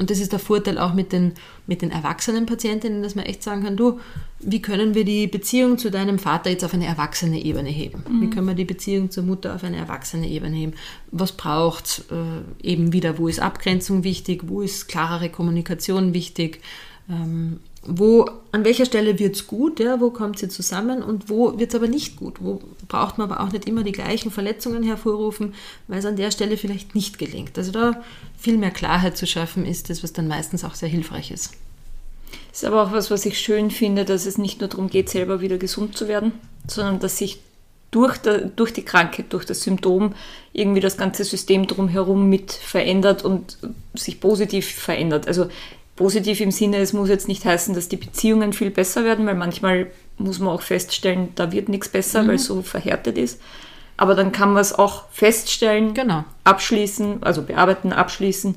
Und 0.00 0.08
das 0.08 0.18
ist 0.18 0.32
der 0.32 0.38
Vorteil 0.38 0.78
auch 0.78 0.94
mit 0.94 1.12
den, 1.12 1.32
mit 1.66 1.82
den 1.82 1.90
erwachsenen 1.90 2.46
Patientinnen, 2.46 3.02
dass 3.02 3.14
man 3.14 3.26
echt 3.26 3.42
sagen 3.42 3.64
kann, 3.64 3.76
du, 3.76 4.00
wie 4.38 4.62
können 4.62 4.94
wir 4.94 5.04
die 5.04 5.26
Beziehung 5.26 5.76
zu 5.76 5.90
deinem 5.90 6.18
Vater 6.18 6.48
jetzt 6.48 6.64
auf 6.64 6.72
eine 6.72 6.86
erwachsene 6.86 7.38
Ebene 7.44 7.68
heben? 7.68 8.02
Mhm. 8.08 8.22
Wie 8.22 8.30
können 8.30 8.46
wir 8.46 8.54
die 8.54 8.64
Beziehung 8.64 9.10
zur 9.10 9.24
Mutter 9.24 9.54
auf 9.54 9.62
eine 9.62 9.76
erwachsene 9.76 10.26
Ebene 10.26 10.56
heben? 10.56 10.72
Was 11.10 11.32
braucht 11.32 12.04
äh, 12.10 12.66
eben 12.66 12.94
wieder, 12.94 13.18
wo 13.18 13.28
ist 13.28 13.40
Abgrenzung 13.40 14.02
wichtig, 14.02 14.44
wo 14.46 14.62
ist 14.62 14.88
klarere 14.88 15.28
Kommunikation 15.28 16.14
wichtig? 16.14 16.62
Ähm, 17.10 17.60
wo, 17.82 18.28
an 18.52 18.64
welcher 18.64 18.84
Stelle 18.84 19.18
wird 19.18 19.36
es 19.36 19.46
gut, 19.46 19.80
ja, 19.80 20.00
wo 20.00 20.10
kommt 20.10 20.38
sie 20.38 20.48
zusammen 20.48 21.02
und 21.02 21.30
wo 21.30 21.58
wird 21.58 21.70
es 21.70 21.74
aber 21.74 21.88
nicht 21.88 22.16
gut, 22.16 22.36
wo 22.40 22.60
braucht 22.88 23.16
man 23.16 23.30
aber 23.30 23.42
auch 23.42 23.52
nicht 23.52 23.66
immer 23.66 23.82
die 23.82 23.92
gleichen 23.92 24.30
Verletzungen 24.30 24.82
hervorrufen, 24.82 25.54
weil 25.88 25.98
es 25.98 26.04
an 26.04 26.16
der 26.16 26.30
Stelle 26.30 26.58
vielleicht 26.58 26.94
nicht 26.94 27.18
gelingt. 27.18 27.56
Also 27.56 27.72
da 27.72 28.02
viel 28.38 28.58
mehr 28.58 28.70
Klarheit 28.70 29.16
zu 29.16 29.26
schaffen, 29.26 29.64
ist 29.64 29.88
das, 29.88 30.02
was 30.02 30.12
dann 30.12 30.28
meistens 30.28 30.62
auch 30.62 30.74
sehr 30.74 30.90
hilfreich 30.90 31.30
ist. 31.30 31.52
Ist 32.52 32.64
aber 32.64 32.82
auch 32.82 32.92
was, 32.92 33.10
was 33.10 33.24
ich 33.24 33.38
schön 33.38 33.70
finde, 33.70 34.04
dass 34.04 34.26
es 34.26 34.36
nicht 34.36 34.60
nur 34.60 34.68
darum 34.68 34.90
geht, 34.90 35.08
selber 35.08 35.40
wieder 35.40 35.56
gesund 35.56 35.96
zu 35.96 36.06
werden, 36.06 36.32
sondern 36.66 37.00
dass 37.00 37.16
sich 37.16 37.40
durch, 37.90 38.18
der, 38.18 38.40
durch 38.44 38.72
die 38.72 38.84
Krankheit, 38.84 39.32
durch 39.32 39.44
das 39.44 39.62
Symptom 39.62 40.14
irgendwie 40.52 40.80
das 40.80 40.96
ganze 40.96 41.24
System 41.24 41.66
drumherum 41.66 42.28
mit 42.28 42.52
verändert 42.52 43.24
und 43.24 43.56
sich 43.94 44.20
positiv 44.20 44.70
verändert. 44.70 45.26
Also 45.26 45.48
positiv 46.00 46.40
im 46.40 46.50
Sinne, 46.50 46.78
es 46.78 46.94
muss 46.94 47.10
jetzt 47.10 47.28
nicht 47.28 47.44
heißen, 47.44 47.74
dass 47.74 47.88
die 47.88 47.98
Beziehungen 47.98 48.54
viel 48.54 48.70
besser 48.70 49.04
werden, 49.04 49.26
weil 49.26 49.34
manchmal 49.34 49.88
muss 50.16 50.38
man 50.38 50.48
auch 50.48 50.62
feststellen, 50.62 51.28
da 51.34 51.52
wird 51.52 51.68
nichts 51.68 51.90
besser, 51.90 52.22
mhm. 52.22 52.28
weil 52.28 52.34
es 52.36 52.46
so 52.46 52.62
verhärtet 52.62 53.18
ist. 53.18 53.38
Aber 53.98 54.14
dann 54.14 54.32
kann 54.32 54.54
man 54.54 54.62
es 54.62 54.72
auch 54.72 55.04
feststellen, 55.10 55.92
genau. 55.92 56.24
abschließen, 56.44 57.22
also 57.22 57.42
bearbeiten, 57.42 57.92
abschließen. 57.92 58.54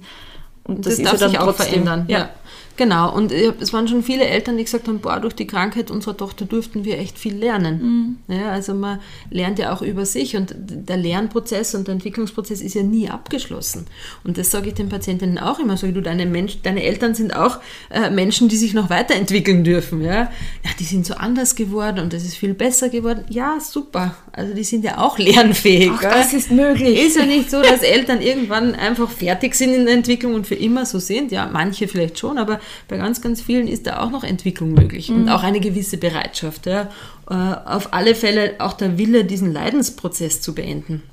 Und 0.64 0.86
das, 0.86 0.96
das 0.96 1.16
ist 1.16 1.22
ja 1.22 1.28
dann 1.28 1.34
trotzdem, 1.34 1.66
verändern. 1.66 2.06
Ja. 2.08 2.18
ja. 2.18 2.30
Genau, 2.76 3.14
und 3.14 3.32
es 3.32 3.72
waren 3.72 3.88
schon 3.88 4.02
viele 4.02 4.26
Eltern, 4.26 4.58
die 4.58 4.64
gesagt 4.64 4.88
haben, 4.88 5.00
boah, 5.00 5.20
durch 5.20 5.36
die 5.36 5.46
Krankheit 5.46 5.92
unserer 5.92 6.18
Tochter 6.18 6.46
durften 6.46 6.86
wir 6.86 6.98
echt 6.98 7.20
viel 7.20 7.36
lernen. 7.36 8.18
Mhm. 8.28 8.36
Ja, 8.36 8.50
also 8.50 8.74
man 8.74 9.00
lernt 9.30 9.60
ja 9.60 9.74
auch 9.74 9.84
über 9.84 10.08
sich 10.08 10.36
und 10.36 10.56
der 10.58 10.98
Lernprozess 10.98 11.76
und 11.76 11.88
der 11.88 11.94
Entwicklungsprozess 11.94 12.62
ist 12.62 12.74
ja 12.74 12.82
nie 12.82 13.10
abgeschlossen. 13.10 13.86
Und 14.24 14.40
das 14.40 14.50
sage 14.50 14.70
ich 14.70 14.74
den 14.74 14.90
Patientinnen 14.90 15.38
auch 15.38 15.60
immer, 15.60 15.78
sage 15.78 15.94
du, 15.94 16.02
deine, 16.02 16.26
Mensch, 16.26 16.62
deine 16.64 16.82
Eltern 16.82 17.14
sind 17.14 17.36
auch 17.36 17.60
äh, 17.92 18.10
Menschen, 18.10 18.50
die 18.50 18.58
sich 18.58 18.74
noch 18.74 18.90
weiterentwickeln 18.90 19.64
dürfen. 19.64 20.02
Ja? 20.02 20.32
ja, 20.64 20.70
die 20.80 20.86
sind 20.86 21.06
so 21.06 21.14
anders 21.14 21.56
geworden 21.56 22.00
und 22.00 22.12
das 22.12 22.24
ist 22.24 22.36
viel 22.36 22.56
besser 22.56 22.90
geworden. 22.90 23.26
Ja, 23.30 23.60
super. 23.60 24.16
Also 24.32 24.56
die 24.56 24.64
sind 24.64 24.84
ja 24.84 24.98
auch 24.98 25.20
lernfähig. 25.20 25.92
Auch 25.92 26.02
das 26.02 26.34
ist 26.34 26.50
möglich. 26.50 27.00
Ist 27.06 27.18
ja 27.18 27.26
nicht 27.26 27.52
so, 27.52 27.62
dass 27.62 27.84
Eltern 27.84 28.20
irgendwann 28.20 28.74
einfach 28.74 29.12
fertig 29.12 29.54
sind 29.54 29.74
in 29.74 29.86
der 29.86 29.94
Entwicklung 29.94 30.34
und 30.34 30.48
für 30.48 30.56
immer 30.56 30.88
so 30.88 30.98
sind. 30.98 31.32
Ja, 31.32 31.48
manche 31.54 31.88
vielleicht 31.88 32.18
schon, 32.18 32.40
aber 32.40 32.60
bei 32.88 32.98
ganz, 32.98 33.22
ganz 33.22 33.42
vielen 33.42 33.68
ist 33.68 33.88
da 33.88 34.00
auch 34.00 34.12
noch 34.12 34.24
Entwicklung 34.24 34.74
möglich 34.74 35.10
mhm. 35.10 35.24
und 35.24 35.30
auch 35.30 35.44
eine 35.44 35.60
gewisse 35.60 35.98
Bereitschaft. 35.98 36.66
Ja. 36.66 36.90
Äh, 37.30 37.34
auf 37.34 37.94
alle 37.94 38.16
Fälle 38.16 38.56
auch 38.60 38.74
der 38.74 38.98
Wille, 38.98 39.26
diesen 39.26 39.52
Leidensprozess 39.52 40.42
zu 40.42 40.54
beenden 40.54 41.04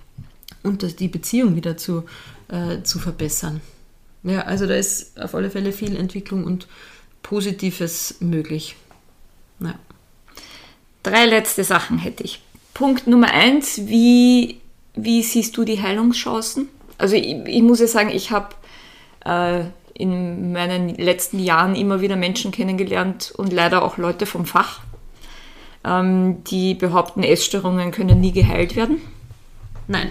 und 0.62 1.00
die 1.00 1.08
Beziehung 1.08 1.56
wieder 1.56 1.76
zu, 1.76 2.04
äh, 2.48 2.82
zu 2.82 2.98
verbessern. 2.98 3.60
Ja, 4.22 4.42
also 4.42 4.66
da 4.66 4.74
ist 4.74 5.18
auf 5.20 5.34
alle 5.34 5.50
Fälle 5.50 5.72
viel 5.72 5.96
Entwicklung 5.96 6.44
und 6.44 6.66
Positives 7.22 8.16
möglich. 8.20 8.76
Ja. 9.60 9.74
Drei 11.02 11.26
letzte 11.26 11.64
Sachen 11.64 11.98
hätte 11.98 12.24
ich. 12.24 12.42
Punkt 12.74 13.06
Nummer 13.06 13.32
eins, 13.32 13.86
wie, 13.86 14.60
wie 14.94 15.22
siehst 15.22 15.56
du 15.56 15.64
die 15.64 15.80
Heilungschancen? 15.80 16.68
Also 16.98 17.16
ich, 17.16 17.34
ich 17.46 17.62
muss 17.62 17.80
ja 17.80 17.86
sagen, 17.86 18.10
ich 18.10 18.30
habe 18.30 18.54
äh, 19.24 19.64
in 20.00 20.52
meinen 20.52 20.94
letzten 20.96 21.38
Jahren 21.38 21.74
immer 21.74 22.00
wieder 22.00 22.16
Menschen 22.16 22.50
kennengelernt 22.50 23.32
und 23.36 23.52
leider 23.52 23.82
auch 23.82 23.98
Leute 23.98 24.26
vom 24.26 24.46
Fach, 24.46 24.80
ähm, 25.84 26.42
die 26.44 26.74
behaupten, 26.74 27.22
Essstörungen 27.22 27.90
können 27.90 28.20
nie 28.20 28.32
geheilt 28.32 28.76
werden. 28.76 28.98
Nein. 29.86 30.10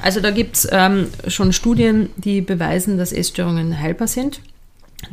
Also 0.00 0.20
da 0.20 0.30
gibt 0.30 0.56
es 0.56 0.68
ähm, 0.70 1.08
schon 1.26 1.52
Studien, 1.52 2.10
die 2.16 2.40
beweisen, 2.40 2.98
dass 2.98 3.12
Essstörungen 3.12 3.78
heilbar 3.78 4.08
sind. 4.08 4.40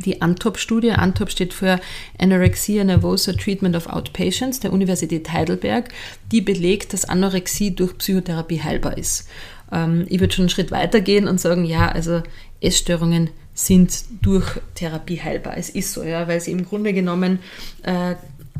Die 0.04 0.20
ANTOP-Studie, 0.20 0.92
ANTOP 0.92 1.30
steht 1.30 1.54
für 1.54 1.80
Anorexia 2.18 2.82
Nervosa 2.82 3.32
Treatment 3.32 3.76
of 3.76 3.86
Outpatients 3.86 4.58
der 4.58 4.72
Universität 4.72 5.32
Heidelberg, 5.32 5.90
die 6.32 6.40
belegt, 6.40 6.92
dass 6.92 7.04
Anorexie 7.04 7.70
durch 7.70 7.96
Psychotherapie 7.98 8.62
heilbar 8.62 8.98
ist. 8.98 9.28
Ähm, 9.70 10.06
ich 10.08 10.18
würde 10.20 10.34
schon 10.34 10.44
einen 10.44 10.50
Schritt 10.50 10.70
weiter 10.70 11.00
gehen 11.00 11.28
und 11.28 11.40
sagen, 11.40 11.64
ja, 11.64 11.88
also 11.88 12.22
Essstörungen 12.60 13.30
sind 13.56 14.04
durch 14.20 14.60
Therapie 14.74 15.20
heilbar. 15.20 15.56
Es 15.56 15.70
ist 15.70 15.92
so, 15.92 16.04
ja, 16.04 16.28
weil 16.28 16.40
sie 16.40 16.52
im 16.52 16.66
Grunde 16.66 16.92
genommen 16.92 17.38
äh, 17.82 18.14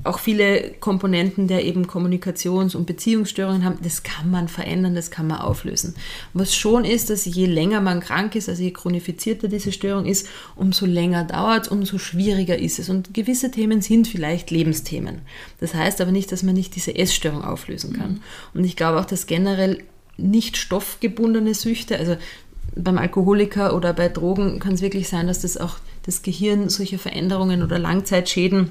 auch 0.04 0.20
viele 0.20 0.70
Komponenten 0.80 1.48
der 1.48 1.64
eben 1.64 1.87
Kommunikations- 1.87 2.74
und 2.74 2.87
Beziehungsstörungen 2.87 3.64
haben, 3.64 3.78
das 3.82 4.02
kann 4.02 4.30
man 4.30 4.48
verändern, 4.48 4.94
das 4.94 5.11
kann 5.11 5.26
man 5.26 5.38
auflösen. 5.38 5.94
Was 6.32 6.54
schon 6.54 6.85
ist, 6.85 7.11
dass 7.11 7.24
je 7.24 7.46
länger 7.46 7.80
man 7.80 8.00
krank 8.00 8.35
ist, 8.37 8.48
also 8.48 8.62
je 8.62 8.70
chronifizierter 8.70 9.48
diese 9.48 9.72
Störung 9.72 10.06
ist, 10.06 10.28
umso 10.54 10.87
länger 10.87 11.24
dauert 11.24 11.66
es, 11.66 11.68
umso 11.68 11.98
schwieriger 11.98 12.59
ist 12.59 12.78
es. 12.78 12.88
Und 12.88 13.12
gewisse 13.12 13.50
Themen 13.50 13.82
sind 13.82 14.09
vielleicht 14.09 14.50
Lebensthemen. 14.50 15.22
Das 15.61 15.74
heißt 15.74 16.00
aber 16.00 16.12
nicht, 16.12 16.32
dass 16.32 16.42
man 16.42 16.54
nicht 16.54 16.74
diese 16.76 16.96
Essstörung 16.96 17.44
auflösen 17.44 17.92
kann. 17.92 18.12
Mhm. 18.12 18.20
Und 18.54 18.64
ich 18.64 18.76
glaube 18.76 19.00
auch, 19.00 19.06
dass 19.06 19.26
generell 19.26 19.82
nicht 20.18 20.56
stoffgebundene 20.56 21.52
Süchte, 21.52 21.98
also 21.98 22.16
beim 22.76 22.98
Alkoholiker 22.98 23.74
oder 23.74 23.92
bei 23.92 24.08
Drogen 24.08 24.58
kann 24.60 24.74
es 24.74 24.82
wirklich 24.82 25.08
sein, 25.08 25.26
dass 25.26 25.40
das 25.40 25.56
auch 25.56 25.76
das 26.04 26.22
Gehirn 26.22 26.68
solche 26.68 26.98
Veränderungen 26.98 27.62
oder 27.62 27.78
Langzeitschäden 27.78 28.70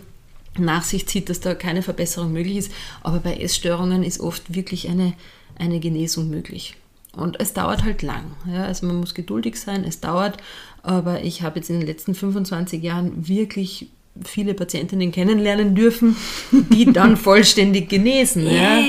nach 0.57 0.83
sich 0.83 1.07
zieht, 1.07 1.29
dass 1.29 1.41
da 1.41 1.53
keine 1.55 1.81
Verbesserung 1.81 2.31
möglich 2.31 2.57
ist. 2.57 2.71
Aber 3.03 3.19
bei 3.19 3.35
Essstörungen 3.35 4.03
ist 4.03 4.19
oft 4.19 4.53
wirklich 4.53 4.87
eine, 4.89 5.13
eine 5.57 5.79
Genesung 5.79 6.29
möglich. 6.29 6.75
Und 7.13 7.39
es 7.39 7.53
dauert 7.53 7.83
halt 7.83 8.01
lang. 8.03 8.23
Ja, 8.51 8.65
also 8.65 8.85
man 8.85 8.97
muss 8.97 9.13
geduldig 9.13 9.59
sein, 9.59 9.83
es 9.83 9.99
dauert. 9.99 10.37
Aber 10.83 11.23
ich 11.23 11.41
habe 11.41 11.59
jetzt 11.59 11.69
in 11.69 11.79
den 11.79 11.87
letzten 11.87 12.13
25 12.13 12.83
Jahren 12.83 13.27
wirklich 13.27 13.87
viele 14.23 14.53
Patientinnen 14.53 15.11
kennenlernen 15.11 15.75
dürfen, 15.75 16.15
die 16.51 16.91
dann 16.93 17.17
vollständig 17.17 17.89
genesen. 17.89 18.47
Ja? 18.47 18.81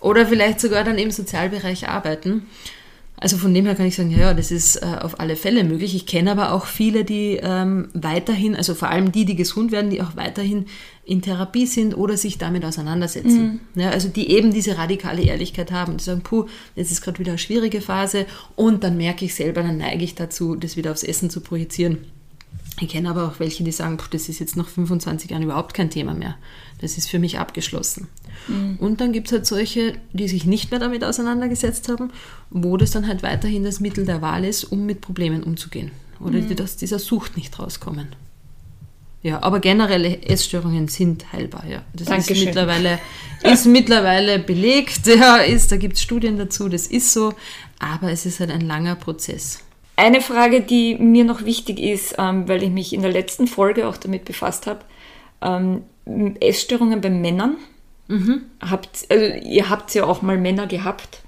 Oder 0.00 0.26
vielleicht 0.26 0.60
sogar 0.60 0.84
dann 0.84 0.98
im 0.98 1.10
Sozialbereich 1.10 1.88
arbeiten. 1.88 2.46
Also 3.22 3.36
von 3.36 3.54
dem 3.54 3.66
her 3.66 3.76
kann 3.76 3.86
ich 3.86 3.94
sagen, 3.94 4.10
ja, 4.10 4.34
das 4.34 4.50
ist 4.50 4.82
äh, 4.82 4.96
auf 5.00 5.20
alle 5.20 5.36
Fälle 5.36 5.62
möglich. 5.62 5.94
Ich 5.94 6.06
kenne 6.06 6.32
aber 6.32 6.52
auch 6.52 6.66
viele, 6.66 7.04
die 7.04 7.38
ähm, 7.40 7.88
weiterhin, 7.94 8.56
also 8.56 8.74
vor 8.74 8.88
allem 8.88 9.12
die, 9.12 9.24
die 9.24 9.36
gesund 9.36 9.70
werden, 9.70 9.90
die 9.90 10.02
auch 10.02 10.16
weiterhin 10.16 10.66
in 11.04 11.22
Therapie 11.22 11.66
sind 11.66 11.96
oder 11.96 12.16
sich 12.16 12.38
damit 12.38 12.64
auseinandersetzen. 12.64 13.60
Mhm. 13.74 13.80
Ja, 13.80 13.90
also 13.90 14.08
die 14.08 14.28
eben 14.32 14.52
diese 14.52 14.76
radikale 14.76 15.22
Ehrlichkeit 15.22 15.70
haben. 15.70 15.98
Die 15.98 16.02
sagen, 16.04 16.22
puh, 16.22 16.46
jetzt 16.74 16.90
ist 16.90 17.00
gerade 17.00 17.20
wieder 17.20 17.30
eine 17.30 17.38
schwierige 17.38 17.80
Phase 17.80 18.26
und 18.56 18.82
dann 18.82 18.96
merke 18.96 19.24
ich 19.24 19.36
selber, 19.36 19.62
dann 19.62 19.78
neige 19.78 20.02
ich 20.02 20.16
dazu, 20.16 20.56
das 20.56 20.76
wieder 20.76 20.90
aufs 20.90 21.04
Essen 21.04 21.30
zu 21.30 21.42
projizieren. 21.42 21.98
Ich 22.80 22.88
kenne 22.88 23.08
aber 23.08 23.28
auch 23.28 23.38
welche, 23.38 23.62
die 23.62 23.70
sagen, 23.70 23.98
puh, 23.98 24.08
das 24.10 24.28
ist 24.28 24.40
jetzt 24.40 24.56
nach 24.56 24.68
25 24.68 25.30
Jahren 25.30 25.44
überhaupt 25.44 25.74
kein 25.74 25.90
Thema 25.90 26.12
mehr. 26.12 26.34
Das 26.80 26.98
ist 26.98 27.08
für 27.08 27.20
mich 27.20 27.38
abgeschlossen. 27.38 28.08
Mhm. 28.48 28.76
Und 28.78 29.00
dann 29.00 29.12
gibt 29.12 29.28
es 29.28 29.32
halt 29.32 29.46
solche, 29.46 29.94
die 30.12 30.28
sich 30.28 30.44
nicht 30.44 30.70
mehr 30.70 30.80
damit 30.80 31.04
auseinandergesetzt 31.04 31.88
haben, 31.88 32.10
wo 32.50 32.76
das 32.76 32.90
dann 32.90 33.06
halt 33.06 33.22
weiterhin 33.22 33.64
das 33.64 33.80
Mittel 33.80 34.04
der 34.04 34.22
Wahl 34.22 34.44
ist, 34.44 34.64
um 34.64 34.86
mit 34.86 35.00
Problemen 35.00 35.42
umzugehen. 35.42 35.90
Oder 36.20 36.38
mhm. 36.38 36.48
die 36.48 36.62
aus 36.62 36.76
dieser 36.76 36.98
Sucht 36.98 37.36
nicht 37.36 37.58
rauskommen. 37.58 38.08
Ja, 39.22 39.40
aber 39.42 39.60
generelle 39.60 40.20
Essstörungen 40.22 40.88
sind 40.88 41.32
heilbar, 41.32 41.64
ja. 41.68 41.82
Das 41.94 42.08
Dankeschön. 42.08 42.36
ist 42.36 42.44
mittlerweile, 42.46 42.98
ist 43.44 43.66
mittlerweile 43.66 44.40
belegt, 44.40 45.06
ja, 45.06 45.36
ist, 45.36 45.70
da 45.70 45.76
gibt 45.76 45.94
es 45.94 46.02
Studien 46.02 46.38
dazu, 46.38 46.68
das 46.68 46.88
ist 46.88 47.12
so, 47.12 47.32
aber 47.78 48.10
es 48.10 48.26
ist 48.26 48.40
halt 48.40 48.50
ein 48.50 48.62
langer 48.62 48.96
Prozess. 48.96 49.60
Eine 49.94 50.20
Frage, 50.20 50.62
die 50.62 50.96
mir 50.96 51.24
noch 51.24 51.44
wichtig 51.44 51.78
ist, 51.78 52.16
ähm, 52.18 52.48
weil 52.48 52.64
ich 52.64 52.70
mich 52.70 52.92
in 52.92 53.02
der 53.02 53.12
letzten 53.12 53.46
Folge 53.46 53.86
auch 53.86 53.96
damit 53.96 54.24
befasst 54.24 54.66
habe, 54.66 54.80
ähm, 55.40 55.82
Essstörungen 56.40 57.00
bei 57.00 57.10
Männern. 57.10 57.56
Mhm. 58.12 58.42
Habt, 58.60 59.06
also 59.08 59.24
ihr 59.24 59.70
habt 59.70 59.94
ja 59.94 60.04
auch 60.04 60.20
mal 60.20 60.36
Männer 60.36 60.66
gehabt. 60.66 61.22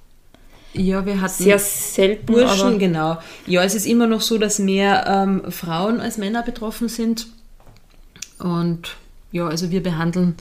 Ja, 0.74 1.06
wir 1.06 1.20
hatten 1.20 1.42
Sehr 1.42 1.58
selten. 1.58 2.26
Burschen, 2.26 2.78
genau. 2.78 3.18
Ja, 3.46 3.62
es 3.62 3.74
ist 3.74 3.86
immer 3.86 4.06
noch 4.06 4.20
so, 4.20 4.36
dass 4.36 4.58
mehr 4.58 5.06
ähm, 5.06 5.50
Frauen 5.50 6.00
als 6.00 6.18
Männer 6.18 6.42
betroffen 6.42 6.88
sind. 6.88 7.28
Und 8.38 8.96
ja, 9.32 9.46
also 9.46 9.70
wir 9.70 9.82
behandeln, 9.82 10.34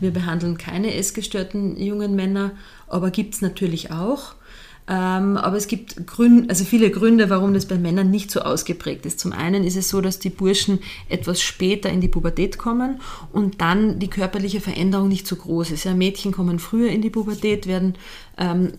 wir 0.00 0.10
behandeln 0.10 0.58
keine 0.58 0.94
essgestörten 0.94 1.80
jungen 1.80 2.14
Männer, 2.14 2.50
aber 2.88 3.10
gibt 3.10 3.34
es 3.34 3.40
natürlich 3.40 3.90
auch. 3.90 4.34
Ähm, 4.88 5.36
aber 5.36 5.56
es 5.56 5.66
gibt 5.66 6.06
Gründe, 6.06 6.48
also 6.48 6.64
viele 6.64 6.90
Gründe, 6.90 7.28
warum 7.28 7.54
das 7.54 7.66
bei 7.66 7.76
Männern 7.76 8.10
nicht 8.10 8.30
so 8.30 8.40
ausgeprägt 8.40 9.04
ist. 9.04 9.18
Zum 9.18 9.32
einen 9.32 9.64
ist 9.64 9.76
es 9.76 9.88
so, 9.88 10.00
dass 10.00 10.20
die 10.20 10.30
Burschen 10.30 10.78
etwas 11.08 11.42
später 11.42 11.90
in 11.90 12.00
die 12.00 12.08
Pubertät 12.08 12.56
kommen 12.56 13.00
und 13.32 13.60
dann 13.60 13.98
die 13.98 14.08
körperliche 14.08 14.60
Veränderung 14.60 15.08
nicht 15.08 15.26
so 15.26 15.34
groß 15.34 15.72
ist. 15.72 15.84
Ja, 15.84 15.94
Mädchen 15.94 16.30
kommen 16.30 16.60
früher 16.60 16.90
in 16.90 17.02
die 17.02 17.10
Pubertät, 17.10 17.66
werden 17.66 17.94
ähm, 18.38 18.72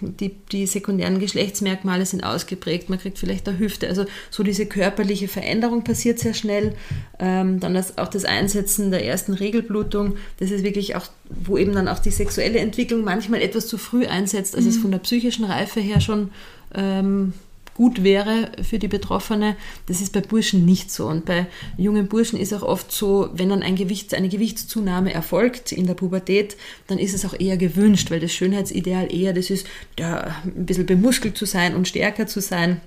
die, 0.00 0.34
die 0.50 0.66
sekundären 0.66 1.20
Geschlechtsmerkmale 1.20 2.04
sind 2.04 2.24
ausgeprägt, 2.24 2.90
man 2.90 2.98
kriegt 2.98 3.18
vielleicht 3.18 3.48
eine 3.48 3.58
Hüfte. 3.58 3.88
Also 3.88 4.06
so 4.30 4.42
diese 4.42 4.66
körperliche 4.66 5.28
Veränderung 5.28 5.84
passiert 5.84 6.18
sehr 6.18 6.34
schnell. 6.34 6.74
Ähm, 7.18 7.60
dann 7.60 7.74
das, 7.74 7.98
auch 7.98 8.08
das 8.08 8.24
Einsetzen 8.24 8.90
der 8.90 9.04
ersten 9.04 9.34
Regelblutung, 9.34 10.16
das 10.38 10.50
ist 10.50 10.64
wirklich 10.64 10.96
auch, 10.96 11.06
wo 11.28 11.56
eben 11.56 11.72
dann 11.72 11.88
auch 11.88 12.00
die 12.00 12.10
sexuelle 12.10 12.58
Entwicklung 12.58 13.04
manchmal 13.04 13.40
etwas 13.40 13.68
zu 13.68 13.78
früh 13.78 14.06
einsetzt, 14.06 14.56
als 14.56 14.66
es 14.66 14.78
von 14.78 14.90
der 14.90 14.98
psychischen 14.98 15.44
Reife 15.44 15.80
her 15.80 16.00
schon 16.00 16.30
ähm, 16.74 17.32
gut 17.78 18.02
wäre 18.02 18.50
für 18.68 18.80
die 18.80 18.88
Betroffene. 18.88 19.54
Das 19.86 20.00
ist 20.00 20.12
bei 20.12 20.20
Burschen 20.20 20.64
nicht 20.64 20.90
so. 20.90 21.06
Und 21.06 21.24
bei 21.26 21.46
jungen 21.76 22.08
Burschen 22.08 22.36
ist 22.36 22.52
auch 22.52 22.64
oft 22.64 22.90
so, 22.90 23.30
wenn 23.34 23.50
dann 23.50 23.62
ein 23.62 23.76
Gewicht, 23.76 24.14
eine 24.14 24.28
Gewichtszunahme 24.28 25.14
erfolgt 25.14 25.70
in 25.70 25.86
der 25.86 25.94
Pubertät, 25.94 26.56
dann 26.88 26.98
ist 26.98 27.14
es 27.14 27.24
auch 27.24 27.38
eher 27.38 27.56
gewünscht, 27.56 28.10
weil 28.10 28.18
das 28.18 28.32
Schönheitsideal 28.32 29.14
eher 29.14 29.32
das 29.32 29.48
ist, 29.48 29.64
da 29.94 30.34
ein 30.44 30.66
bisschen 30.66 30.86
bemuskelt 30.86 31.38
zu 31.38 31.46
sein 31.46 31.76
und 31.76 31.86
stärker 31.86 32.26
zu 32.26 32.40
sein. 32.40 32.80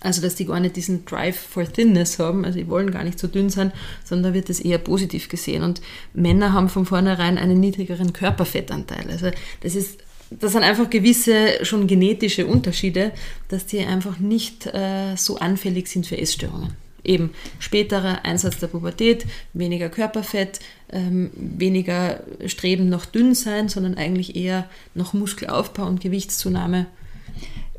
Also, 0.00 0.20
dass 0.20 0.34
die 0.34 0.44
gar 0.44 0.60
nicht 0.60 0.76
diesen 0.76 1.06
Drive 1.06 1.38
for 1.38 1.64
Thinness 1.64 2.18
haben, 2.18 2.44
also 2.44 2.58
die 2.58 2.68
wollen 2.68 2.90
gar 2.90 3.04
nicht 3.04 3.18
so 3.18 3.26
dünn 3.26 3.48
sein, 3.48 3.72
sondern 4.04 4.32
da 4.32 4.34
wird 4.34 4.50
das 4.50 4.60
eher 4.60 4.78
positiv 4.78 5.30
gesehen. 5.30 5.62
Und 5.62 5.80
Männer 6.12 6.52
haben 6.52 6.68
von 6.68 6.84
vornherein 6.84 7.38
einen 7.38 7.58
niedrigeren 7.58 8.12
Körperfettanteil. 8.12 9.06
Also, 9.10 9.30
das 9.62 9.74
ist 9.74 9.98
das 10.30 10.52
sind 10.52 10.62
einfach 10.62 10.88
gewisse 10.88 11.64
schon 11.64 11.86
genetische 11.86 12.46
Unterschiede, 12.46 13.12
dass 13.48 13.66
die 13.66 13.80
einfach 13.80 14.18
nicht 14.18 14.66
äh, 14.66 15.16
so 15.16 15.38
anfällig 15.38 15.88
sind 15.88 16.06
für 16.06 16.16
Essstörungen. 16.16 16.74
Eben 17.02 17.30
späterer 17.58 18.24
Einsatz 18.24 18.58
der 18.58 18.66
Pubertät, 18.68 19.24
weniger 19.54 19.88
Körperfett, 19.88 20.60
ähm, 20.92 21.30
weniger 21.34 22.20
Streben 22.46 22.88
nach 22.88 23.06
dünn 23.06 23.34
sein, 23.34 23.68
sondern 23.68 23.94
eigentlich 23.96 24.36
eher 24.36 24.68
noch 24.94 25.14
Muskelaufbau 25.14 25.86
und 25.86 26.00
Gewichtszunahme. 26.00 26.86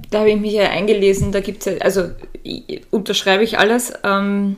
Da 0.09 0.19
habe 0.21 0.31
ich 0.31 0.39
mich 0.39 0.53
ja 0.53 0.69
eingelesen, 0.71 1.31
da 1.31 1.39
gibt 1.39 1.65
es, 1.67 1.79
also 1.81 2.09
ich- 2.43 2.81
unterschreibe 2.89 3.43
ich 3.43 3.59
alles, 3.59 3.93
ähm, 4.03 4.57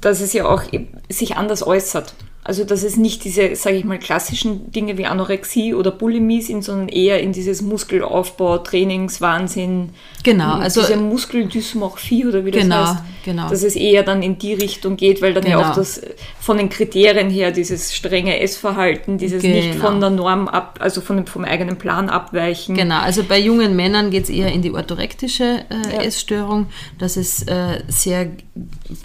dass 0.00 0.20
es 0.20 0.32
ja 0.32 0.46
auch 0.46 0.64
sich 1.08 1.36
anders 1.36 1.64
äußert. 1.64 2.14
Also 2.44 2.64
dass 2.64 2.82
es 2.82 2.96
nicht 2.96 3.22
diese, 3.22 3.54
sage 3.54 3.76
ich 3.76 3.84
mal, 3.84 4.00
klassischen 4.00 4.72
Dinge 4.72 4.98
wie 4.98 5.06
Anorexie 5.06 5.74
oder 5.74 5.92
Bulimie 5.92 6.42
sind, 6.42 6.64
sondern 6.64 6.88
eher 6.88 7.20
in 7.20 7.32
dieses 7.32 7.62
Muskelaufbau, 7.62 8.58
Trainingswahnsinn, 8.58 9.90
Genau, 10.24 10.54
also- 10.54 10.80
diese 10.80 10.96
Muskeldysmorphie 10.96 12.26
oder 12.26 12.44
wie 12.44 12.50
das 12.50 12.62
Genau, 12.62 12.76
heißt, 12.86 12.96
genau. 13.24 13.48
dass 13.48 13.62
es 13.62 13.76
eher 13.76 14.02
dann 14.02 14.22
in 14.24 14.38
die 14.38 14.54
Richtung 14.54 14.96
geht, 14.96 15.22
weil 15.22 15.34
dann 15.34 15.46
ja 15.46 15.56
Genau. 15.58 15.70
auch 15.70 15.74
das 15.76 16.00
von 16.40 16.56
den 16.58 16.68
Kriterien 16.68 17.30
her 17.30 17.52
dieses 17.52 17.94
strenge 17.94 18.40
Essverhalten, 18.40 19.18
dieses 19.18 19.42
nicht 19.44 19.72
Genau. 19.74 19.84
von 19.86 20.00
der 20.00 20.10
Norm 20.10 20.48
ab, 20.48 20.78
also 20.80 21.00
von 21.00 21.16
dem, 21.18 21.26
vom 21.26 21.44
eigenen 21.44 21.76
Plan 21.76 22.08
abweichen. 22.08 22.74
Genau, 22.74 22.98
also 23.00 23.22
bei 23.22 23.38
jungen 23.38 23.76
Männern 23.76 24.10
geht 24.10 24.24
es 24.24 24.30
eher 24.30 24.50
in 24.52 24.62
die 24.62 24.72
orthorektische 24.72 25.64
äh, 25.70 25.94
Ja. 25.94 26.02
Essstörung, 26.02 26.66
dass 26.98 27.16
es 27.16 27.42
äh, 27.46 27.82
sehr 27.88 28.30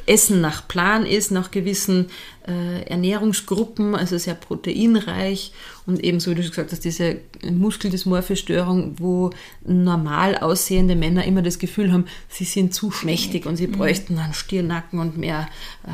Essen 0.05 0.41
nach 0.41 0.67
Plan 0.67 1.05
ist, 1.05 1.31
nach 1.31 1.51
gewissen 1.51 2.07
äh, 2.47 2.83
Ernährungsgruppen, 2.83 3.95
also 3.95 4.17
sehr 4.17 4.35
proteinreich 4.35 5.51
und 5.85 6.03
ebenso, 6.03 6.31
wie 6.31 6.35
du 6.35 6.41
schon 6.43 6.51
gesagt 6.51 6.71
hast, 6.71 6.85
diese 6.85 7.17
muskeldysmorphe 7.49 8.35
Störung, 8.35 8.95
wo 8.99 9.31
normal 9.65 10.37
aussehende 10.37 10.95
Männer 10.95 11.25
immer 11.25 11.41
das 11.41 11.59
Gefühl 11.59 11.91
haben, 11.91 12.05
sie 12.29 12.45
sind 12.45 12.73
zu 12.73 12.91
schmächtig 12.91 13.45
und 13.45 13.57
sie 13.57 13.67
bräuchten 13.67 14.17
einen 14.17 14.33
Stirnacken 14.33 14.99
und 14.99 15.17
mehr 15.17 15.47
äh, 15.85 15.89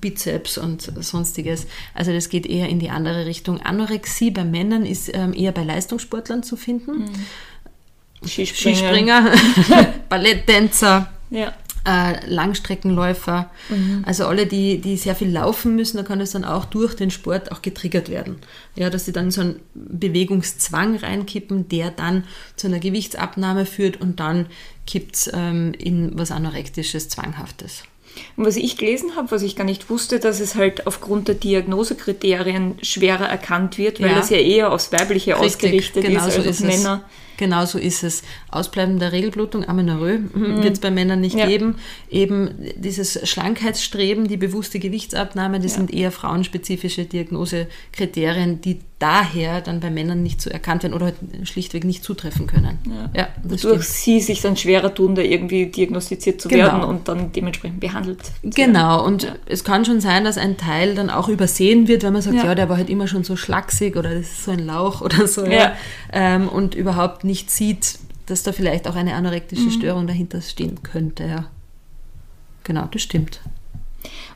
Bizeps 0.00 0.58
und 0.58 0.92
sonstiges. 1.04 1.66
Also 1.94 2.12
das 2.12 2.28
geht 2.28 2.46
eher 2.46 2.68
in 2.68 2.78
die 2.78 2.90
andere 2.90 3.26
Richtung. 3.26 3.60
Anorexie 3.60 4.30
bei 4.30 4.44
Männern 4.44 4.84
ist 4.84 5.10
ähm, 5.14 5.32
eher 5.32 5.52
bei 5.52 5.62
Leistungssportlern 5.62 6.42
zu 6.42 6.56
finden. 6.56 7.10
Skispringer. 8.26 9.32
Skispringer, 9.34 9.94
Balletttänzer, 10.08 11.12
Ja. 11.30 11.52
Äh, 11.84 12.24
Langstreckenläufer, 12.26 13.50
also 14.04 14.26
alle, 14.26 14.46
die, 14.46 14.78
die 14.78 14.96
sehr 14.96 15.14
viel 15.16 15.30
laufen 15.30 15.74
müssen, 15.74 15.96
da 15.96 16.02
kann 16.02 16.20
es 16.20 16.30
dann 16.32 16.44
auch 16.44 16.64
durch 16.64 16.94
den 16.94 17.10
Sport 17.10 17.50
auch 17.50 17.60
getriggert 17.62 18.08
werden. 18.08 18.36
Ja, 18.76 18.88
dass 18.90 19.04
sie 19.04 19.12
dann 19.12 19.30
so 19.30 19.40
einen 19.40 19.60
Bewegungszwang 19.74 20.96
reinkippen, 20.96 21.68
der 21.68 21.90
dann 21.90 22.24
zu 22.56 22.66
einer 22.68 22.78
Gewichtsabnahme 22.78 23.66
führt 23.66 24.00
und 24.00 24.20
dann 24.20 24.46
kippt 24.86 25.14
es 25.16 25.30
ähm, 25.32 25.72
in 25.78 26.16
was 26.16 26.30
Anorektisches, 26.30 27.08
Zwanghaftes. 27.08 27.82
Und 28.36 28.44
was 28.46 28.56
ich 28.56 28.76
gelesen 28.76 29.16
habe, 29.16 29.30
was 29.30 29.42
ich 29.42 29.56
gar 29.56 29.64
nicht 29.64 29.88
wusste, 29.90 30.20
dass 30.20 30.40
es 30.40 30.54
halt 30.54 30.86
aufgrund 30.86 31.28
der 31.28 31.34
Diagnosekriterien 31.34 32.74
schwerer 32.82 33.26
erkannt 33.26 33.78
wird, 33.78 34.00
weil 34.00 34.10
Ja. 34.10 34.16
das 34.16 34.30
ja 34.30 34.38
eher 34.38 34.72
aufs 34.72 34.92
Weibliche 34.92 35.38
ausgerichtet 35.38 36.04
genau 36.04 36.26
ist 36.26 36.34
so 36.34 36.40
als 36.40 36.48
auf 36.48 36.50
ist 36.50 36.60
es. 36.60 36.98
Genau 37.36 37.64
so 37.64 37.78
ist 37.78 38.04
es. 38.04 38.22
Ausbleiben 38.50 38.98
der 38.98 39.12
Regelblutung, 39.12 39.68
Amenorrhoe, 39.68 40.20
wird 40.34 40.74
es 40.74 40.80
bei 40.80 40.90
Männern 40.90 41.20
nicht 41.20 41.34
Mhm. 41.34 41.38
Ja. 41.40 41.46
geben. 41.46 41.74
Eben 42.10 42.50
dieses 42.76 43.28
Schlankheitsstreben, 43.28 44.28
die 44.28 44.36
bewusste 44.36 44.78
Gewichtsabnahme, 44.78 45.58
das 45.60 45.72
Ja. 45.72 45.78
sind 45.78 45.92
eher 45.94 46.12
frauenspezifische 46.12 47.04
Diagnosekriterien, 47.06 48.60
die 48.60 48.80
daher 48.98 49.60
dann 49.60 49.80
bei 49.80 49.90
Männern 49.90 50.22
nicht 50.22 50.40
so 50.40 50.48
erkannt 50.48 50.84
werden 50.84 50.94
oder 50.94 51.06
halt 51.06 51.16
schlichtweg 51.44 51.82
nicht 51.84 52.04
zutreffen 52.04 52.46
können. 52.46 52.78
Ja, 53.16 53.28
Wodurch 53.42 53.60
stimmt. 53.60 53.82
sie 53.84 54.20
sich 54.20 54.40
dann 54.42 54.56
schwerer 54.56 54.94
tun, 54.94 55.16
da 55.16 55.22
irgendwie 55.22 55.66
diagnostiziert 55.66 56.40
zu 56.40 56.48
Genau. 56.48 56.66
werden 56.66 56.84
und 56.84 57.08
dann 57.08 57.32
dementsprechend 57.32 57.80
behandelt. 57.80 58.24
zu 58.24 58.32
werden. 58.42 58.52
Genau, 58.54 59.04
und 59.04 59.32
es 59.46 59.64
kann 59.64 59.84
schon 59.84 60.00
sein, 60.00 60.22
dass 60.22 60.38
ein 60.38 60.56
Teil 60.56 60.94
dann 60.94 61.10
auch 61.10 61.28
übersehen 61.28 61.88
wird, 61.88 62.04
wenn 62.04 62.12
man 62.12 62.22
sagt, 62.22 62.36
Ja. 62.36 62.44
ja, 62.44 62.54
der 62.54 62.68
war 62.68 62.76
halt 62.76 62.90
immer 62.90 63.08
schon 63.08 63.24
so 63.24 63.34
schlaksig 63.34 63.96
oder 63.96 64.10
das 64.10 64.20
ist 64.26 64.44
so 64.44 64.52
ein 64.52 64.64
Lauch 64.64 65.00
oder 65.02 65.26
so. 65.26 65.44
Ja. 65.46 65.52
Ja. 65.52 65.72
Ähm, 66.12 66.48
und 66.48 66.76
überhaupt 66.76 67.21
nicht 67.24 67.50
sieht, 67.50 67.98
dass 68.26 68.42
da 68.42 68.52
vielleicht 68.52 68.86
auch 68.88 68.94
eine 68.94 69.14
anorektische 69.14 69.70
Störung 69.70 70.06
dahinter 70.06 70.40
stehen 70.40 70.82
könnte. 70.82 71.24
Ja. 71.24 71.50
Genau, 72.64 72.88
das 72.90 73.02
stimmt. 73.02 73.40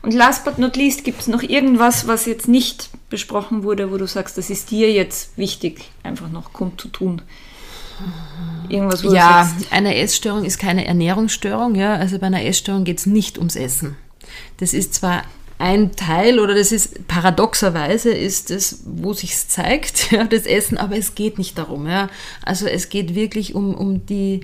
Und 0.01 0.13
last 0.13 0.45
but 0.45 0.57
not 0.59 0.75
least, 0.75 1.03
gibt 1.03 1.21
es 1.21 1.27
noch 1.27 1.41
irgendwas, 1.41 2.07
was 2.07 2.25
jetzt 2.25 2.47
nicht 2.47 2.89
besprochen 3.09 3.63
wurde, 3.63 3.91
wo 3.91 3.97
du 3.97 4.07
sagst, 4.07 4.37
das 4.37 4.49
ist 4.49 4.71
dir 4.71 4.91
jetzt 4.91 5.37
wichtig, 5.37 5.89
einfach 6.03 6.29
noch 6.29 6.53
kundzutun? 6.53 7.21
Irgendwas, 8.69 9.03
wo 9.03 9.13
Ja, 9.13 9.51
eine 9.71 9.95
Essstörung 9.95 10.45
ist 10.45 10.59
keine 10.59 10.85
Ernährungsstörung. 10.85 11.75
Ja? 11.75 11.95
Also 11.95 12.19
bei 12.19 12.27
einer 12.27 12.43
Essstörung 12.43 12.83
geht 12.83 12.99
es 12.99 13.05
nicht 13.05 13.37
ums 13.37 13.55
Essen. 13.55 13.97
Das 14.57 14.73
ist 14.73 14.93
zwar 14.93 15.23
ein 15.59 15.95
Teil 15.95 16.39
oder 16.39 16.53
das 16.53 16.71
ist 16.71 17.07
paradoxerweise 17.07 18.11
ist 18.11 18.51
es, 18.51 18.83
wo 18.85 19.13
sich 19.13 19.35
zeigt, 19.37 20.11
ja, 20.11 20.23
das 20.23 20.45
Essen, 20.45 20.77
aber 20.77 20.97
es 20.97 21.15
geht 21.15 21.37
nicht 21.37 21.57
darum. 21.57 21.87
Ja? 21.87 22.09
Also 22.43 22.67
es 22.67 22.89
geht 22.89 23.15
wirklich 23.15 23.55
um, 23.55 23.73
um 23.73 24.05
die 24.05 24.41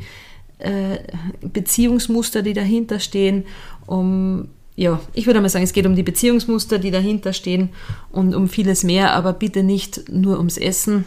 äh, 0.59 0.99
Beziehungsmuster, 1.41 2.41
die 2.41 2.53
dahinter 2.53 2.99
stehen, 2.99 3.45
um 3.85 4.49
ja, 4.75 4.99
ich 5.13 5.27
würde 5.27 5.39
mal 5.39 5.49
sagen, 5.49 5.63
es 5.63 5.73
geht 5.73 5.85
um 5.85 5.95
die 5.95 6.01
Beziehungsmuster, 6.01 6.79
die 6.79 6.89
dahinter 6.89 7.31
stehen 7.31 7.69
und 8.11 8.33
um 8.33 8.49
vieles 8.49 8.83
mehr, 8.83 9.13
aber 9.13 9.33
bitte 9.33 9.61
nicht 9.61 10.09
nur 10.09 10.37
ums 10.37 10.57
Essen. 10.57 11.05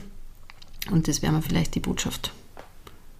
Und 0.92 1.08
das 1.08 1.20
wäre 1.20 1.32
mal 1.32 1.42
vielleicht 1.42 1.74
die 1.74 1.80
Botschaft. 1.80 2.32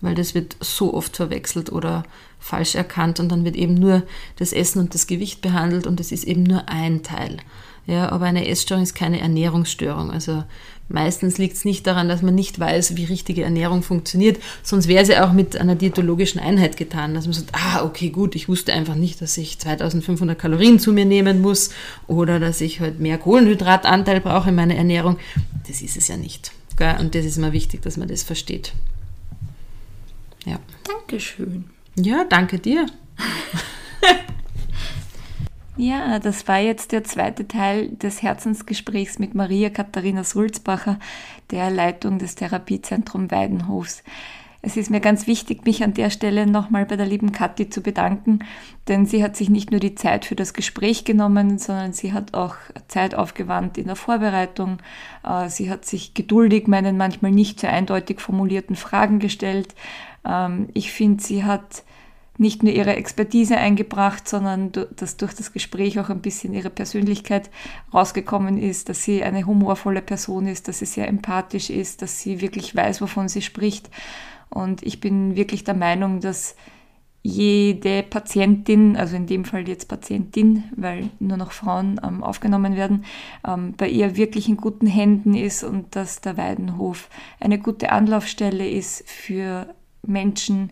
weil 0.01 0.15
das 0.15 0.35
wird 0.35 0.57
so 0.61 0.95
oft 0.95 1.17
verwechselt 1.17 1.73
oder 1.73 2.05
falsch 2.39 2.75
erkannt 2.75 3.21
und 3.21 3.31
dann 3.31 3.45
wird 3.45 3.57
eben 3.57 3.75
nur 3.75 4.03
das 4.37 4.53
Essen 4.53 4.81
und 4.81 4.95
das 4.95 5.07
Gewicht 5.07 5.41
behandelt 5.41 5.87
und 5.87 6.01
es 6.01 6.13
ist 6.13 6.25
eben 6.25 6.43
nur 6.43 6.69
ein 6.69 7.03
Teil. 7.03 7.39
Ja, 7.87 8.11
aber 8.11 8.25
eine 8.27 8.49
Essstörung 8.49 8.83
ist 8.83 8.95
keine 8.95 9.21
Ernährungsstörung. 9.21 10.11
Also 10.11 10.43
meistens 10.89 11.39
liegt 11.39 11.57
es 11.57 11.65
nicht 11.65 11.87
daran, 11.87 12.09
dass 12.09 12.21
man 12.21 12.35
nicht 12.35 12.59
weiß, 12.59 12.97
wie 12.97 13.05
richtige 13.05 13.45
Ernährung 13.45 13.83
funktioniert, 13.83 14.43
sonst 14.65 14.89
wäre 14.89 15.05
sie 15.05 15.17
auch 15.19 15.33
mit 15.33 15.57
einer 15.57 15.77
diätologischen 15.77 16.41
Einheit 16.41 16.77
getan, 16.77 17.15
dass 17.15 17.27
man 17.27 17.35
sagt, 17.35 17.51
ah, 17.53 17.85
okay, 17.85 18.11
gut, 18.11 18.35
ich 18.35 18.49
wusste 18.49 18.73
einfach 18.73 18.97
nicht, 18.97 19.23
dass 19.23 19.37
ich 19.39 19.59
2500 19.59 20.37
Kalorien 20.37 20.81
zu 20.81 20.93
mir 20.93 21.05
nehmen 21.05 21.41
muss 21.41 21.71
oder 22.09 22.41
dass 22.41 22.61
ich 22.61 22.81
halt 22.81 22.99
mehr 22.99 23.19
Kohlenhydratanteil 23.19 24.21
brauche 24.21 24.49
in 24.49 24.57
meiner 24.57 24.75
Ernährung. 24.75 25.19
Das 25.69 25.81
ist 25.81 25.97
es 25.97 26.09
ja 26.09 26.17
nicht. 26.17 26.53
Und 27.01 27.15
das 27.15 27.25
ist 27.25 27.39
immer 27.39 27.53
wichtig, 27.53 27.83
dass 27.83 27.97
man 27.97 28.09
das 28.09 28.23
versteht. 28.23 28.73
Ja. 30.45 30.59
Dankeschön. 30.85 31.65
Ja, 31.99 32.25
danke 32.25 32.59
dir. 32.59 32.87
ja, 35.79 36.19
das 36.19 36.47
war 36.47 36.59
jetzt 36.59 36.93
der 36.93 37.05
zweite 37.05 37.49
Teil 37.49 37.89
des 37.89 38.23
Herzensgesprächs 38.23 39.19
mit 39.19 39.35
Maria 39.35 39.71
Katharina 39.71 40.23
Sulzbacher, 40.23 40.99
der 41.51 41.71
Leitung 41.71 42.19
des 42.19 42.35
Therapiezentrum 42.35 43.31
Weidenhofs. 43.31 44.03
Es 44.61 44.77
ist 44.77 44.91
mir 44.91 45.01
ganz 45.01 45.29
wichtig, 45.29 45.65
mich 45.65 45.85
an 45.85 45.95
der 45.95 46.11
Stelle 46.11 46.45
nochmal 46.45 46.87
bei 46.87 46.97
der 46.97 47.07
lieben 47.07 47.31
Kathi 47.31 47.71
zu 47.71 47.83
bedanken, 47.83 48.41
denn 48.89 49.07
sie 49.07 49.23
hat 49.23 49.37
sich 49.37 49.49
nicht 49.49 49.71
nur 49.71 49.79
die 49.79 49.95
Zeit 49.95 50.25
für 50.25 50.35
das 50.35 50.55
Gespräch 50.55 51.05
genommen, 51.05 51.59
sondern 51.59 51.93
sie 51.93 52.13
hat 52.13 52.35
auch 52.35 52.57
Zeit 52.89 53.15
aufgewandt 53.15 53.79
in 53.79 53.87
der 53.87 53.95
Vorbereitung. 53.95 54.79
Äh, 55.25 55.49
sie 55.51 55.71
hat 55.71 55.85
sich 55.85 56.15
geduldig 56.15 56.67
meinen 56.67 56.97
manchmal 56.97 57.31
nicht 57.31 57.61
so 57.61 57.69
eindeutig 57.69 58.21
formulierten 58.21 58.75
Fragen 58.75 59.21
gestellt. 59.21 59.77
Ähm, 60.27 60.69
ich 60.75 60.93
finde, 60.93 61.23
sie 61.23 61.45
hat 61.45 61.85
nicht 62.39 62.63
nur 62.63 62.73
ihre 62.73 62.97
Expertise 62.97 63.57
eingebracht, 63.57 64.29
sondern 64.29 64.71
dass 64.97 65.17
durch 65.17 65.35
das 65.35 65.53
Gespräch 65.53 65.99
auch 65.99 66.11
ein 66.11 66.21
bisschen 66.21 66.53
ihre 66.53 66.71
Persönlichkeit 66.71 67.51
rausgekommen 67.95 68.59
ist, 68.59 68.89
dass 68.89 69.03
sie 69.05 69.23
eine 69.23 69.47
humorvolle 69.47 70.03
Person 70.03 70.47
ist, 70.47 70.69
dass 70.69 70.81
sie 70.81 70.87
sehr 70.87 71.09
empathisch 71.09 71.71
ist, 71.71 72.03
dass 72.03 72.21
sie 72.21 72.41
wirklich 72.41 72.75
weiß, 72.75 73.01
wovon 73.01 73.29
sie 73.29 73.43
spricht. 73.43 73.91
Und 74.51 74.83
ich 74.83 75.01
bin 75.01 75.35
wirklich 75.37 75.65
der 75.65 75.75
Meinung, 75.75 76.21
dass 76.21 76.57
jede 77.23 78.05
Patientin, 78.05 78.97
also 78.97 79.17
in 79.17 79.27
dem 79.27 79.45
Fall 79.45 79.67
jetzt 79.67 79.89
Patientin, 79.89 80.63
weil 80.77 81.11
nur 81.19 81.37
noch 81.37 81.51
Frauen 81.51 82.01
ähm, 82.07 82.23
aufgenommen 82.23 82.77
werden, 82.77 83.05
ähm, 83.47 83.75
bei 83.77 83.89
ihr 83.89 84.17
wirklich 84.17 84.49
in 84.49 84.57
guten 84.57 84.87
Händen 84.87 85.35
ist 85.35 85.65
und 85.65 85.97
dass 85.97 86.21
der 86.21 86.37
Weidenhof 86.37 87.09
eine 87.41 87.59
gute 87.59 87.91
Anlaufstelle 87.91 88.69
ist 88.69 89.11
für 89.11 89.75
Menschen, 90.09 90.71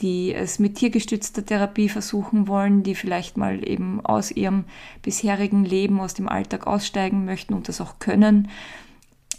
die 0.00 0.34
es 0.34 0.58
mit 0.58 0.76
tiergestützter 0.76 1.44
Therapie 1.44 1.88
versuchen 1.88 2.48
wollen, 2.48 2.82
die 2.82 2.94
vielleicht 2.94 3.36
mal 3.36 3.68
eben 3.68 4.04
aus 4.04 4.30
ihrem 4.30 4.64
bisherigen 5.02 5.64
Leben, 5.64 6.00
aus 6.00 6.14
dem 6.14 6.28
Alltag 6.28 6.66
aussteigen 6.66 7.24
möchten 7.24 7.54
und 7.54 7.68
das 7.68 7.80
auch 7.80 7.98
können 7.98 8.48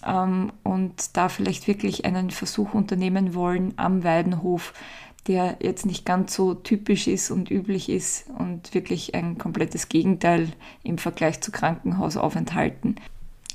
ähm, 0.05 0.51
und 0.63 1.15
da 1.17 1.29
vielleicht 1.29 1.67
wirklich 1.67 2.05
einen 2.05 2.31
Versuch 2.31 2.73
unternehmen 2.73 3.33
wollen 3.33 3.73
am 3.77 4.03
Weidenhof, 4.03 4.73
der 5.27 5.57
jetzt 5.61 5.85
nicht 5.85 6.05
ganz 6.05 6.33
so 6.33 6.53
typisch 6.53 7.07
ist 7.07 7.31
und 7.31 7.51
üblich 7.51 7.89
ist 7.89 8.25
und 8.37 8.73
wirklich 8.73 9.13
ein 9.13 9.37
komplettes 9.37 9.89
Gegenteil 9.89 10.49
im 10.83 10.97
Vergleich 10.97 11.41
zu 11.41 11.51
Krankenhausaufenthalten. 11.51 12.95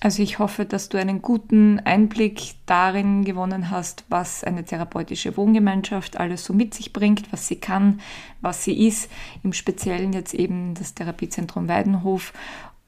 Also 0.00 0.22
ich 0.22 0.38
hoffe, 0.38 0.66
dass 0.66 0.90
du 0.90 0.98
einen 0.98 1.22
guten 1.22 1.80
Einblick 1.80 2.54
darin 2.66 3.24
gewonnen 3.24 3.70
hast, 3.70 4.04
was 4.10 4.44
eine 4.44 4.64
therapeutische 4.64 5.36
Wohngemeinschaft 5.38 6.18
alles 6.18 6.44
so 6.44 6.52
mit 6.52 6.74
sich 6.74 6.92
bringt, 6.92 7.32
was 7.32 7.48
sie 7.48 7.56
kann, 7.56 8.00
was 8.42 8.62
sie 8.62 8.86
ist. 8.86 9.10
Im 9.42 9.54
Speziellen 9.54 10.12
jetzt 10.12 10.34
eben 10.34 10.74
das 10.74 10.94
Therapiezentrum 10.94 11.68
Weidenhof 11.68 12.34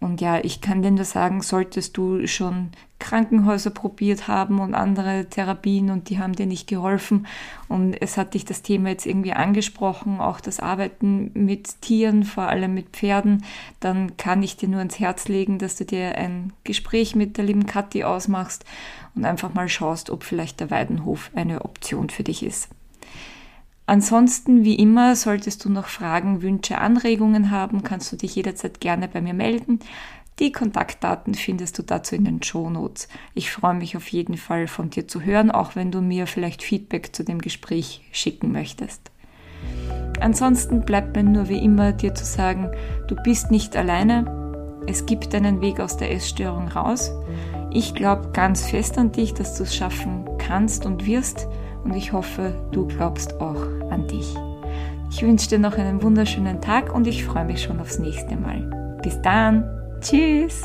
und 0.01 0.21
ja, 0.21 0.39
ich 0.39 0.61
kann 0.61 0.83
dir 0.83 0.93
nur 0.93 1.05
sagen, 1.05 1.43
solltest 1.43 1.97
du 1.97 2.25
schon 2.29 2.71
Krankenhäuser 3.01 3.71
probiert 3.71 4.29
haben 4.29 4.61
und 4.61 4.75
andere 4.75 5.27
Therapien 5.29 5.91
und 5.91 6.09
die 6.09 6.19
haben 6.21 6.35
dir 6.35 6.47
nicht 6.47 6.69
geholfen 6.69 7.27
und 7.69 7.95
es 7.95 8.17
hat 8.17 8.35
dich 8.35 8.45
das 8.45 8.63
Thema 8.63 8.91
jetzt 8.91 9.07
irgendwie 9.07 9.33
angesprochen, 9.33 10.21
auch 10.21 10.41
das 10.41 10.61
Arbeiten 10.61 11.33
mit 11.35 11.81
Tieren, 11.81 12.23
vor 12.23 12.45
allem 12.45 12.75
mit 12.75 12.91
Pferden, 12.91 13.45
dann 13.81 14.17
kann 14.17 14.43
ich 14.43 14.57
dir 14.57 14.69
nur 14.69 14.79
ans 14.79 15.01
Herz 15.01 15.27
legen, 15.27 15.59
dass 15.59 15.77
du 15.77 15.85
dir 15.85 16.17
ein 16.17 16.53
Gespräch 16.63 17.17
mit 17.17 17.37
der 17.37 17.45
lieben 17.45 17.67
Kathi 17.67 18.05
ausmachst 18.05 18.65
und 19.17 19.25
einfach 19.25 19.53
mal 19.55 19.69
schaust, 19.69 20.11
ob 20.11 20.23
vielleicht 20.23 20.61
der 20.61 20.71
Weidenhof 20.71 21.31
eine 21.35 21.65
Option 21.65 22.09
für 22.09 22.23
dich 22.23 22.45
ist. 22.45 22.69
Ansonsten, 23.89 24.65
wie 24.65 24.75
immer, 24.75 25.17
solltest 25.17 25.65
du 25.65 25.71
noch 25.71 25.87
Fragen, 25.87 26.43
Wünsche, 26.43 26.77
Anregungen 26.77 27.51
haben, 27.51 27.83
kannst 27.83 28.13
du 28.13 28.17
dich 28.17 28.35
jederzeit 28.35 28.83
gerne 28.83 29.09
bei 29.09 29.23
mir 29.23 29.33
melden. 29.33 29.79
Die 30.41 30.53
Kontaktdaten 30.53 31.33
findest 31.33 31.79
du 31.79 31.83
dazu 31.83 32.15
in 32.15 32.27
den 32.27 32.43
Show 32.43 32.69
Notes. 32.69 33.09
Ich 33.33 33.51
freue 33.51 33.73
mich 33.73 33.97
auf 33.97 34.07
jeden 34.09 34.37
Fall 34.37 34.67
von 34.67 34.91
dir 34.91 35.09
zu 35.09 35.23
hören, 35.23 35.51
auch 35.51 35.75
wenn 35.75 35.91
du 35.91 36.03
mir 36.03 36.27
vielleicht 36.27 36.63
Feedback 36.63 37.17
zu 37.17 37.25
dem 37.25 37.41
Gespräch 37.41 38.03
schicken 38.13 38.53
möchtest. 38.53 39.11
Ansonsten 40.21 40.83
bleibt 40.83 41.17
mir 41.17 41.23
nur 41.25 41.49
wie 41.49 41.65
immer 41.65 41.93
dir 41.93 42.15
zu 42.15 42.27
sagen, 42.27 42.71
du 43.07 43.17
bist 43.17 43.51
nicht 43.51 43.75
alleine. 43.75 44.83
Es 44.87 45.07
gibt 45.07 45.35
einen 45.35 45.63
Weg 45.63 45.81
aus 45.81 45.97
der 45.97 46.13
Essstörung 46.13 46.69
raus. 46.69 47.11
Ich 47.71 47.95
glaube 47.95 48.33
ganz 48.35 48.67
fest 48.69 48.99
an 48.99 49.13
dich, 49.13 49.33
dass 49.33 49.57
du 49.57 49.63
es 49.63 49.75
schaffen 49.75 50.29
kannst 50.37 50.85
und 50.85 51.07
wirst 51.07 51.49
und 51.89 51.97
ich 51.97 52.13
hoffe, 52.13 52.53
du 52.71 52.87
glaubst 52.87 53.41
auch 53.41 53.63
an 53.91 54.07
dich. 54.09 54.35
Ich 55.11 55.23
wünsche 55.23 55.49
dir 55.49 55.59
noch 55.59 55.79
einen 55.79 56.03
wunderschönen 56.03 56.61
Tag 56.61 56.95
und 56.95 57.07
ich 57.07 57.25
freue 57.25 57.47
mich 57.47 57.63
schon 57.63 57.81
aufs 57.81 57.99
nächste 57.99 58.37
Mal. 58.37 58.99
Bis 59.03 59.21
dann. 59.23 59.65
Tschüss. 60.01 60.63